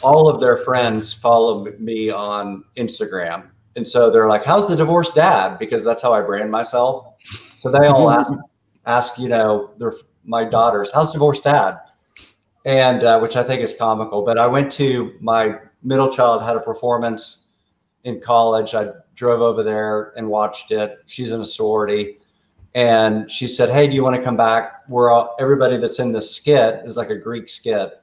all 0.02 0.30
of 0.30 0.40
their 0.40 0.58
friends 0.58 1.14
follow 1.14 1.66
me 1.78 2.10
on 2.10 2.64
Instagram, 2.78 3.50
and 3.76 3.86
so 3.86 4.10
they're 4.10 4.28
like, 4.28 4.44
"How's 4.44 4.68
the 4.68 4.76
divorced 4.76 5.16
dad?" 5.16 5.58
Because 5.58 5.84
that's 5.84 6.02
how 6.02 6.14
I 6.14 6.22
brand 6.22 6.52
myself. 6.52 7.16
So 7.56 7.70
they 7.70 7.88
all 7.88 8.10
ask, 8.10 8.34
ask, 8.86 9.20
you 9.20 9.28
know, 9.28 9.72
their 9.78 9.94
my 10.24 10.44
daughters, 10.44 10.92
"How's 10.94 11.12
divorced 11.12 11.44
dad?" 11.44 11.78
And 12.66 13.04
uh, 13.04 13.20
which 13.20 13.36
I 13.36 13.44
think 13.44 13.62
is 13.62 13.74
comical. 13.74 14.24
But 14.24 14.38
I 14.38 14.48
went 14.48 14.72
to 14.74 15.14
my 15.22 15.60
middle 15.84 16.12
child 16.12 16.44
had 16.44 16.56
a 16.56 16.60
performance 16.60 17.52
in 18.04 18.20
college. 18.20 18.76
I 18.76 18.90
drove 19.16 19.42
over 19.42 19.64
there 19.64 20.14
and 20.18 20.28
watched 20.28 20.72
it. 20.72 20.98
She's 21.06 21.32
in 21.32 21.42
a 21.42 21.46
sorority 21.46 22.20
and 22.76 23.30
she 23.30 23.48
said, 23.48 23.70
"Hey, 23.70 23.88
do 23.88 23.96
you 23.96 24.04
want 24.04 24.16
to 24.16 24.22
come 24.22 24.38
back? 24.38 24.84
We're 24.88 25.10
all, 25.10 25.36
everybody 25.40 25.78
that's 25.78 26.00
in 26.00 26.12
this 26.12 26.36
skit 26.36 26.82
is 26.86 26.98
like 26.98 27.10
a 27.10 27.18
Greek 27.18 27.50
skit, 27.50 27.94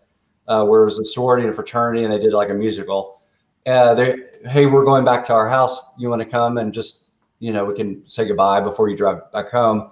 uh, 0.49 0.65
where 0.65 0.83
it 0.83 0.85
was 0.85 0.99
a 0.99 1.05
sorority 1.05 1.45
and 1.45 1.53
a 1.53 1.55
fraternity, 1.55 2.05
and 2.05 2.13
they 2.13 2.19
did 2.19 2.33
like 2.33 2.51
a 2.51 2.55
musical. 2.55 3.21
Uh, 3.67 3.95
they, 3.95 4.17
hey, 4.49 4.67
we're 4.67 4.85
going 4.85 5.05
back 5.05 5.25
to 5.25 5.35
our 5.35 5.49
house. 5.49 5.95
You 5.99 6.09
want 6.09 6.23
to 6.23 6.29
come 6.29 6.59
and 6.59 6.73
just, 6.73 7.11
you 7.41 7.53
know, 7.53 7.65
we 7.65 7.75
can 7.75 8.07
say 8.07 8.27
goodbye 8.27 8.61
before 8.61 8.89
you 8.89 8.97
drive 8.97 9.31
back 9.33 9.51
home." 9.51 9.91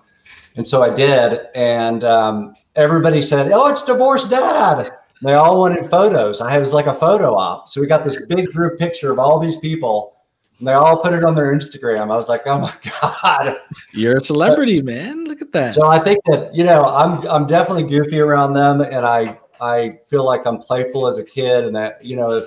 And 0.57 0.66
so 0.66 0.83
I 0.83 0.95
did, 0.95 1.41
and 1.55 2.05
um, 2.05 2.55
everybody 2.77 3.20
said, 3.20 3.51
"Oh, 3.53 3.68
it's 3.68 3.83
divorced 3.83 4.31
dad." 4.31 4.93
They 5.22 5.35
all 5.35 5.59
wanted 5.59 5.87
photos. 5.87 6.41
I 6.41 6.59
was 6.59 6.72
like 6.72 6.87
a 6.87 6.95
photo 6.95 7.35
op, 7.35 7.68
so 7.68 7.81
we 7.81 7.87
got 7.87 8.05
this 8.05 8.25
big 8.27 8.53
group 8.53 8.79
picture 8.79 9.11
of 9.11 9.18
all 9.18 9.39
these 9.39 9.57
people 9.57 10.14
and 10.59 10.68
they 10.68 10.72
all 10.72 11.01
put 11.01 11.12
it 11.12 11.25
on 11.25 11.35
their 11.35 11.55
Instagram. 11.55 12.05
I 12.12 12.16
was 12.16 12.29
like, 12.29 12.47
oh 12.47 12.59
my 12.59 12.75
God. 13.01 13.57
You're 13.93 14.16
a 14.16 14.20
celebrity, 14.20 14.81
man. 14.83 15.25
Look 15.25 15.43
at 15.43 15.53
that. 15.53 15.75
So 15.75 15.87
I 15.87 15.99
think 15.99 16.25
that, 16.27 16.55
you 16.55 16.64
know, 16.64 16.85
I'm 16.85 17.27
I'm 17.27 17.47
definitely 17.47 17.85
goofy 17.85 18.20
around 18.20 18.55
them 18.55 18.81
and 18.81 19.05
I 19.07 19.39
I 19.61 19.99
feel 20.09 20.25
like 20.25 20.47
I'm 20.47 20.59
playful 20.59 21.07
as 21.07 21.18
a 21.18 21.25
kid 21.25 21.64
and 21.64 21.75
that, 21.77 22.05
you 22.05 22.16
know, 22.16 22.47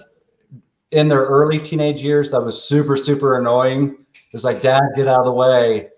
in 0.91 1.07
their 1.07 1.23
early 1.23 1.59
teenage 1.59 2.01
years, 2.01 2.31
that 2.31 2.41
was 2.41 2.61
super, 2.61 2.95
super 2.95 3.37
annoying. 3.39 3.97
It 4.13 4.33
was 4.33 4.43
like, 4.43 4.61
Dad, 4.61 4.81
get 4.95 5.07
out 5.07 5.21
of 5.21 5.25
the 5.25 5.33
way. 5.33 5.89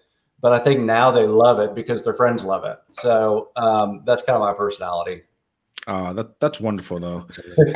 But 0.41 0.53
I 0.53 0.59
think 0.59 0.81
now 0.81 1.11
they 1.11 1.25
love 1.25 1.59
it 1.59 1.75
because 1.75 2.03
their 2.03 2.13
friends 2.13 2.43
love 2.43 2.63
it. 2.63 2.77
So 2.91 3.51
um, 3.55 4.03
that's 4.05 4.21
kind 4.21 4.35
of 4.35 4.41
my 4.41 4.53
personality. 4.53 5.23
Oh, 5.87 6.13
that, 6.13 6.39
that's 6.39 6.59
wonderful, 6.59 6.99
though. 6.99 7.27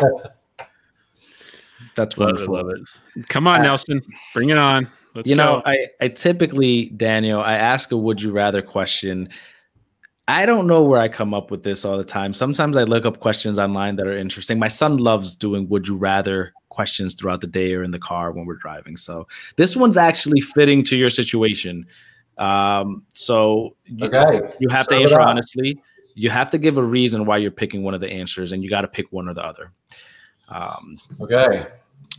That's 1.95 2.18
wonderful. 2.18 2.53
Love 2.55 2.70
it, 2.70 2.80
love 2.80 2.88
it. 3.18 3.30
Come 3.30 3.47
on, 3.47 3.59
uh, 3.59 3.64
Nelson, 3.64 4.01
bring 4.34 4.49
it 4.49 4.57
on. 4.57 4.89
Let's 5.14 5.30
you 5.30 5.36
know, 5.36 5.61
I, 5.66 5.88
I 6.01 6.07
typically, 6.07 6.86
Daniel, 6.86 7.41
I 7.41 7.53
ask 7.53 7.91
a 7.91 7.97
would 7.97 8.22
you 8.22 8.32
rather 8.32 8.61
question. 8.61 9.30
I 10.28 10.45
don't 10.45 10.66
know 10.66 10.84
where 10.84 11.01
I 11.01 11.07
come 11.07 11.34
up 11.34 11.51
with 11.51 11.64
this 11.64 11.86
all 11.86 11.97
the 11.97 12.03
time. 12.03 12.34
Sometimes 12.34 12.78
I 12.78 12.84
look 12.84 13.05
up 13.05 13.20
questions 13.20 13.59
online 13.59 13.97
that 13.97 14.07
are 14.07 14.18
interesting. 14.18 14.57
My 14.57 14.70
son 14.70 14.97
loves 14.97 15.36
doing 15.36 15.68
would 15.70 15.88
you 15.88 15.95
rather 15.95 16.53
questions 16.74 17.14
throughout 17.14 17.42
the 17.42 17.48
day 17.48 17.74
or 17.74 17.84
in 17.84 17.92
the 17.92 18.00
car 18.00 18.32
when 18.32 18.46
we're 18.46 18.56
driving. 18.56 18.98
So 18.98 19.28
this 19.56 19.76
one's 19.76 19.98
actually 19.98 20.42
fitting 20.42 20.84
to 20.84 20.98
your 20.98 21.10
situation. 21.10 21.86
Um, 22.38 23.04
so 23.14 23.76
you, 23.86 24.08
okay. 24.08 24.42
you 24.60 24.68
have 24.70 24.88
to 24.88 24.96
answer 24.96 25.22
honestly. 25.22 25.80
You 26.16 26.30
have 26.30 26.50
to 26.52 26.58
give 26.58 26.78
a 26.78 26.84
reason 26.84 27.26
why 27.26 27.38
you're 27.38 27.52
picking 27.52 27.84
one 27.84 27.94
of 27.94 28.02
the 28.02 28.10
answers, 28.10 28.52
and 28.52 28.64
you 28.64 28.70
got 28.70 28.82
to 28.82 28.88
pick 28.88 29.12
one 29.12 29.28
or 29.28 29.34
the 29.34 29.44
other. 29.44 29.72
Um, 30.50 31.00
okay. 31.22 31.66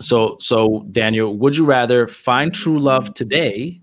So, 0.00 0.36
so 0.40 0.84
Daniel, 0.90 1.36
would 1.36 1.56
you 1.56 1.64
rather 1.64 2.08
find 2.08 2.52
true 2.52 2.78
love 2.78 3.14
today 3.14 3.80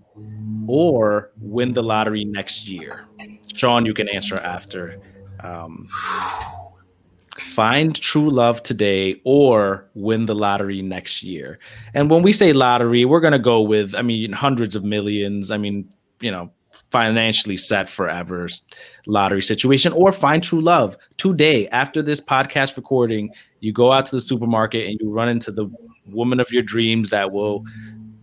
or 0.66 1.30
win 1.40 1.72
the 1.72 1.82
lottery 1.82 2.24
next 2.24 2.68
year? 2.68 3.06
Sean, 3.54 3.86
you 3.86 3.94
can 3.94 4.08
answer 4.08 4.36
after. 4.36 5.00
Um, 5.42 5.88
find 7.52 7.94
true 7.94 8.30
love 8.30 8.62
today 8.62 9.20
or 9.24 9.86
win 9.94 10.26
the 10.26 10.34
lottery 10.34 10.80
next 10.82 11.22
year. 11.22 11.58
And 11.94 12.10
when 12.10 12.22
we 12.22 12.32
say 12.32 12.52
lottery, 12.52 13.04
we're 13.04 13.20
going 13.20 13.32
to 13.32 13.38
go 13.38 13.60
with, 13.60 13.94
I 13.94 14.02
mean, 14.02 14.32
hundreds 14.32 14.74
of 14.74 14.84
millions. 14.84 15.50
I 15.50 15.58
mean, 15.58 15.88
you 16.20 16.30
know, 16.30 16.50
financially 16.90 17.56
set 17.56 17.88
forever 17.88 18.48
lottery 19.06 19.42
situation 19.42 19.92
or 19.94 20.12
find 20.12 20.42
true 20.42 20.60
love 20.60 20.96
today 21.16 21.66
after 21.68 22.02
this 22.02 22.20
podcast 22.20 22.76
recording 22.76 23.30
you 23.60 23.72
go 23.72 23.92
out 23.92 24.04
to 24.04 24.16
the 24.16 24.20
supermarket 24.20 24.86
and 24.86 24.98
you 25.00 25.10
run 25.10 25.28
into 25.28 25.50
the 25.50 25.66
woman 26.06 26.38
of 26.38 26.52
your 26.52 26.62
dreams 26.62 27.08
that 27.08 27.32
will 27.32 27.64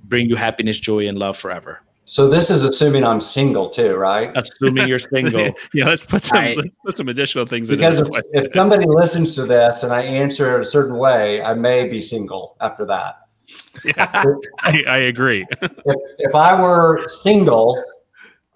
bring 0.03 0.29
you 0.29 0.35
happiness 0.35 0.79
joy 0.79 1.07
and 1.07 1.17
love 1.17 1.35
forever 1.35 1.81
so 2.09 2.29
this 2.29 2.49
is 2.49 2.63
assuming 2.63 3.03
i'm 3.03 3.19
single 3.19 3.69
too 3.69 3.95
right 3.95 4.31
assuming 4.35 4.87
you're 4.87 4.99
single 5.15 5.51
yeah 5.73 5.85
let's 5.85 6.03
put 6.03 6.23
some 6.23 6.37
I, 6.37 6.53
let's 6.55 6.69
put 6.85 6.97
some 6.97 7.09
additional 7.09 7.45
things 7.45 7.69
because 7.69 8.01
if, 8.01 8.07
if 8.33 8.51
somebody 8.53 8.85
listens 8.85 9.35
to 9.35 9.45
this 9.45 9.83
and 9.83 9.93
i 9.93 10.01
answer 10.01 10.57
it 10.57 10.61
a 10.61 10.65
certain 10.65 10.97
way 10.97 11.41
i 11.41 11.53
may 11.53 11.87
be 11.87 11.99
single 11.99 12.57
after 12.61 12.85
that 12.85 13.25
yeah, 13.83 14.25
I, 14.59 14.83
I 14.87 14.97
agree. 14.97 15.43
if, 15.61 15.71
if 16.19 16.35
I 16.35 16.61
were 16.61 17.07
single 17.07 17.83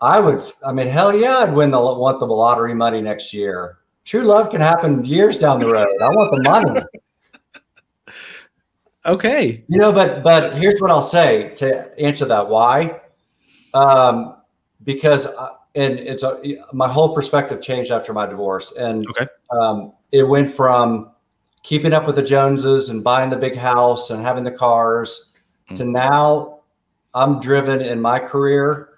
I 0.04 0.20
would. 0.20 0.42
I 0.66 0.74
mean, 0.74 0.88
hell 0.88 1.18
yeah, 1.18 1.38
I'd 1.38 1.54
win 1.54 1.72
the 1.72 1.80
want 1.80 2.20
the 2.20 2.26
lottery 2.26 2.76
money 2.76 3.02
next 3.02 3.34
year. 3.34 3.78
True 4.04 4.24
love 4.24 4.50
can 4.50 4.60
happen 4.60 5.04
years 5.06 5.38
down 5.38 5.60
the 5.60 5.72
road. 5.72 5.96
I 6.02 6.10
want 6.10 6.36
the 6.36 6.44
money. 6.44 6.82
okay. 9.06 9.64
You 9.70 9.78
know, 9.78 9.94
but 9.94 10.22
but 10.22 10.58
here's 10.58 10.82
what 10.82 10.92
I'll 10.92 11.02
say 11.02 11.54
to 11.56 11.98
answer 11.98 12.26
that. 12.26 12.50
Why? 12.50 13.00
Um, 13.74 14.38
because 14.84 15.28
I, 15.28 15.44
uh, 15.44 15.50
and 15.76 15.98
it's 15.98 16.22
a, 16.22 16.40
my 16.72 16.88
whole 16.88 17.16
perspective 17.16 17.60
changed 17.60 17.92
after 17.92 18.14
my 18.14 18.28
divorce, 18.28 18.72
and 18.74 19.08
okay. 19.10 19.28
um, 19.50 19.94
it 20.12 20.22
went 20.22 20.52
from 20.52 21.10
keeping 21.64 21.94
up 21.94 22.06
with 22.06 22.16
the 22.16 22.22
Joneses 22.22 22.90
and 22.90 23.04
buying 23.04 23.32
the 23.32 23.38
big 23.38 23.56
house 23.56 24.12
and 24.12 24.22
having 24.22 24.44
the 24.44 24.52
cars 24.52 25.34
mm-hmm. 25.66 25.76
to 25.76 25.86
now 25.86 26.60
I'm 27.14 27.40
driven 27.40 27.82
in 27.82 28.02
my 28.02 28.20
career 28.20 28.90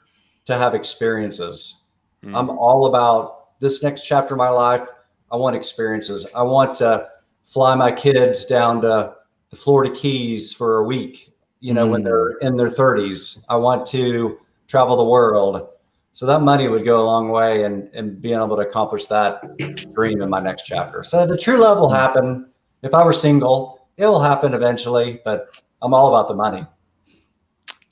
to 0.45 0.57
have 0.57 0.73
experiences. 0.73 1.87
Mm. 2.23 2.35
I'm 2.35 2.49
all 2.49 2.87
about 2.87 3.59
this 3.59 3.83
next 3.83 4.03
chapter 4.03 4.33
of 4.33 4.37
my 4.37 4.49
life. 4.49 4.87
I 5.31 5.37
want 5.37 5.55
experiences. 5.55 6.27
I 6.35 6.43
want 6.43 6.75
to 6.75 7.09
fly 7.45 7.75
my 7.75 7.91
kids 7.91 8.45
down 8.45 8.81
to 8.81 9.15
the 9.49 9.55
Florida 9.55 9.93
Keys 9.93 10.53
for 10.53 10.77
a 10.77 10.83
week, 10.83 11.31
you 11.59 11.73
know, 11.73 11.87
mm. 11.87 11.91
when 11.91 12.03
they're 12.03 12.31
in 12.41 12.55
their 12.55 12.69
30s. 12.69 13.45
I 13.49 13.55
want 13.57 13.85
to 13.87 14.39
travel 14.67 14.97
the 14.97 15.05
world. 15.05 15.67
So 16.13 16.25
that 16.27 16.41
money 16.41 16.67
would 16.67 16.85
go 16.85 17.01
a 17.01 17.05
long 17.05 17.29
way 17.29 17.63
and 17.63 17.89
and 17.93 18.21
being 18.21 18.35
able 18.35 18.55
to 18.55 18.61
accomplish 18.61 19.05
that 19.05 19.57
dream 19.93 20.21
in 20.21 20.29
my 20.29 20.39
next 20.39 20.63
chapter. 20.63 21.03
So 21.03 21.25
the 21.27 21.37
true 21.37 21.57
love 21.57 21.79
will 21.79 21.89
happen. 21.89 22.49
If 22.83 22.93
I 22.93 23.03
were 23.03 23.13
single, 23.13 23.87
it 23.97 24.05
will 24.05 24.21
happen 24.21 24.53
eventually, 24.53 25.21
but 25.25 25.61
I'm 25.81 25.93
all 25.93 26.07
about 26.07 26.27
the 26.27 26.35
money. 26.35 26.65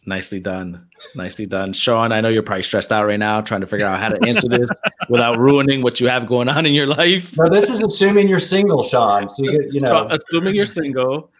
Nicely 0.05 0.39
done. 0.39 0.87
Nicely 1.15 1.45
done. 1.45 1.71
Sean, 1.71 2.11
I 2.11 2.19
know 2.19 2.27
you're 2.27 2.43
probably 2.43 2.63
stressed 2.63 2.91
out 2.91 3.05
right 3.05 3.19
now 3.19 3.39
trying 3.39 3.61
to 3.61 3.67
figure 3.67 3.85
out 3.85 3.99
how 3.99 4.09
to 4.09 4.27
answer 4.27 4.47
this 4.49 4.69
without 5.09 5.39
ruining 5.39 5.81
what 5.81 5.99
you 6.01 6.07
have 6.07 6.27
going 6.27 6.49
on 6.49 6.65
in 6.65 6.73
your 6.73 6.87
life. 6.87 7.37
No, 7.37 7.49
this 7.49 7.69
is 7.69 7.79
assuming 7.79 8.27
you're 8.27 8.39
single, 8.39 8.83
Sean. 8.83 9.29
So 9.29 9.43
you, 9.43 9.69
you 9.71 9.79
know, 9.79 10.07
assuming 10.09 10.55
you're 10.55 10.65
single. 10.65 11.31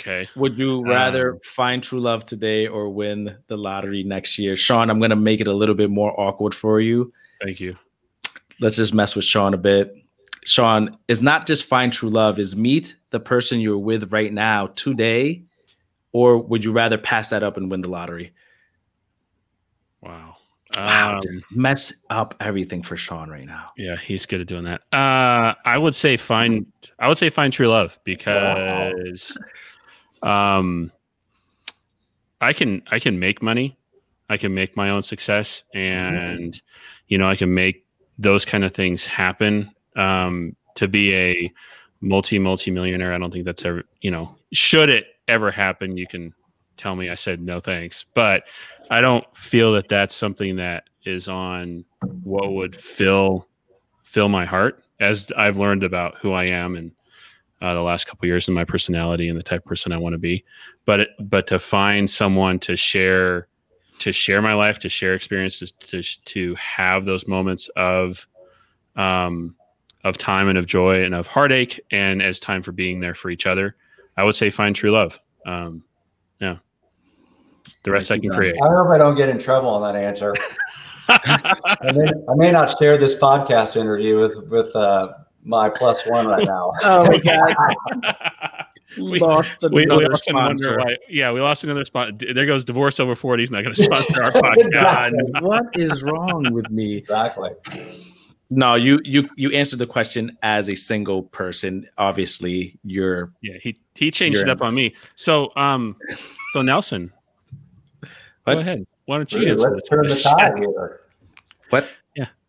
Okay. 0.00 0.28
Would 0.36 0.58
you 0.58 0.84
rather 0.84 1.34
um, 1.34 1.40
find 1.44 1.82
true 1.82 2.00
love 2.00 2.26
today 2.26 2.66
or 2.66 2.88
win 2.88 3.36
the 3.46 3.56
lottery 3.56 4.02
next 4.02 4.38
year? 4.38 4.56
Sean, 4.56 4.90
I'm 4.90 4.98
going 4.98 5.10
to 5.10 5.16
make 5.16 5.40
it 5.40 5.46
a 5.46 5.52
little 5.52 5.74
bit 5.74 5.90
more 5.90 6.18
awkward 6.18 6.54
for 6.54 6.80
you. 6.80 7.12
Thank 7.42 7.60
you. 7.60 7.76
Let's 8.60 8.76
just 8.76 8.94
mess 8.94 9.14
with 9.14 9.24
Sean 9.24 9.54
a 9.54 9.58
bit. 9.58 9.94
Sean, 10.44 10.96
is 11.08 11.22
not 11.22 11.46
just 11.46 11.64
find 11.64 11.92
true 11.92 12.10
love, 12.10 12.38
is 12.38 12.56
meet 12.56 12.96
the 13.10 13.20
person 13.20 13.60
you're 13.60 13.78
with 13.78 14.12
right 14.12 14.32
now 14.32 14.68
today 14.68 15.44
or 16.12 16.38
would 16.38 16.64
you 16.64 16.72
rather 16.72 16.98
pass 16.98 17.30
that 17.30 17.42
up 17.42 17.56
and 17.56 17.70
win 17.70 17.80
the 17.80 17.90
lottery? 17.90 18.32
Wow. 20.02 20.36
Wow, 20.76 21.18
um, 21.18 21.20
mess 21.50 21.92
up 22.08 22.34
everything 22.40 22.82
for 22.82 22.96
Sean 22.96 23.28
right 23.28 23.44
now. 23.44 23.72
Yeah, 23.76 23.96
he's 23.96 24.24
good 24.24 24.40
at 24.40 24.46
doing 24.46 24.64
that. 24.64 24.80
Uh, 24.90 25.52
I 25.66 25.76
would 25.76 25.94
say 25.94 26.16
find. 26.16 26.64
I 26.98 27.08
would 27.08 27.18
say 27.18 27.28
find 27.28 27.52
true 27.52 27.68
love 27.68 27.98
because, 28.04 29.36
wow. 29.36 29.44
Um, 30.22 30.92
I 32.40 32.52
can 32.52 32.82
I 32.90 32.98
can 32.98 33.18
make 33.18 33.42
money, 33.42 33.78
I 34.28 34.36
can 34.36 34.54
make 34.54 34.76
my 34.76 34.90
own 34.90 35.02
success, 35.02 35.62
and 35.74 36.60
you 37.08 37.18
know 37.18 37.28
I 37.28 37.36
can 37.36 37.54
make 37.54 37.86
those 38.18 38.44
kind 38.44 38.64
of 38.64 38.74
things 38.74 39.06
happen. 39.06 39.70
Um, 39.96 40.56
to 40.76 40.88
be 40.88 41.14
a 41.14 41.52
multi 42.00 42.38
multi 42.38 42.70
millionaire, 42.70 43.12
I 43.12 43.18
don't 43.18 43.30
think 43.30 43.44
that's 43.44 43.64
ever 43.64 43.84
you 44.00 44.10
know 44.10 44.36
should 44.52 44.88
it 44.88 45.06
ever 45.28 45.50
happen, 45.50 45.96
you 45.96 46.06
can 46.06 46.34
tell 46.76 46.96
me 46.96 47.10
I 47.10 47.14
said 47.14 47.40
no 47.40 47.60
thanks. 47.60 48.04
But 48.14 48.44
I 48.90 49.00
don't 49.00 49.24
feel 49.36 49.72
that 49.74 49.88
that's 49.88 50.14
something 50.14 50.56
that 50.56 50.84
is 51.04 51.28
on 51.28 51.84
what 52.22 52.52
would 52.52 52.76
fill 52.76 53.46
fill 54.02 54.28
my 54.28 54.44
heart 54.44 54.84
as 55.00 55.32
I've 55.36 55.56
learned 55.56 55.84
about 55.84 56.16
who 56.18 56.32
I 56.32 56.44
am 56.44 56.76
and 56.76 56.92
uh, 57.62 57.74
the 57.74 57.80
last 57.80 58.06
couple 58.06 58.26
years 58.26 58.48
in 58.48 58.54
my 58.54 58.64
personality 58.64 59.28
and 59.28 59.38
the 59.38 59.42
type 59.42 59.60
of 59.60 59.66
person 59.66 59.92
I 59.92 59.96
want 59.96 60.14
to 60.14 60.18
be. 60.18 60.44
But 60.84 61.00
it, 61.00 61.08
but 61.20 61.46
to 61.46 61.58
find 61.60 62.10
someone 62.10 62.58
to 62.60 62.76
share 62.76 63.46
to 64.00 64.12
share 64.12 64.42
my 64.42 64.54
life, 64.54 64.80
to 64.80 64.88
share 64.88 65.14
experiences, 65.14 65.72
to 65.72 66.02
to 66.02 66.54
have 66.56 67.04
those 67.04 67.28
moments 67.28 67.70
of 67.76 68.26
um 68.96 69.54
of 70.02 70.18
time 70.18 70.48
and 70.48 70.58
of 70.58 70.66
joy 70.66 71.04
and 71.04 71.14
of 71.14 71.28
heartache, 71.28 71.80
and 71.92 72.20
as 72.20 72.40
time 72.40 72.62
for 72.62 72.72
being 72.72 72.98
there 72.98 73.14
for 73.14 73.30
each 73.30 73.46
other. 73.46 73.76
I 74.16 74.24
would 74.24 74.34
say 74.34 74.50
find 74.50 74.74
true 74.74 74.90
love. 74.90 75.20
Um, 75.46 75.84
yeah, 76.40 76.56
the 77.84 77.92
rest 77.92 78.10
I 78.10 78.18
can 78.18 78.30
create. 78.30 78.56
I 78.60 78.68
hope 78.68 78.88
I 78.88 78.98
don't 78.98 79.16
get 79.16 79.28
in 79.28 79.38
trouble 79.38 79.70
on 79.70 79.82
that 79.82 79.96
answer. 79.96 80.34
I, 81.08 81.92
may, 81.94 82.12
I, 82.28 82.34
may, 82.36 82.50
not 82.50 82.76
share 82.78 82.96
this 82.96 83.14
podcast 83.16 83.76
interview 83.76 84.18
with 84.18 84.48
with 84.48 84.74
uh, 84.74 85.12
my 85.44 85.68
plus 85.68 86.06
one 86.06 86.26
right 86.26 86.46
now. 86.46 86.72
oh 86.82 87.04
my 87.06 87.18
god. 87.18 87.54
we 88.98 89.18
lost 89.18 89.62
another 89.62 89.74
we, 89.74 89.86
we 89.86 90.06
lost 90.06 90.24
sponsor. 90.24 90.78
Why, 90.78 90.96
yeah, 91.08 91.32
we 91.32 91.40
lost 91.40 91.64
another 91.64 91.84
spot. 91.84 92.18
There 92.18 92.46
goes 92.46 92.64
divorce 92.64 93.00
over 93.00 93.14
forty. 93.14 93.42
He's 93.42 93.50
not 93.50 93.62
going 93.62 93.74
to 93.74 93.84
sponsor 93.84 94.22
our 94.22 94.32
podcast. 94.32 95.42
what 95.42 95.66
is 95.74 96.02
wrong 96.02 96.52
with 96.52 96.70
me? 96.70 96.96
Exactly. 96.96 97.50
No, 98.50 98.74
you 98.74 99.00
you 99.04 99.28
you 99.36 99.50
answered 99.52 99.78
the 99.78 99.86
question 99.86 100.36
as 100.42 100.68
a 100.68 100.74
single 100.74 101.22
person. 101.24 101.88
Obviously, 101.98 102.78
you're. 102.84 103.32
Yeah, 103.40 103.56
he 103.62 103.78
he 103.94 104.10
changed 104.10 104.40
it 104.40 104.48
up 104.48 104.60
on 104.60 104.74
me. 104.74 104.94
So 105.14 105.52
um, 105.56 105.96
so 106.52 106.60
Nelson, 106.60 107.12
what? 108.44 108.54
go 108.54 108.58
ahead. 108.58 108.86
Why 109.06 109.16
don't 109.16 109.32
you 109.32 109.40
Dude, 109.40 109.50
answer? 109.50 109.70
Let's 109.70 109.88
turn 109.88 110.06
the 110.06 110.20
tide 110.20 110.58
here. 110.58 111.00
What? 111.70 111.88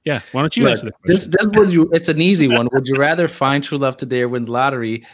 Yeah. 0.05 0.21
Why 0.31 0.41
don't 0.41 0.55
you 0.57 0.63
Look, 0.63 0.71
answer 0.71 0.91
this? 1.05 1.27
This 1.27 1.47
would 1.47 1.69
you. 1.69 1.89
It's 1.93 2.09
an 2.09 2.21
easy 2.21 2.47
one. 2.47 2.67
Would 2.73 2.87
you 2.87 2.97
rather 2.97 3.27
find 3.27 3.63
true 3.63 3.77
love 3.77 3.97
today 3.97 4.21
or 4.21 4.29
win 4.29 4.43
the 4.43 4.51
lottery? 4.51 5.05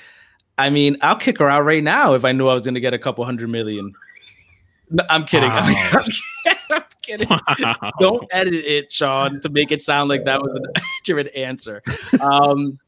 I 0.58 0.70
mean, 0.70 0.98
I'll 1.02 1.16
kick 1.16 1.38
her 1.40 1.48
out 1.48 1.62
right 1.62 1.84
now 1.84 2.14
if 2.14 2.26
I 2.26 2.32
knew 2.32 2.48
I 2.48 2.54
was 2.54 2.64
going 2.64 2.74
to 2.74 2.82
get 2.82 2.94
a 2.94 3.00
couple 3.00 3.24
hundred 3.24 3.50
million. 3.50 3.94
No, 4.90 5.04
I'm 5.10 5.26
kidding. 5.26 5.50
Wow. 5.50 5.60
I'm, 5.60 6.12
I'm, 6.72 6.84
kidding. 7.02 7.30
Wow. 7.30 7.92
Don't 8.00 8.28
edit 8.32 8.54
it, 8.54 8.92
Sean, 8.92 9.40
to 9.42 9.50
make 9.50 9.72
it 9.72 9.82
sound 9.82 10.10
like 10.10 10.26
that 10.26 10.42
was 10.42 10.54
an 10.56 10.64
accurate 11.00 11.34
answer. 11.36 11.82
Um, 12.20 12.80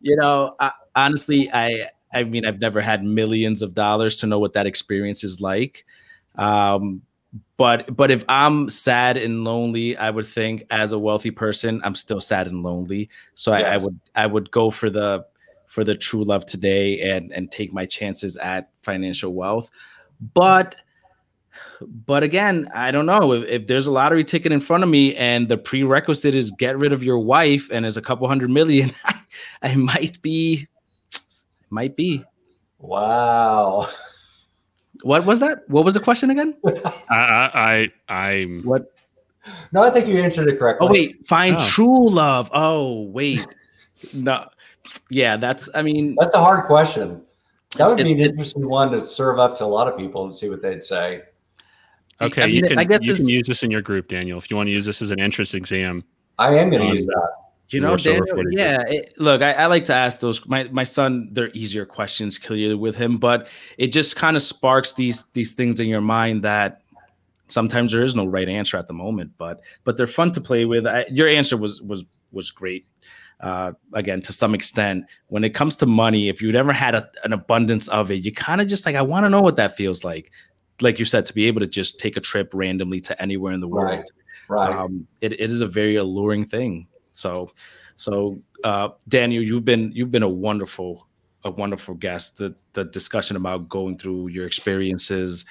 you 0.00 0.16
know, 0.16 0.54
I, 0.60 0.72
honestly, 0.94 1.50
I 1.52 1.88
I 2.12 2.24
mean, 2.24 2.46
I've 2.46 2.60
never 2.60 2.80
had 2.80 3.02
millions 3.02 3.62
of 3.62 3.74
dollars 3.74 4.18
to 4.18 4.26
know 4.26 4.38
what 4.38 4.54
that 4.54 4.66
experience 4.66 5.24
is 5.24 5.40
like. 5.40 5.84
Um, 6.36 7.02
but 7.58 7.94
but 7.94 8.10
if 8.10 8.24
I'm 8.28 8.70
sad 8.70 9.16
and 9.16 9.44
lonely, 9.44 9.96
I 9.96 10.10
would 10.10 10.26
think 10.26 10.64
as 10.70 10.92
a 10.92 10.98
wealthy 10.98 11.32
person, 11.32 11.82
I'm 11.84 11.96
still 11.96 12.20
sad 12.20 12.46
and 12.46 12.62
lonely. 12.62 13.10
So 13.34 13.54
yes. 13.54 13.66
I, 13.66 13.74
I 13.74 13.76
would 13.76 14.00
I 14.14 14.26
would 14.26 14.50
go 14.52 14.70
for 14.70 14.88
the 14.88 15.26
for 15.66 15.84
the 15.84 15.96
true 15.96 16.24
love 16.24 16.46
today 16.46 17.00
and 17.00 17.32
and 17.32 17.50
take 17.50 17.72
my 17.72 17.84
chances 17.84 18.36
at 18.36 18.70
financial 18.82 19.34
wealth. 19.34 19.70
But 20.32 20.76
but 21.80 22.22
again, 22.22 22.70
I 22.72 22.92
don't 22.92 23.06
know 23.06 23.32
if, 23.32 23.48
if, 23.48 23.66
there's 23.66 23.88
a 23.88 23.90
lottery 23.90 24.22
ticket 24.22 24.52
in 24.52 24.60
front 24.60 24.84
of 24.84 24.90
me 24.90 25.16
and 25.16 25.48
the 25.48 25.58
prerequisite 25.58 26.34
is 26.34 26.52
get 26.52 26.78
rid 26.78 26.92
of 26.92 27.02
your 27.02 27.18
wife 27.18 27.68
and 27.72 27.84
there's 27.84 27.96
a 27.96 28.02
couple 28.02 28.28
hundred 28.28 28.50
million, 28.50 28.92
I 29.62 29.74
might 29.74 30.22
be, 30.22 30.68
might 31.70 31.96
be. 31.96 32.24
Wow. 32.78 33.88
What 35.02 35.24
was 35.24 35.40
that? 35.40 35.68
What 35.68 35.84
was 35.84 35.94
the 35.94 36.00
question 36.00 36.30
again? 36.30 36.56
I, 36.66 36.92
I, 37.10 37.92
I, 38.08 38.44
what? 38.64 38.92
No, 39.72 39.82
I 39.82 39.90
think 39.90 40.06
you 40.08 40.18
answered 40.18 40.48
it 40.48 40.58
correctly. 40.58 40.86
Oh 40.86 40.90
wait, 40.90 41.26
find 41.26 41.56
oh. 41.58 41.68
true 41.68 42.08
love. 42.10 42.50
Oh 42.52 43.02
wait, 43.02 43.46
no, 44.12 44.48
yeah, 45.10 45.36
that's. 45.36 45.68
I 45.74 45.82
mean, 45.82 46.16
that's 46.18 46.34
a 46.34 46.40
hard 46.40 46.66
question. 46.66 47.22
That 47.76 47.88
would 47.88 47.98
be 47.98 48.12
an 48.12 48.20
interesting 48.20 48.68
one 48.68 48.90
to 48.92 49.00
serve 49.04 49.38
up 49.38 49.54
to 49.56 49.64
a 49.64 49.66
lot 49.66 49.88
of 49.88 49.96
people 49.96 50.24
and 50.24 50.34
see 50.34 50.48
what 50.48 50.62
they'd 50.62 50.82
say. 50.82 51.22
Okay, 52.20 52.42
I 52.42 52.46
mean, 52.46 52.56
you 52.56 52.62
can, 52.62 52.78
I 52.78 52.84
guess 52.84 53.00
you 53.02 53.14
can 53.14 53.28
use 53.28 53.46
this 53.46 53.62
in 53.62 53.70
your 53.70 53.82
group, 53.82 54.08
Daniel. 54.08 54.38
If 54.38 54.50
you 54.50 54.56
want 54.56 54.68
to 54.68 54.74
use 54.74 54.84
this 54.84 55.02
as 55.02 55.10
an 55.10 55.20
entrance 55.20 55.54
exam, 55.54 56.02
I 56.38 56.56
am 56.56 56.70
going 56.70 56.82
to 56.82 56.88
um, 56.88 56.92
use 56.92 57.06
that. 57.06 57.30
You 57.70 57.80
know, 57.80 57.96
Daniel, 57.96 58.44
yeah. 58.50 58.82
It, 58.86 59.14
look, 59.18 59.42
I, 59.42 59.52
I, 59.52 59.66
like 59.66 59.84
to 59.86 59.94
ask 59.94 60.20
those. 60.20 60.46
My 60.46 60.64
my 60.64 60.84
son, 60.84 61.28
they're 61.32 61.50
easier 61.52 61.84
questions 61.84 62.38
clearly 62.38 62.74
with 62.74 62.96
him, 62.96 63.18
but 63.18 63.48
it 63.76 63.88
just 63.88 64.16
kind 64.16 64.36
of 64.36 64.42
sparks 64.42 64.92
these 64.92 65.26
these 65.34 65.52
things 65.52 65.78
in 65.78 65.86
your 65.86 66.00
mind 66.00 66.42
that 66.44 66.76
sometimes 67.46 67.92
there 67.92 68.04
is 68.04 68.14
no 68.14 68.24
right 68.24 68.48
answer 68.48 68.78
at 68.78 68.88
the 68.88 68.94
moment, 68.94 69.32
but 69.36 69.60
but 69.84 69.98
they're 69.98 70.06
fun 70.06 70.32
to 70.32 70.40
play 70.40 70.64
with. 70.64 70.86
I, 70.86 71.04
your 71.10 71.28
answer 71.28 71.58
was 71.58 71.82
was 71.82 72.04
was 72.32 72.50
great. 72.50 72.86
Uh, 73.40 73.72
again, 73.92 74.20
to 74.20 74.32
some 74.32 74.54
extent, 74.54 75.04
when 75.28 75.44
it 75.44 75.50
comes 75.50 75.76
to 75.76 75.86
money, 75.86 76.28
if 76.28 76.42
you'd 76.42 76.56
ever 76.56 76.72
had 76.72 76.94
a, 76.94 77.08
an 77.22 77.32
abundance 77.32 77.86
of 77.88 78.10
it, 78.10 78.24
you 78.24 78.32
kind 78.32 78.60
of 78.60 78.66
just 78.66 78.84
like, 78.84 78.96
I 78.96 79.02
want 79.02 79.26
to 79.26 79.30
know 79.30 79.40
what 79.40 79.56
that 79.56 79.76
feels 79.76 80.02
like. 80.02 80.32
Like 80.80 80.98
you 80.98 81.04
said, 81.04 81.24
to 81.26 81.34
be 81.34 81.46
able 81.46 81.60
to 81.60 81.66
just 81.66 82.00
take 82.00 82.16
a 82.16 82.20
trip 82.20 82.50
randomly 82.52 83.00
to 83.02 83.22
anywhere 83.22 83.52
in 83.52 83.60
the 83.60 83.68
world, 83.68 83.98
right? 83.98 84.04
right. 84.48 84.76
Um, 84.76 85.06
it, 85.20 85.34
it 85.34 85.40
is 85.40 85.60
a 85.60 85.68
very 85.68 85.96
alluring 85.96 86.46
thing. 86.46 86.88
So, 87.18 87.50
so 87.96 88.40
uh, 88.64 88.90
Daniel, 89.08 89.42
you've 89.42 89.64
been 89.64 89.92
you've 89.92 90.10
been 90.10 90.22
a 90.22 90.28
wonderful 90.28 91.06
a 91.44 91.50
wonderful 91.50 91.94
guest. 91.94 92.38
The 92.38 92.54
the 92.74 92.84
discussion 92.84 93.36
about 93.36 93.68
going 93.68 93.98
through 93.98 94.28
your 94.28 94.46
experiences 94.46 95.44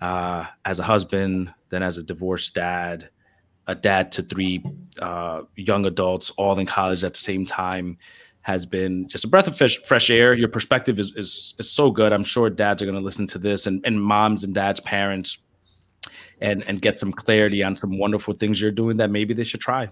uh, 0.00 0.46
as 0.64 0.78
a 0.78 0.82
husband, 0.82 1.52
then 1.68 1.82
as 1.82 1.98
a 1.98 2.02
divorced 2.02 2.54
dad, 2.54 3.10
a 3.66 3.74
dad 3.74 4.10
to 4.12 4.22
three 4.22 4.64
uh, 5.00 5.42
young 5.56 5.84
adults, 5.84 6.30
all 6.30 6.58
in 6.58 6.66
college 6.66 7.04
at 7.04 7.12
the 7.12 7.20
same 7.20 7.44
time, 7.44 7.98
has 8.40 8.64
been 8.64 9.06
just 9.06 9.24
a 9.24 9.28
breath 9.28 9.46
of 9.46 9.56
fresh, 9.56 9.76
fresh 9.84 10.08
air. 10.10 10.32
Your 10.32 10.48
perspective 10.48 10.98
is, 10.98 11.14
is 11.16 11.54
is 11.58 11.70
so 11.70 11.90
good. 11.90 12.14
I'm 12.14 12.24
sure 12.24 12.48
dads 12.48 12.80
are 12.80 12.86
going 12.86 12.98
to 12.98 13.04
listen 13.04 13.26
to 13.28 13.38
this, 13.38 13.66
and, 13.66 13.84
and 13.84 14.02
moms 14.02 14.42
and 14.42 14.54
dads, 14.54 14.80
parents, 14.80 15.38
and 16.40 16.66
and 16.66 16.80
get 16.80 16.98
some 16.98 17.12
clarity 17.12 17.62
on 17.62 17.76
some 17.76 17.98
wonderful 17.98 18.32
things 18.32 18.58
you're 18.58 18.70
doing 18.70 18.96
that 18.96 19.10
maybe 19.10 19.34
they 19.34 19.44
should 19.44 19.60
try. 19.60 19.88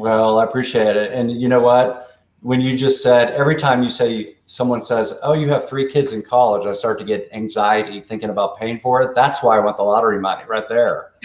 Well, 0.00 0.38
I 0.38 0.44
appreciate 0.44 0.96
it. 0.96 1.12
And 1.12 1.30
you 1.42 1.46
know 1.46 1.60
what? 1.60 2.18
When 2.40 2.62
you 2.62 2.74
just 2.74 3.02
said 3.02 3.34
every 3.34 3.54
time 3.54 3.82
you 3.82 3.90
say 3.90 4.36
someone 4.46 4.82
says, 4.82 5.20
"Oh, 5.22 5.34
you 5.34 5.50
have 5.50 5.68
three 5.68 5.86
kids 5.90 6.14
in 6.14 6.22
college," 6.22 6.66
I 6.66 6.72
start 6.72 6.98
to 7.00 7.04
get 7.04 7.28
anxiety 7.32 8.00
thinking 8.00 8.30
about 8.30 8.58
paying 8.58 8.78
for 8.80 9.02
it. 9.02 9.14
That's 9.14 9.42
why 9.42 9.58
I 9.58 9.60
want 9.60 9.76
the 9.76 9.82
lottery 9.82 10.18
money 10.18 10.44
right 10.48 10.66
there. 10.66 11.10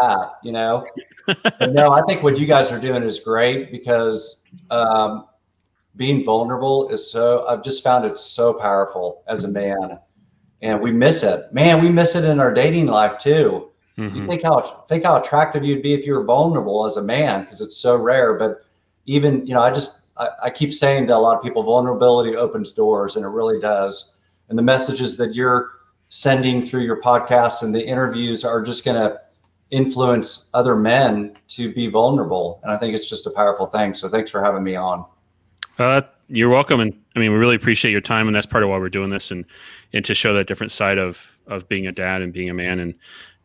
that, 0.00 0.34
you 0.44 0.52
know. 0.52 0.86
But 1.26 1.72
no, 1.72 1.90
I 1.90 2.02
think 2.06 2.22
what 2.22 2.38
you 2.38 2.46
guys 2.46 2.70
are 2.70 2.78
doing 2.78 3.02
is 3.02 3.18
great 3.18 3.72
because 3.72 4.44
um, 4.70 5.26
being 5.96 6.24
vulnerable 6.24 6.90
is 6.90 7.10
so. 7.10 7.44
I've 7.48 7.64
just 7.64 7.82
found 7.82 8.04
it 8.04 8.20
so 8.20 8.54
powerful 8.56 9.24
as 9.26 9.42
a 9.42 9.48
man, 9.48 9.98
and 10.62 10.80
we 10.80 10.92
miss 10.92 11.24
it. 11.24 11.52
Man, 11.52 11.82
we 11.82 11.90
miss 11.90 12.14
it 12.14 12.24
in 12.24 12.38
our 12.38 12.54
dating 12.54 12.86
life 12.86 13.18
too. 13.18 13.69
Mm-hmm. 14.00 14.16
You 14.16 14.26
think 14.26 14.42
how 14.42 14.62
think 14.88 15.04
how 15.04 15.20
attractive 15.20 15.62
you'd 15.62 15.82
be 15.82 15.92
if 15.92 16.06
you 16.06 16.14
were 16.14 16.24
vulnerable 16.24 16.86
as 16.86 16.96
a 16.96 17.02
man 17.02 17.42
because 17.42 17.60
it's 17.60 17.76
so 17.76 17.96
rare. 17.96 18.38
But 18.38 18.64
even 19.04 19.46
you 19.46 19.52
know, 19.52 19.60
I 19.60 19.70
just 19.70 20.08
I, 20.16 20.28
I 20.44 20.50
keep 20.50 20.72
saying 20.72 21.08
to 21.08 21.16
a 21.16 21.18
lot 21.18 21.36
of 21.36 21.42
people, 21.42 21.62
vulnerability 21.62 22.34
opens 22.34 22.72
doors, 22.72 23.16
and 23.16 23.26
it 23.26 23.28
really 23.28 23.60
does. 23.60 24.20
And 24.48 24.58
the 24.58 24.62
messages 24.62 25.18
that 25.18 25.34
you're 25.34 25.72
sending 26.08 26.62
through 26.62 26.82
your 26.82 27.00
podcast 27.00 27.62
and 27.62 27.74
the 27.74 27.84
interviews 27.84 28.42
are 28.44 28.62
just 28.62 28.84
going 28.84 28.96
to 28.96 29.20
influence 29.70 30.50
other 30.54 30.74
men 30.74 31.34
to 31.48 31.72
be 31.72 31.86
vulnerable. 31.88 32.58
And 32.62 32.72
I 32.72 32.78
think 32.78 32.94
it's 32.94 33.08
just 33.08 33.26
a 33.26 33.30
powerful 33.30 33.66
thing. 33.66 33.94
So 33.94 34.08
thanks 34.08 34.30
for 34.30 34.42
having 34.42 34.64
me 34.64 34.74
on. 34.74 35.04
Uh, 35.78 36.00
you're 36.28 36.48
welcome. 36.48 36.80
And 36.80 36.98
I 37.14 37.20
mean, 37.20 37.32
we 37.32 37.38
really 37.38 37.54
appreciate 37.54 37.92
your 37.92 38.00
time. 38.00 38.26
And 38.26 38.34
that's 38.34 38.46
part 38.46 38.64
of 38.64 38.70
why 38.70 38.78
we're 38.78 38.88
doing 38.88 39.10
this 39.10 39.30
and, 39.30 39.44
and 39.92 40.04
to 40.04 40.14
show 40.14 40.34
that 40.34 40.48
different 40.48 40.72
side 40.72 40.98
of, 40.98 41.38
of 41.46 41.68
being 41.68 41.86
a 41.86 41.92
dad 41.92 42.22
and 42.22 42.32
being 42.32 42.50
a 42.50 42.54
man. 42.54 42.80
And, 42.80 42.94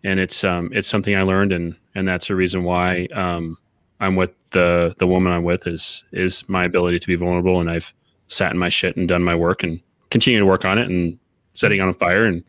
and 0.06 0.20
it's 0.20 0.44
um, 0.44 0.70
it's 0.72 0.88
something 0.88 1.16
I 1.16 1.24
learned, 1.24 1.52
and 1.52 1.76
and 1.96 2.08
that's 2.08 2.28
the 2.28 2.36
reason 2.36 2.64
why 2.64 3.08
um, 3.14 3.58
I'm 4.00 4.16
with 4.16 4.32
the 4.52 4.96
the 5.00 5.08
woman 5.08 5.34
I'm 5.34 5.44
with 5.44 5.68
is 5.68 6.06
is 6.14 6.48
my 6.48 6.64
ability 6.64 7.00
to 7.00 7.08
be 7.08 7.16
vulnerable, 7.16 7.60
and 7.60 7.70
I've 7.70 7.94
sat 8.28 8.52
in 8.52 8.58
my 8.58 8.70
shit 8.70 8.96
and 8.96 9.08
done 9.08 9.24
my 9.24 9.36
work 9.36 9.64
and 9.64 9.82
continue 10.12 10.40
to 10.40 10.46
work 10.46 10.64
on 10.64 10.78
it 10.78 10.88
and 10.88 11.18
setting 11.56 11.82
on 11.82 11.94
fire 11.94 12.26
and 12.26 12.44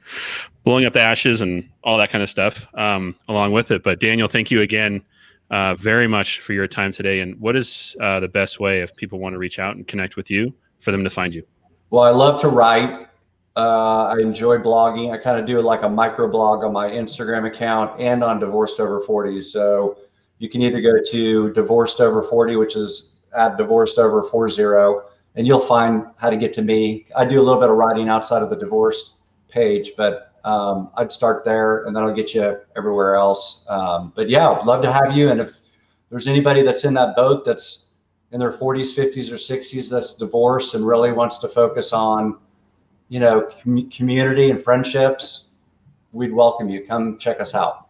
blowing 0.64 0.84
up 0.84 0.92
the 0.92 1.00
ashes 1.00 1.40
and 1.40 1.68
all 1.82 1.96
that 1.96 2.11
kind 2.11 2.22
of 2.22 2.28
stuff 2.28 2.66
um, 2.74 3.16
along 3.28 3.52
with 3.52 3.70
it. 3.70 3.82
But 3.82 4.00
Daniel, 4.00 4.28
thank 4.28 4.50
you 4.50 4.61
again 4.61 5.02
uh, 5.50 5.74
very 5.76 6.07
much 6.07 6.40
for 6.40 6.52
your 6.52 6.66
time 6.66 6.92
today. 6.92 7.20
And 7.20 7.38
what 7.40 7.57
is 7.57 7.96
uh, 8.00 8.20
the 8.20 8.28
best 8.28 8.61
way 8.61 8.80
if 8.80 8.94
people 8.96 9.18
want 9.18 9.34
to 9.34 9.38
reach 9.38 9.59
out 9.59 9.76
and 9.76 9.86
connect 9.86 10.16
with 10.16 10.30
you 10.30 10.52
for 10.80 10.92
them 10.92 11.04
to 11.04 11.11
find 11.11 11.34
you? 11.34 11.46
Well, 11.90 12.02
I 12.02 12.11
love 12.11 12.40
to 12.40 12.48
write. 12.48 13.09
Uh, 13.57 14.14
I 14.14 14.20
enjoy 14.20 14.59
blogging. 14.59 15.12
I 15.12 15.16
kind 15.16 15.40
of 15.40 15.46
do 15.46 15.61
like 15.62 15.82
a 15.82 15.88
micro 15.88 16.28
blog 16.28 16.62
on 16.62 16.74
my 16.74 16.90
Instagram 16.90 17.46
account 17.46 17.98
and 17.98 18.22
on 18.22 18.38
Divorced 18.38 18.80
Over 18.80 19.00
40. 19.00 19.40
So 19.40 19.96
you 20.38 20.50
can 20.50 20.61
either 20.61 20.82
go 20.82 20.92
to 21.11 21.52
Divorced 21.52 22.00
Over 22.00 22.22
40, 22.22 22.57
which 22.57 22.76
is 22.76 23.24
at 23.34 23.57
Divorced 23.57 23.98
Over 23.98 24.22
40, 24.22 24.62
and 25.36 25.46
you'll 25.46 25.59
find 25.59 26.04
how 26.16 26.28
to 26.28 26.36
get 26.36 26.52
to 26.54 26.62
me. 26.62 27.07
I 27.16 27.24
do 27.24 27.40
a 27.40 27.44
little 27.44 27.61
bit 27.61 27.70
of 27.70 27.76
writing 27.76 28.11
outside 28.11 28.42
of 28.42 28.50
the 28.50 28.57
divorced 28.57 29.14
page, 29.48 29.92
but 29.96 30.34
um, 30.44 30.90
I'd 30.96 31.11
start 31.11 31.44
there 31.44 31.84
and 31.84 31.96
then 31.96 32.02
I'll 32.02 32.14
get 32.14 32.34
you 32.34 32.59
everywhere 32.76 33.16
else. 33.16 33.66
Um, 33.70 34.12
but 34.14 34.28
yeah, 34.28 34.50
I'd 34.50 34.66
love 34.66 34.82
to 34.82 34.92
have 34.92 35.16
you. 35.16 35.30
And 35.30 35.40
if 35.40 35.61
there's 36.11 36.26
anybody 36.26 36.62
that's 36.62 36.84
in 36.84 36.94
that 36.94 37.16
boat 37.16 37.44
that's 37.44 38.00
in 38.32 38.40
their 38.40 38.52
40s, 38.52 38.94
50s, 38.96 39.30
or 39.30 39.36
60s 39.36 39.90
that's 39.90 40.14
divorced 40.14 40.74
and 40.74 40.86
really 40.86 41.12
wants 41.12 41.38
to 41.38 41.48
focus 41.48 41.92
on 41.92 42.38
you 43.09 43.20
know, 43.20 43.48
com- 43.62 43.88
community 43.90 44.50
and 44.50 44.62
friendships, 44.62 45.57
we'd 46.12 46.32
welcome 46.32 46.68
you. 46.68 46.84
Come 46.84 47.18
check 47.18 47.40
us 47.40 47.54
out. 47.54 47.86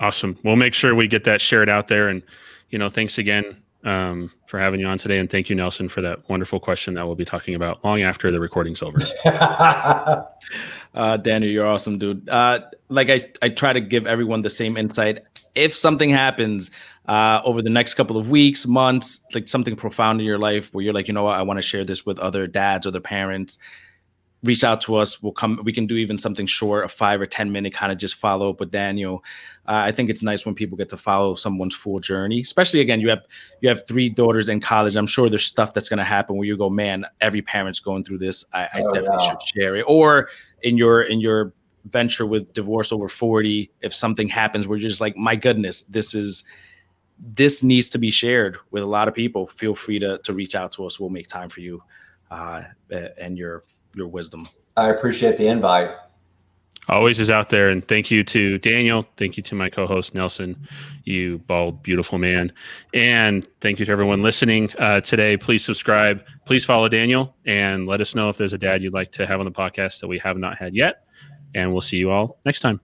Awesome. 0.00 0.38
We'll 0.44 0.56
make 0.56 0.74
sure 0.74 0.94
we 0.94 1.06
get 1.06 1.24
that 1.24 1.40
shared 1.40 1.68
out 1.68 1.88
there. 1.88 2.08
And, 2.08 2.22
you 2.70 2.78
know, 2.78 2.88
thanks 2.88 3.18
again 3.18 3.62
um, 3.84 4.32
for 4.46 4.58
having 4.58 4.80
you 4.80 4.86
on 4.86 4.98
today. 4.98 5.18
And 5.18 5.30
thank 5.30 5.48
you, 5.48 5.56
Nelson, 5.56 5.88
for 5.88 6.00
that 6.02 6.28
wonderful 6.28 6.60
question 6.60 6.94
that 6.94 7.06
we'll 7.06 7.14
be 7.14 7.24
talking 7.24 7.54
about 7.54 7.84
long 7.84 8.02
after 8.02 8.30
the 8.30 8.40
recording's 8.40 8.82
over. 8.82 8.98
uh, 9.24 11.16
Daniel, 11.18 11.50
you're 11.50 11.66
awesome, 11.66 11.98
dude. 11.98 12.28
Uh, 12.28 12.60
like 12.88 13.10
I, 13.10 13.20
I 13.42 13.48
try 13.48 13.72
to 13.72 13.80
give 13.80 14.06
everyone 14.06 14.42
the 14.42 14.50
same 14.50 14.76
insight. 14.76 15.20
If 15.54 15.76
something 15.76 16.10
happens 16.10 16.70
uh, 17.06 17.40
over 17.44 17.62
the 17.62 17.70
next 17.70 17.94
couple 17.94 18.16
of 18.16 18.30
weeks, 18.30 18.66
months, 18.66 19.20
like 19.34 19.48
something 19.48 19.74
profound 19.76 20.20
in 20.20 20.26
your 20.26 20.38
life 20.38 20.72
where 20.72 20.84
you're 20.84 20.94
like, 20.94 21.08
you 21.08 21.14
know 21.14 21.24
what, 21.24 21.38
I 21.38 21.42
want 21.42 21.58
to 21.58 21.62
share 21.62 21.84
this 21.84 22.06
with 22.06 22.18
other 22.18 22.46
dads 22.46 22.86
or 22.86 22.90
their 22.90 23.00
parents, 23.00 23.58
reach 24.44 24.64
out 24.64 24.80
to 24.82 24.96
us. 24.96 25.22
We'll 25.22 25.32
come. 25.32 25.60
We 25.64 25.72
can 25.72 25.86
do 25.86 25.96
even 25.96 26.18
something 26.18 26.46
short, 26.46 26.84
a 26.84 26.88
five 26.88 27.20
or 27.20 27.26
ten 27.26 27.52
minute 27.52 27.72
kind 27.72 27.92
of 27.92 27.98
just 27.98 28.16
follow 28.16 28.50
up 28.50 28.60
with 28.60 28.70
Daniel. 28.70 29.24
Uh, 29.66 29.82
I 29.86 29.92
think 29.92 30.10
it's 30.10 30.22
nice 30.22 30.44
when 30.44 30.54
people 30.54 30.76
get 30.76 30.88
to 30.90 30.96
follow 30.96 31.34
someone's 31.34 31.74
full 31.74 32.00
journey. 32.00 32.40
Especially 32.40 32.80
again, 32.80 33.00
you 33.00 33.08
have 33.08 33.26
you 33.60 33.68
have 33.68 33.86
three 33.86 34.08
daughters 34.08 34.48
in 34.48 34.60
college. 34.60 34.96
I'm 34.96 35.06
sure 35.06 35.28
there's 35.28 35.46
stuff 35.46 35.74
that's 35.74 35.88
going 35.88 35.98
to 35.98 36.04
happen 36.04 36.36
where 36.36 36.46
you 36.46 36.56
go, 36.56 36.70
man, 36.70 37.06
every 37.20 37.42
parent's 37.42 37.80
going 37.80 38.04
through 38.04 38.18
this. 38.18 38.44
I, 38.52 38.62
I 38.74 38.82
oh, 38.82 38.92
definitely 38.92 39.26
should 39.26 39.42
share 39.42 39.76
it. 39.76 39.84
Or 39.86 40.28
in 40.62 40.76
your 40.76 41.02
in 41.02 41.20
your 41.20 41.52
venture 41.86 42.26
with 42.26 42.52
divorce 42.52 42.92
over 42.92 43.08
40, 43.08 43.70
if 43.80 43.92
something 43.92 44.28
happens 44.28 44.68
where 44.68 44.78
you're 44.78 44.88
just 44.88 45.00
like, 45.00 45.16
my 45.16 45.34
goodness, 45.34 45.82
this 45.82 46.14
is 46.14 46.44
this 47.18 47.62
needs 47.62 47.88
to 47.90 47.98
be 47.98 48.10
shared 48.10 48.56
with 48.70 48.82
a 48.82 48.86
lot 48.86 49.08
of 49.08 49.14
people. 49.14 49.46
Feel 49.46 49.74
free 49.74 49.98
to 49.98 50.18
to 50.18 50.32
reach 50.32 50.54
out 50.54 50.72
to 50.72 50.86
us. 50.86 50.98
We'll 50.98 51.10
make 51.10 51.28
time 51.28 51.48
for 51.48 51.60
you 51.60 51.82
uh, 52.30 52.62
and 53.18 53.36
your 53.38 53.62
your 53.94 54.08
wisdom. 54.08 54.48
I 54.76 54.88
appreciate 54.88 55.36
the 55.36 55.46
invite. 55.46 55.90
Always 56.88 57.20
is 57.20 57.30
out 57.30 57.48
there. 57.48 57.68
And 57.68 57.86
thank 57.86 58.10
you 58.10 58.24
to 58.24 58.58
Daniel. 58.58 59.06
Thank 59.16 59.36
you 59.36 59.42
to 59.44 59.54
my 59.54 59.70
co 59.70 59.86
host, 59.86 60.14
Nelson, 60.14 60.56
you 61.04 61.38
bald, 61.46 61.82
beautiful 61.82 62.18
man. 62.18 62.52
And 62.92 63.46
thank 63.60 63.78
you 63.78 63.86
to 63.86 63.92
everyone 63.92 64.22
listening 64.22 64.72
uh, 64.78 65.00
today. 65.00 65.36
Please 65.36 65.64
subscribe. 65.64 66.24
Please 66.44 66.64
follow 66.64 66.88
Daniel 66.88 67.36
and 67.46 67.86
let 67.86 68.00
us 68.00 68.16
know 68.16 68.30
if 68.30 68.36
there's 68.36 68.52
a 68.52 68.58
dad 68.58 68.82
you'd 68.82 68.94
like 68.94 69.12
to 69.12 69.26
have 69.26 69.38
on 69.38 69.46
the 69.46 69.52
podcast 69.52 70.00
that 70.00 70.08
we 70.08 70.18
have 70.18 70.36
not 70.36 70.58
had 70.58 70.74
yet. 70.74 71.04
And 71.54 71.70
we'll 71.70 71.82
see 71.82 71.98
you 71.98 72.10
all 72.10 72.40
next 72.44 72.60
time. 72.60 72.80